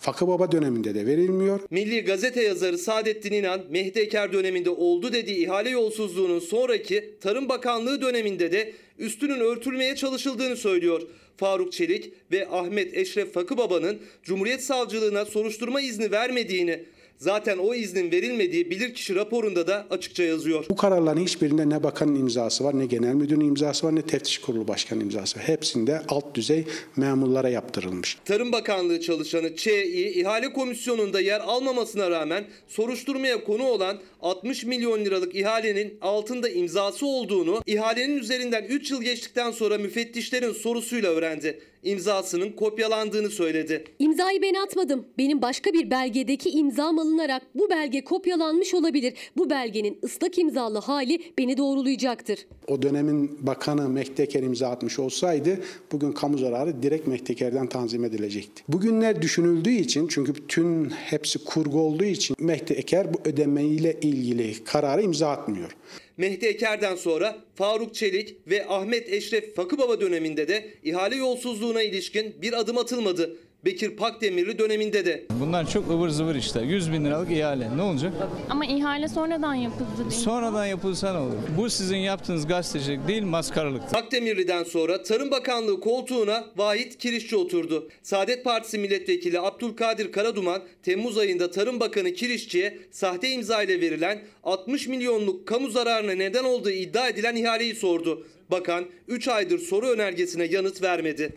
Fakı 0.00 0.28
Baba 0.28 0.52
döneminde 0.52 0.94
de 0.94 1.06
verilmiyor. 1.06 1.60
Milli 1.70 2.00
Gazete 2.00 2.42
yazarı 2.42 2.78
Saadettin 2.78 3.32
İnan, 3.32 3.60
Mehdi 3.70 3.98
Eker 3.98 4.32
döneminde 4.32 4.70
oldu 4.70 5.12
dediği 5.12 5.44
ihale 5.44 5.70
yolsuzluğunun 5.70 6.38
sonraki 6.38 7.14
Tarım 7.20 7.48
Bakanlığı 7.48 8.02
döneminde 8.02 8.52
de 8.52 8.72
üstünün 8.98 9.40
örtülmeye 9.40 9.96
çalışıldığını 9.96 10.56
söylüyor. 10.56 11.02
Faruk 11.36 11.72
Çelik 11.72 12.12
ve 12.32 12.48
Ahmet 12.48 12.96
Eşref 12.96 13.32
Fakıbaba'nın 13.32 13.98
Cumhuriyet 14.22 14.62
Savcılığına 14.62 15.24
soruşturma 15.24 15.80
izni 15.80 16.10
vermediğini, 16.10 16.84
zaten 17.18 17.58
o 17.58 17.74
iznin 17.74 18.12
verilmediği 18.12 18.70
bilirkişi 18.70 19.14
raporunda 19.14 19.66
da 19.66 19.86
açıkça 19.90 20.22
yazıyor. 20.22 20.64
Bu 20.70 20.76
kararların 20.76 21.20
hiçbirinde 21.20 21.68
ne 21.68 21.82
bakanın 21.82 22.14
imzası 22.14 22.64
var, 22.64 22.78
ne 22.78 22.86
genel 22.86 23.14
müdürün 23.14 23.40
imzası 23.40 23.86
var, 23.86 23.96
ne 23.96 24.02
teftiş 24.02 24.38
kurulu 24.38 24.68
başkanı 24.68 25.02
imzası 25.02 25.38
var. 25.38 25.48
Hepsinde 25.48 26.02
alt 26.08 26.34
düzey 26.34 26.64
memurlara 26.96 27.48
yaptırılmış. 27.48 28.18
Tarım 28.24 28.52
Bakanlığı 28.52 29.00
çalışanı 29.00 29.56
Çİ 29.56 30.12
ihale 30.20 30.52
komisyonunda 30.52 31.20
yer 31.20 31.40
almamasına 31.40 32.10
rağmen 32.10 32.44
soruşturmaya 32.68 33.44
konu 33.44 33.64
olan 33.64 33.98
60 34.20 34.64
milyon 34.64 35.04
liralık 35.04 35.34
ihalenin 35.34 35.98
altında 36.00 36.48
imzası 36.48 37.06
olduğunu 37.06 37.62
ihalenin 37.66 38.18
üzerinden 38.18 38.64
3 38.64 38.90
yıl 38.90 39.02
geçtikten 39.02 39.50
sonra 39.50 39.78
müfettişlerin 39.78 40.52
sorusuyla 40.52 41.10
öğrendi. 41.10 41.60
İmzasının 41.82 42.52
kopyalandığını 42.52 43.30
söyledi. 43.30 43.84
İmzayı 43.98 44.42
ben 44.42 44.54
atmadım. 44.54 45.06
Benim 45.18 45.42
başka 45.42 45.72
bir 45.72 45.90
belgedeki 45.90 46.50
imzam 46.50 46.98
alınarak 46.98 47.42
bu 47.54 47.70
belge 47.70 48.04
kopyalanmış 48.04 48.74
olabilir. 48.74 49.14
Bu 49.36 49.50
belgenin 49.50 49.98
ıslak 50.04 50.38
imzalı 50.38 50.78
hali 50.78 51.20
beni 51.38 51.56
doğrulayacaktır. 51.56 52.46
O 52.68 52.82
dönemin 52.82 53.46
bakanı 53.46 53.88
Mehdi 53.88 54.22
Eker 54.22 54.42
imza 54.42 54.68
atmış 54.68 54.98
olsaydı 54.98 55.58
bugün 55.92 56.12
kamu 56.12 56.38
zararı 56.38 56.82
direkt 56.82 57.06
Mehdi 57.06 57.32
Eker'den 57.32 57.66
tanzim 57.66 58.04
edilecekti. 58.04 58.62
Bugünler 58.68 59.22
düşünüldüğü 59.22 59.70
için 59.70 60.08
çünkü 60.08 60.34
bütün 60.34 60.90
hepsi 60.90 61.44
kurgu 61.44 61.80
olduğu 61.80 62.04
için 62.04 62.36
Mehdi 62.40 62.72
Eker 62.72 63.14
bu 63.14 63.18
ödemeyle 63.24 63.96
ilgili 64.02 64.64
kararı 64.64 65.02
imza 65.02 65.30
atmıyor. 65.30 65.76
Mehdi 66.18 66.46
Eker'den 66.46 66.96
sonra 66.96 67.38
Faruk 67.54 67.94
Çelik 67.94 68.36
ve 68.46 68.66
Ahmet 68.66 69.12
Eşref 69.12 69.54
Fakıbaba 69.54 70.00
döneminde 70.00 70.48
de 70.48 70.74
ihale 70.84 71.16
yolsuzluğuna 71.16 71.82
ilişkin 71.82 72.42
bir 72.42 72.52
adım 72.52 72.78
atılmadı. 72.78 73.36
Bekir 73.64 73.96
Pakdemirli 73.96 74.58
döneminde 74.58 75.06
de. 75.06 75.26
Bunlar 75.40 75.70
çok 75.70 75.90
ıvır 75.90 76.08
zıvır 76.08 76.34
işte. 76.34 76.60
100 76.60 76.92
bin 76.92 77.04
liralık 77.04 77.30
ihale. 77.30 77.76
Ne 77.76 77.82
olacak? 77.82 78.12
Ama 78.50 78.66
ihale 78.66 79.08
sonradan 79.08 79.54
yapıldı 79.54 79.88
değil 79.96 80.06
mi? 80.06 80.12
Sonradan 80.12 80.66
yapılsa 80.66 81.12
ne 81.12 81.18
olur? 81.18 81.34
Bu 81.58 81.70
sizin 81.70 81.96
yaptığınız 81.96 82.46
gazetecilik 82.46 83.08
değil 83.08 83.22
maskaralık. 83.22 83.90
Pakdemirli'den 83.90 84.64
sonra 84.64 85.02
Tarım 85.02 85.30
Bakanlığı 85.30 85.80
koltuğuna 85.80 86.44
Vahit 86.56 86.98
Kirişçi 86.98 87.36
oturdu. 87.36 87.88
Saadet 88.02 88.44
Partisi 88.44 88.78
Milletvekili 88.78 89.40
Abdülkadir 89.40 90.12
Karaduman 90.12 90.62
Temmuz 90.82 91.18
ayında 91.18 91.50
Tarım 91.50 91.80
Bakanı 91.80 92.12
Kirişçi'ye 92.12 92.78
sahte 92.90 93.30
imza 93.30 93.62
ile 93.62 93.80
verilen 93.80 94.22
60 94.44 94.88
milyonluk 94.88 95.48
kamu 95.48 95.70
zararına 95.70 96.12
neden 96.12 96.44
olduğu 96.44 96.70
iddia 96.70 97.08
edilen 97.08 97.36
ihaleyi 97.36 97.74
sordu. 97.74 98.26
Bakan 98.50 98.84
3 99.08 99.28
aydır 99.28 99.58
soru 99.58 99.86
önergesine 99.86 100.44
yanıt 100.44 100.82
vermedi. 100.82 101.36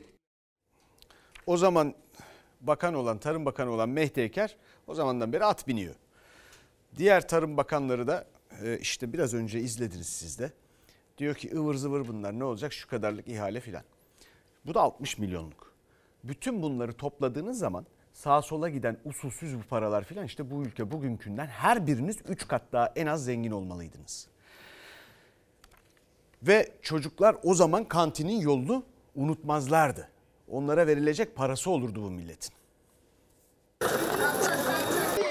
O 1.48 1.58
zaman 1.58 1.94
bakan 2.62 2.94
olan, 2.94 3.18
Tarım 3.18 3.46
Bakanı 3.46 3.72
olan 3.72 3.90
Mehdi 3.90 4.22
Eker 4.22 4.56
o 4.88 4.94
zamandan 4.94 5.34
beri 5.34 5.46
at 5.46 5.68
biniyor. 5.68 5.96
Diğer 6.98 7.28
Tarım 7.28 7.58
Bakanları 7.58 8.08
da 8.08 8.26
e, 8.64 8.78
işte 8.78 9.14
biraz 9.14 9.34
önce 9.34 9.60
izlediniz 9.60 10.10
siz 10.10 10.40
de. 10.40 10.52
Diyor 11.18 11.36
ki 11.36 11.52
ıvır 11.56 11.76
zıvır 11.76 12.08
bunlar 12.08 12.40
ne 12.40 12.44
olacak 12.44 12.74
şu 12.74 12.90
kadarlık 12.90 13.28
ihale 13.28 13.60
filan. 13.60 13.84
Bu 14.66 14.74
da 14.74 14.82
60 14.82 15.18
milyonluk. 15.18 15.74
Bütün 16.24 16.62
bunları 16.62 16.94
topladığınız 16.94 17.60
zaman 17.60 17.86
sağa 18.14 18.42
sola 18.42 18.70
giden 18.70 18.98
usulsüz 19.06 19.58
bu 19.58 19.64
paralar 19.64 20.04
filan 20.04 20.26
işte 20.26 20.52
bu 20.52 20.64
ülke 20.64 20.92
bugünkünden 20.92 21.48
her 21.48 21.88
biriniz 21.88 22.18
3 22.28 22.48
kat 22.48 22.62
daha 22.72 22.94
en 22.96 23.08
az 23.08 23.26
zengin 23.26 23.52
olmalıydınız. 23.52 24.28
Ve 26.44 26.72
çocuklar 26.82 27.36
o 27.44 27.54
zaman 27.54 27.84
kantinin 27.84 28.40
yolunu 28.40 28.84
unutmazlardı. 29.16 30.10
Onlara 30.52 30.88
verilecek 30.88 31.36
parası 31.36 31.72
olurdu 31.72 32.04
bu 32.04 32.10
milletin. 32.12 32.52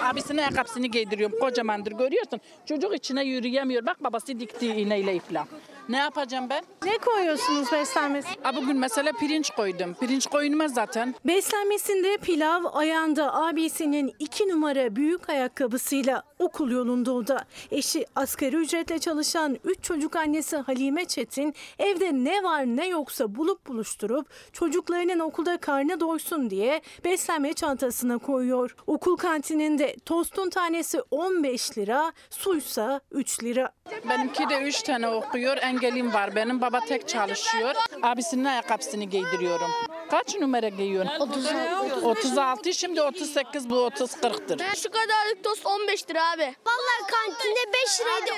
Abisine 0.02 0.40
ayakkabısını 0.40 0.86
giydiriyorum. 0.86 1.38
Kocamandır 1.40 1.92
görüyorsun. 1.92 2.40
Çocuk 2.66 2.94
içine 2.94 3.24
yürüyemiyor. 3.24 3.86
Bak 3.86 4.04
babası 4.04 4.40
dikti 4.40 4.66
iğneyle 4.66 5.14
iflah. 5.14 5.46
Ne 5.90 5.96
yapacağım 5.96 6.50
ben? 6.50 6.64
Ne 6.84 6.98
koyuyorsunuz 6.98 7.72
beslenmesi? 7.72 8.28
Ha 8.42 8.56
bugün 8.56 8.76
mesela 8.76 9.12
pirinç 9.12 9.50
koydum. 9.50 9.94
Pirinç 9.94 10.26
koyulmaz 10.26 10.74
zaten. 10.74 11.14
Beslenmesinde 11.24 12.16
pilav, 12.16 12.64
ayağında 12.72 13.34
abisinin 13.34 14.14
iki 14.18 14.48
numara 14.48 14.96
büyük 14.96 15.30
ayakkabısıyla 15.30 16.22
okul 16.38 16.70
yolunda 16.70 17.12
o 17.12 17.26
da. 17.26 17.44
Eşi 17.70 18.06
asgari 18.16 18.56
ücretle 18.56 18.98
çalışan 18.98 19.56
üç 19.64 19.82
çocuk 19.84 20.16
annesi 20.16 20.56
Halime 20.56 21.04
Çetin 21.04 21.54
evde 21.78 22.10
ne 22.12 22.42
var 22.42 22.64
ne 22.66 22.88
yoksa 22.88 23.34
bulup 23.34 23.66
buluşturup 23.66 24.26
çocuklarının 24.52 25.18
okulda 25.18 25.56
karnı 25.56 26.00
doysun 26.00 26.50
diye 26.50 26.80
beslenme 27.04 27.52
çantasına 27.52 28.18
koyuyor. 28.18 28.76
Okul 28.86 29.16
kantininde 29.16 29.96
tostun 30.04 30.50
tanesi 30.50 31.00
15 31.10 31.78
lira, 31.78 32.12
suysa 32.30 33.00
3 33.10 33.44
lira. 33.44 33.72
Benimki 34.08 34.48
de 34.48 34.62
üç 34.62 34.82
tane 34.82 35.08
okuyor. 35.08 35.56
Engelim 35.80 36.12
var 36.14 36.36
benim. 36.36 36.60
Baba 36.60 36.80
tek 36.80 37.08
çalışıyor. 37.08 37.74
Abisinin 38.02 38.44
ayakkabısını 38.44 39.04
giydiriyorum. 39.04 39.70
Kaç 40.10 40.34
numara 40.36 40.68
giyiyorsun? 40.68 41.20
36. 41.20 42.06
36. 42.06 42.74
Şimdi 42.74 43.02
38 43.02 43.70
bu 43.70 43.84
30 43.84 44.10
40'tır. 44.10 44.76
Şu 44.76 44.90
kadarlık 44.90 45.44
tost 45.44 45.66
15 45.66 46.10
lira 46.10 46.30
abi. 46.32 46.42
Vallahi 46.66 47.10
kantinde 47.10 47.60
5 47.72 48.00
liraydı 48.00 48.30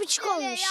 12,5 0.00 0.28
olmuş. 0.36 0.64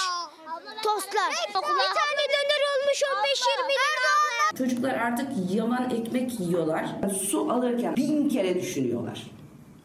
Tostlar. 0.84 1.32
Bir 1.48 1.54
tane 1.80 2.24
döner 2.30 2.62
olmuş 2.72 3.02
15-20 3.02 3.70
lira. 3.70 4.58
Çocuklar 4.58 4.94
artık 4.94 5.28
yavan 5.52 5.90
ekmek 5.90 6.40
yiyorlar. 6.40 6.86
Su 7.30 7.52
alırken 7.52 7.96
bin 7.96 8.30
kere 8.30 8.56
düşünüyorlar. 8.62 9.22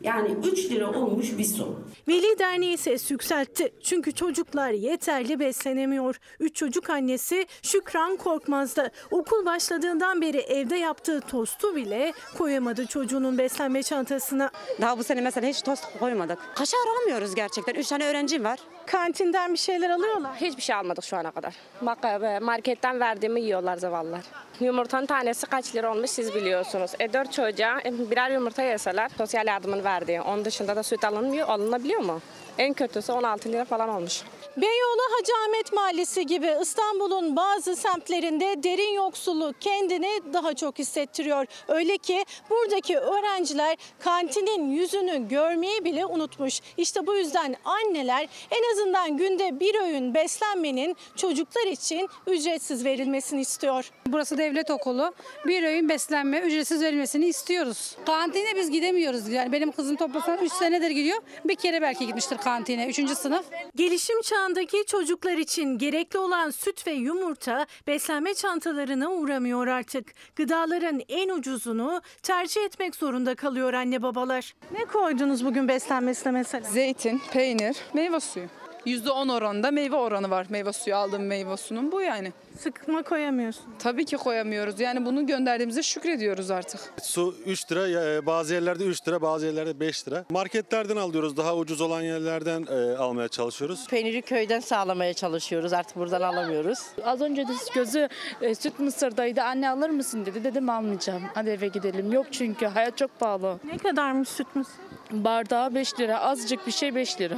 Yani 0.05 0.37
3 0.53 0.71
lira 0.71 0.91
olmuş 0.91 1.39
bir 1.39 1.45
su. 1.45 1.79
Veli 2.09 2.39
Derneği 2.39 2.79
ses 2.79 3.11
yükseltti. 3.11 3.73
Çünkü 3.83 4.13
çocuklar 4.13 4.71
yeterli 4.71 5.41
beslenemiyor. 5.41 6.21
Üç 6.41 6.57
çocuk 6.57 6.91
annesi 6.91 7.47
Şükran 7.63 8.17
Korkmaz 8.17 8.77
da 8.77 8.91
okul 9.11 9.47
başladığından 9.47 10.21
beri 10.21 10.39
evde 10.39 10.77
yaptığı 10.77 11.21
tostu 11.21 11.77
bile 11.77 12.13
koyamadı 12.39 12.87
çocuğunun 12.87 13.39
beslenme 13.39 13.83
çantasına. 13.83 14.51
Daha 14.81 14.99
bu 14.99 15.05
sene 15.05 15.21
mesela 15.21 15.49
hiç 15.49 15.63
tost 15.63 15.85
koymadık. 15.99 16.39
Kaşar 16.55 16.79
alamıyoruz 16.97 17.35
gerçekten. 17.35 17.75
Üç 17.75 17.89
tane 17.89 18.05
öğrencim 18.07 18.45
var. 18.45 18.59
Kantinden 18.87 19.53
bir 19.53 19.59
şeyler 19.59 19.91
alıyorlar. 19.91 20.37
Hiçbir 20.37 20.63
şey 20.63 20.77
almadık 20.77 21.05
şu 21.05 21.17
ana 21.17 21.31
kadar. 21.31 21.55
Bak 21.83 21.99
e, 22.05 22.39
marketten 22.39 23.01
verdiğimi 23.01 23.41
yiyorlar 23.41 23.77
zavallılar. 23.77 24.21
Yumurtanın 24.61 25.07
tanesi 25.07 25.47
kaç 25.47 25.75
lira 25.75 25.93
olmuş 25.93 26.11
siz 26.11 26.35
biliyorsunuz. 26.35 26.91
E 27.01 27.13
dört 27.13 27.33
çocuğa 27.33 27.81
e, 27.85 28.11
birer 28.11 28.31
yumurta 28.31 28.63
yeseler 28.63 29.09
sosyal 29.19 29.47
yardımın 29.47 29.85
verdiği. 29.85 30.21
Onun 30.21 30.45
dışında 30.45 30.77
da 30.77 30.83
süt 30.83 31.05
alınmıyor, 31.05 31.49
alınabiliyor 31.49 32.01
mu? 32.01 32.21
En 32.59 32.75
kötüsü 32.75 33.13
16 33.13 33.53
lira 33.53 33.65
falan 33.65 33.89
olmuş. 33.89 34.23
Beyoğlu 34.57 35.03
Hacı 35.19 35.33
Ahmet 35.45 35.73
Mahallesi 35.73 36.27
gibi 36.27 36.57
İstanbul'un 36.63 37.37
bazı 37.37 37.77
semtlerinde 37.77 38.63
derin 38.63 38.93
yoksulluk 38.95 39.61
kendini 39.61 40.21
daha 40.33 40.55
çok 40.55 40.79
hissettiriyor. 40.79 41.47
Öyle 41.69 41.99
ki 41.99 42.25
buradaki 42.51 42.99
öğrenciler 42.99 43.77
kantinin 43.99 44.71
yüzünü 44.71 45.29
görmeyi 45.29 45.85
bile 45.85 46.07
unutmuş. 46.07 46.61
İşte 46.77 47.07
bu 47.07 47.15
yüzden 47.15 47.57
anneler 47.65 48.29
en 48.51 48.73
azından 48.73 49.17
günde 49.17 49.61
bir 49.61 49.81
öğün 49.81 50.15
beslenmenin 50.15 50.97
çocuklar 51.17 51.67
için 51.67 52.09
ücretsiz 52.27 52.85
verilmesini 52.85 53.41
istiyor. 53.41 53.91
Burası 54.07 54.39
devlet 54.39 54.71
okulu. 54.71 55.15
Bir 55.47 55.63
öğün 55.63 55.89
beslenme 55.89 56.39
ücretsiz 56.39 56.83
verilmesini 56.83 57.27
istiyoruz. 57.27 57.97
Kantine 58.07 58.57
biz 58.57 58.71
gidemiyoruz. 58.71 59.29
Yani 59.29 59.53
benim 59.53 59.73
kızım 59.73 59.97
toplasan 59.97 60.39
3 60.39 60.53
senedir 60.53 60.91
gidiyor. 60.91 61.19
Bir 61.45 61.55
kere 61.55 61.83
belki 61.83 62.07
gitmiştir 62.07 62.37
kantine. 62.39 62.87
3. 62.87 63.11
sınıf. 63.11 63.45
Gelişim 63.77 64.23
çağındaki 64.45 64.87
çocuklar 64.87 65.37
için 65.37 65.79
gerekli 65.79 66.19
olan 66.19 66.51
süt 66.51 66.87
ve 66.87 66.93
yumurta 66.93 67.67
beslenme 67.87 68.35
çantalarına 68.35 69.11
uğramıyor 69.11 69.67
artık. 69.67 70.13
Gıdaların 70.37 71.01
en 71.09 71.29
ucuzunu 71.29 72.03
tercih 72.23 72.65
etmek 72.65 72.95
zorunda 72.95 73.35
kalıyor 73.35 73.73
anne 73.73 74.03
babalar. 74.03 74.55
Ne 74.73 74.85
koydunuz 74.85 75.45
bugün 75.45 75.69
beslenmesine 75.69 76.33
mesela? 76.33 76.71
Zeytin, 76.71 77.23
peynir, 77.33 77.77
meyve 77.95 78.21
suyu. 78.21 78.47
%10 78.87 79.33
oranında 79.33 79.71
meyve 79.71 79.97
oranı 79.97 80.31
var. 80.31 80.47
Meyve 80.51 80.73
suyu 80.73 80.97
aldığım 80.97 81.27
meyve 81.27 81.57
suyunun 81.57 81.93
bu 81.93 82.01
yani. 82.01 82.33
Sıkma 82.59 83.03
koyamıyorsun. 83.03 83.65
Tabii 83.79 84.05
ki 84.05 84.17
koyamıyoruz. 84.17 84.81
Yani 84.81 85.07
bunu 85.07 85.27
gönderdiğimize 85.27 85.83
şükrediyoruz 85.83 86.51
artık. 86.51 86.81
Su 87.03 87.35
3 87.47 87.73
lira, 87.73 87.89
e, 87.89 88.27
bazı 88.27 88.55
yerlerde 88.55 88.85
3 88.85 89.09
lira, 89.09 89.23
bazı 89.23 89.47
yerlerde 89.47 89.81
5 89.81 90.09
lira. 90.09 90.25
Marketlerden 90.31 90.97
alıyoruz, 90.97 91.37
daha 91.37 91.57
ucuz 91.57 91.81
olan 91.81 92.01
yerlerden 92.03 92.67
e, 92.71 92.97
almaya 92.97 93.29
çalışıyoruz. 93.29 93.87
Peyniri 93.89 94.23
köyden 94.23 94.61
sağlamaya 94.61 95.15
çalışıyoruz. 95.15 95.73
Artık 95.73 95.97
buradan 95.97 96.21
alamıyoruz. 96.21 96.79
Az 97.05 97.21
önce 97.21 97.49
de 97.49 97.53
gözü 97.75 98.09
e, 98.43 98.55
süt 98.55 98.79
mısırdaydı. 98.79 99.43
Anne 99.43 99.71
alır 99.71 99.91
mısın 99.91 100.27
dedi. 100.27 100.45
Dedim 100.45 100.71
almayacağım. 100.71 101.23
Hadi 101.35 101.51
eve 101.51 101.69
gidelim. 101.69 102.13
Yok 102.13 102.27
çünkü 102.33 102.67
hayat 102.67 102.99
çok 102.99 103.21
pahalı. 103.21 103.59
Ne 103.65 103.79
kadarmış 103.79 104.29
süt 104.29 104.57
mısır? 104.57 104.75
Bardağı 105.11 105.75
5 105.75 106.01
lira. 106.01 106.21
Azıcık 106.21 106.67
bir 106.67 106.73
şey 106.73 106.95
5 106.95 107.21
lira. 107.21 107.37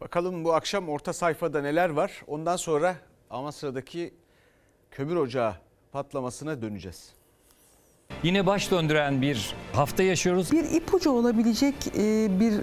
Bakalım 0.00 0.44
bu 0.44 0.54
akşam 0.54 0.88
orta 0.88 1.12
sayfada 1.12 1.62
neler 1.62 1.90
var. 1.90 2.22
Ondan 2.26 2.56
sonra 2.56 2.96
Amasra'daki 3.30 4.14
kömür 4.90 5.16
ocağı 5.16 5.54
patlamasına 5.92 6.62
döneceğiz. 6.62 7.17
Yine 8.22 8.46
baş 8.46 8.70
döndüren 8.70 9.22
bir 9.22 9.54
hafta 9.72 10.02
yaşıyoruz. 10.02 10.52
Bir 10.52 10.64
ipucu 10.64 11.10
olabilecek 11.10 11.74
e, 11.98 12.28
bir 12.40 12.54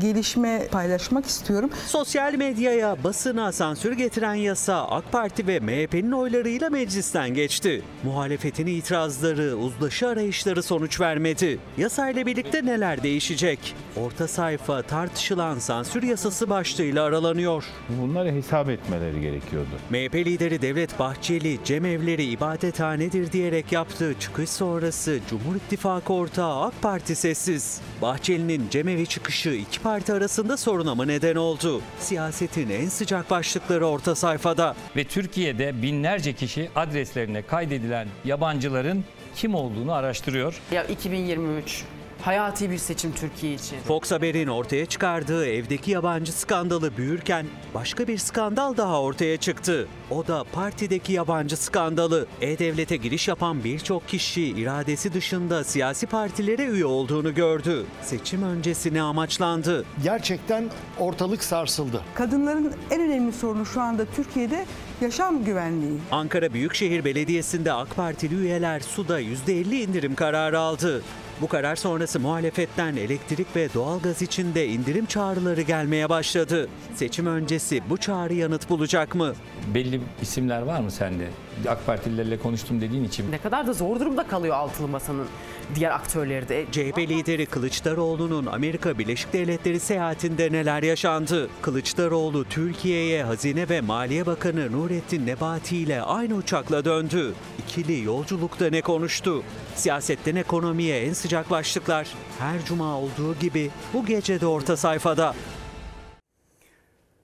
gelişme 0.00 0.68
paylaşmak 0.70 1.26
istiyorum. 1.26 1.70
Sosyal 1.86 2.34
medyaya 2.34 3.04
basına 3.04 3.52
sansür 3.52 3.92
getiren 3.92 4.34
yasa 4.34 4.88
AK 4.88 5.12
Parti 5.12 5.46
ve 5.46 5.60
MHP'nin 5.60 6.12
oylarıyla 6.12 6.70
meclisten 6.70 7.34
geçti. 7.34 7.82
Muhalefetin 8.04 8.66
itirazları, 8.66 9.56
uzlaşı 9.56 10.08
arayışları 10.08 10.62
sonuç 10.62 11.00
vermedi. 11.00 11.58
Yasayla 11.78 12.26
birlikte 12.26 12.66
neler 12.66 13.02
değişecek? 13.02 13.74
Orta 13.96 14.28
sayfa 14.28 14.82
tartışılan 14.82 15.58
sansür 15.58 16.02
yasası 16.02 16.50
başlığıyla 16.50 17.04
aralanıyor. 17.04 17.64
Bunları 17.88 18.32
hesap 18.32 18.68
etmeleri 18.68 19.20
gerekiyordu. 19.20 19.68
MHP 19.90 20.14
lideri 20.14 20.62
Devlet 20.62 20.98
Bahçeli 20.98 21.58
cemevleri 21.64 22.24
ibadethanedir 22.24 23.32
diyerek 23.32 23.72
yaptığı 23.72 24.14
çıkış 24.20 24.50
sonrası 24.50 24.91
Cumhur 25.30 25.56
İttifakı 25.56 26.12
ortağı 26.12 26.62
AK 26.62 26.82
Parti 26.82 27.14
sessiz. 27.14 27.80
Bahçeli'nin 28.02 28.68
cemevi 28.70 29.06
çıkışı 29.06 29.50
iki 29.50 29.80
parti 29.80 30.12
arasında 30.12 30.56
soruna 30.56 30.94
mı 30.94 31.08
neden 31.08 31.36
oldu? 31.36 31.82
Siyasetin 31.98 32.70
en 32.70 32.88
sıcak 32.88 33.30
başlıkları 33.30 33.86
orta 33.86 34.14
sayfada. 34.14 34.76
Ve 34.96 35.04
Türkiye'de 35.04 35.82
binlerce 35.82 36.32
kişi 36.32 36.70
adreslerine 36.76 37.42
kaydedilen 37.42 38.08
yabancıların 38.24 39.04
kim 39.36 39.54
olduğunu 39.54 39.92
araştırıyor. 39.92 40.60
Ya 40.72 40.84
2023 40.84 41.84
hayati 42.22 42.70
bir 42.70 42.78
seçim 42.78 43.12
Türkiye 43.12 43.54
için. 43.54 43.76
Fox 43.86 44.12
Haber'in 44.12 44.46
ortaya 44.46 44.86
çıkardığı 44.86 45.46
evdeki 45.46 45.90
yabancı 45.90 46.32
skandalı 46.32 46.96
büyürken 46.96 47.46
başka 47.74 48.08
bir 48.08 48.18
skandal 48.18 48.76
daha 48.76 49.02
ortaya 49.02 49.36
çıktı. 49.36 49.88
O 50.10 50.26
da 50.26 50.44
partideki 50.52 51.12
yabancı 51.12 51.56
skandalı. 51.56 52.26
E-Devlet'e 52.40 52.96
giriş 52.96 53.28
yapan 53.28 53.64
birçok 53.64 54.08
kişi 54.08 54.42
iradesi 54.42 55.14
dışında 55.14 55.64
siyasi 55.64 56.06
partilere 56.06 56.64
üye 56.66 56.86
olduğunu 56.86 57.34
gördü. 57.34 57.84
Seçim 58.02 58.42
öncesine 58.42 59.02
amaçlandı. 59.02 59.84
Gerçekten 60.02 60.64
ortalık 60.98 61.44
sarsıldı. 61.44 62.02
Kadınların 62.14 62.72
en 62.90 63.00
önemli 63.00 63.32
sorunu 63.32 63.66
şu 63.66 63.80
anda 63.80 64.04
Türkiye'de 64.16 64.66
yaşam 65.00 65.44
güvenliği. 65.44 65.98
Ankara 66.10 66.52
Büyükşehir 66.52 67.04
Belediyesi'nde 67.04 67.72
AK 67.72 67.96
Partili 67.96 68.34
üyeler 68.34 68.80
suda 68.80 69.20
%50 69.20 69.74
indirim 69.74 70.14
kararı 70.14 70.58
aldı. 70.58 71.02
Bu 71.42 71.48
karar 71.48 71.76
sonrası 71.76 72.20
muhalefetten 72.20 72.96
elektrik 72.96 73.56
ve 73.56 73.68
doğalgaz 73.74 74.22
için 74.22 74.54
de 74.54 74.68
indirim 74.68 75.06
çağrıları 75.06 75.62
gelmeye 75.62 76.08
başladı. 76.08 76.68
Seçim 76.94 77.26
öncesi 77.26 77.82
bu 77.90 77.96
çağrı 77.96 78.34
yanıt 78.34 78.70
bulacak 78.70 79.14
mı? 79.14 79.34
Belli 79.74 80.00
isimler 80.22 80.62
var 80.62 80.80
mı 80.80 80.90
sende? 80.90 81.28
AK 81.68 81.86
Partililerle 81.86 82.38
konuştum 82.38 82.80
dediğin 82.80 83.04
için. 83.04 83.32
Ne 83.32 83.38
kadar 83.38 83.66
da 83.66 83.72
zor 83.72 84.00
durumda 84.00 84.26
kalıyor 84.26 84.56
altılı 84.56 84.88
masanın 84.88 85.26
diğer 85.74 85.90
aktörleri 85.90 86.48
de. 86.48 86.66
CHP 86.72 86.98
lideri 86.98 87.46
Kılıçdaroğlu'nun 87.46 88.46
Amerika 88.46 88.98
Birleşik 88.98 89.32
Devletleri 89.32 89.80
seyahatinde 89.80 90.52
neler 90.52 90.82
yaşandı? 90.82 91.48
Kılıçdaroğlu 91.62 92.44
Türkiye'ye 92.44 93.24
Hazine 93.24 93.68
ve 93.68 93.80
Maliye 93.80 94.26
Bakanı 94.26 94.72
Nurettin 94.72 95.26
Nebati 95.26 95.76
ile 95.76 96.02
aynı 96.02 96.34
uçakla 96.34 96.84
döndü. 96.84 97.34
İkili 97.58 98.02
yolculukta 98.04 98.70
ne 98.70 98.80
konuştu? 98.80 99.42
Siyasetten 99.74 100.36
ekonomiye 100.36 101.00
en 101.00 101.12
sıcak 101.12 101.50
başlıklar 101.50 102.08
her 102.38 102.64
cuma 102.64 102.98
olduğu 102.98 103.34
gibi 103.40 103.70
bu 103.94 104.06
gece 104.06 104.40
de 104.40 104.46
orta 104.46 104.76
sayfada. 104.76 105.34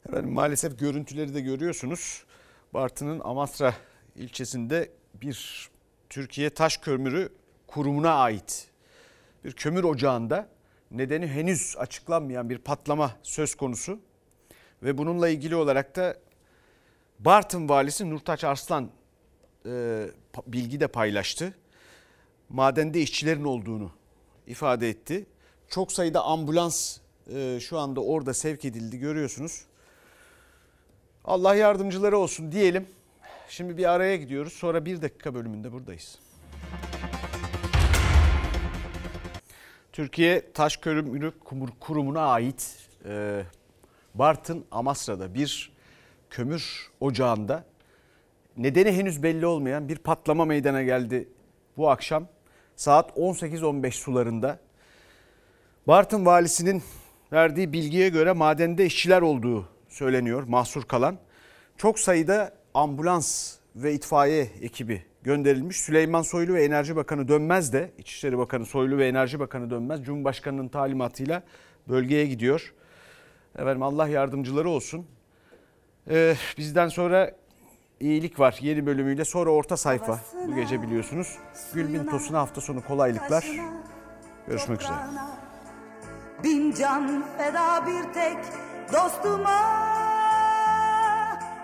Efendim, 0.09 0.33
maalesef 0.33 0.79
görüntüleri 0.79 1.35
de 1.35 1.41
görüyorsunuz. 1.41 2.23
Bartın'ın 2.75 3.21
Amasra 3.25 3.75
ilçesinde 4.17 4.91
bir 5.15 5.69
Türkiye 6.11 6.51
Taş 6.51 6.77
Kömürü 6.77 7.33
Kurumu'na 7.67 8.15
ait 8.15 8.69
bir 9.45 9.53
kömür 9.53 9.85
ocağında 9.85 10.49
nedeni 10.91 11.27
henüz 11.27 11.75
açıklanmayan 11.79 12.51
bir 12.51 12.59
patlama 12.59 13.17
söz 13.23 13.55
konusu. 13.55 14.01
Ve 14.83 14.99
bununla 14.99 15.29
ilgili 15.29 15.57
olarak 15.57 15.97
da 15.97 16.17
Bartın 17.19 17.69
valisi 17.69 18.11
Nurtaç 18.11 18.45
Arslan 18.45 18.91
e, 19.67 20.07
bilgi 20.47 20.81
de 20.81 20.89
paylaştı. 20.89 21.55
Madende 22.49 23.01
işçilerin 23.01 23.45
olduğunu 23.45 23.91
ifade 24.47 24.89
etti. 24.89 25.27
Çok 25.69 25.93
sayıda 25.93 26.25
ambulans 26.25 26.99
e, 27.35 27.59
şu 27.61 27.79
anda 27.79 28.01
orada 28.01 28.35
sevk 28.35 28.65
edildi 28.65 28.99
görüyorsunuz. 28.99 29.65
Allah 31.29 31.55
yardımcıları 31.55 32.19
olsun 32.19 32.53
diyelim. 32.53 32.87
Şimdi 33.49 33.77
bir 33.77 33.91
araya 33.91 34.17
gidiyoruz. 34.17 34.53
Sonra 34.53 34.85
bir 34.85 35.03
dakika 35.03 35.35
bölümünde 35.35 35.73
buradayız. 35.73 36.19
Türkiye 39.93 40.53
Taş 40.53 40.77
Kömürü 40.77 41.33
Kurumu'na 41.81 42.21
ait 42.21 42.89
e, 43.05 43.43
Bartın 44.15 44.65
Amasra'da 44.71 45.35
bir 45.35 45.73
kömür 46.31 46.91
ocağında 47.01 47.65
nedeni 48.57 48.93
henüz 48.93 49.23
belli 49.23 49.47
olmayan 49.47 49.89
bir 49.89 49.97
patlama 49.97 50.45
meydana 50.45 50.83
geldi 50.83 51.29
bu 51.77 51.91
akşam. 51.91 52.29
Saat 52.77 53.11
18.15 53.11 53.91
sularında 53.91 54.59
Bartın 55.87 56.27
valisinin 56.27 56.83
verdiği 57.33 57.73
bilgiye 57.73 58.09
göre 58.09 58.33
madende 58.33 58.87
işçiler 58.87 59.23
olduğu 59.23 59.78
söyleniyor 59.99 60.43
mahsur 60.43 60.83
kalan. 60.83 61.19
Çok 61.77 61.99
sayıda 61.99 62.53
ambulans 62.75 63.57
ve 63.77 63.93
itfaiye 63.93 64.49
ekibi 64.61 65.03
gönderilmiş. 65.23 65.77
Süleyman 65.81 66.23
Soylu 66.23 66.55
ve 66.55 66.65
Enerji 66.65 66.97
Bakanı 66.97 67.29
Dönmez 67.29 67.73
de 67.73 67.91
İçişleri 67.99 68.39
Bakanı 68.39 68.67
Soylu 68.67 68.99
ve 68.99 69.09
Enerji 69.09 69.41
Bakanı 69.41 69.71
Dönmez 69.71 70.03
Cumhurbaşkanı'nın 70.03 70.69
talimatıyla 70.69 71.43
bölgeye 71.89 72.27
gidiyor. 72.27 72.75
Efendim 73.55 73.83
Allah 73.83 74.09
yardımcıları 74.09 74.69
olsun. 74.69 75.07
Ee, 76.11 76.35
bizden 76.59 76.89
sonra 76.89 77.33
iyilik 78.01 78.41
var 78.41 78.59
yeni 78.61 78.87
bölümüyle 78.87 79.25
sonra 79.25 79.51
orta 79.51 79.77
sayfa 79.77 80.21
bu 80.47 80.55
gece 80.55 80.83
biliyorsunuz. 80.83 81.39
Gülbin 81.75 82.07
Tosun'a 82.07 82.39
hafta 82.39 82.61
sonu 82.61 82.85
kolaylıklar. 82.85 83.47
Görüşmek 84.47 84.83
üzere. 84.83 84.97
Bin 86.45 86.73
can 86.73 87.25
feda 87.39 87.87
bir 87.87 88.13
tek 88.13 88.39
dostuma 88.93 89.59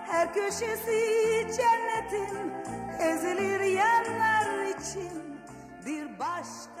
Her 0.07 0.33
köşesi 0.33 1.47
cennetin 1.57 2.53
ezilir 2.99 3.59
yerler 3.59 4.65
için 4.65 5.41
Bir 5.85 6.19
başka 6.19 6.74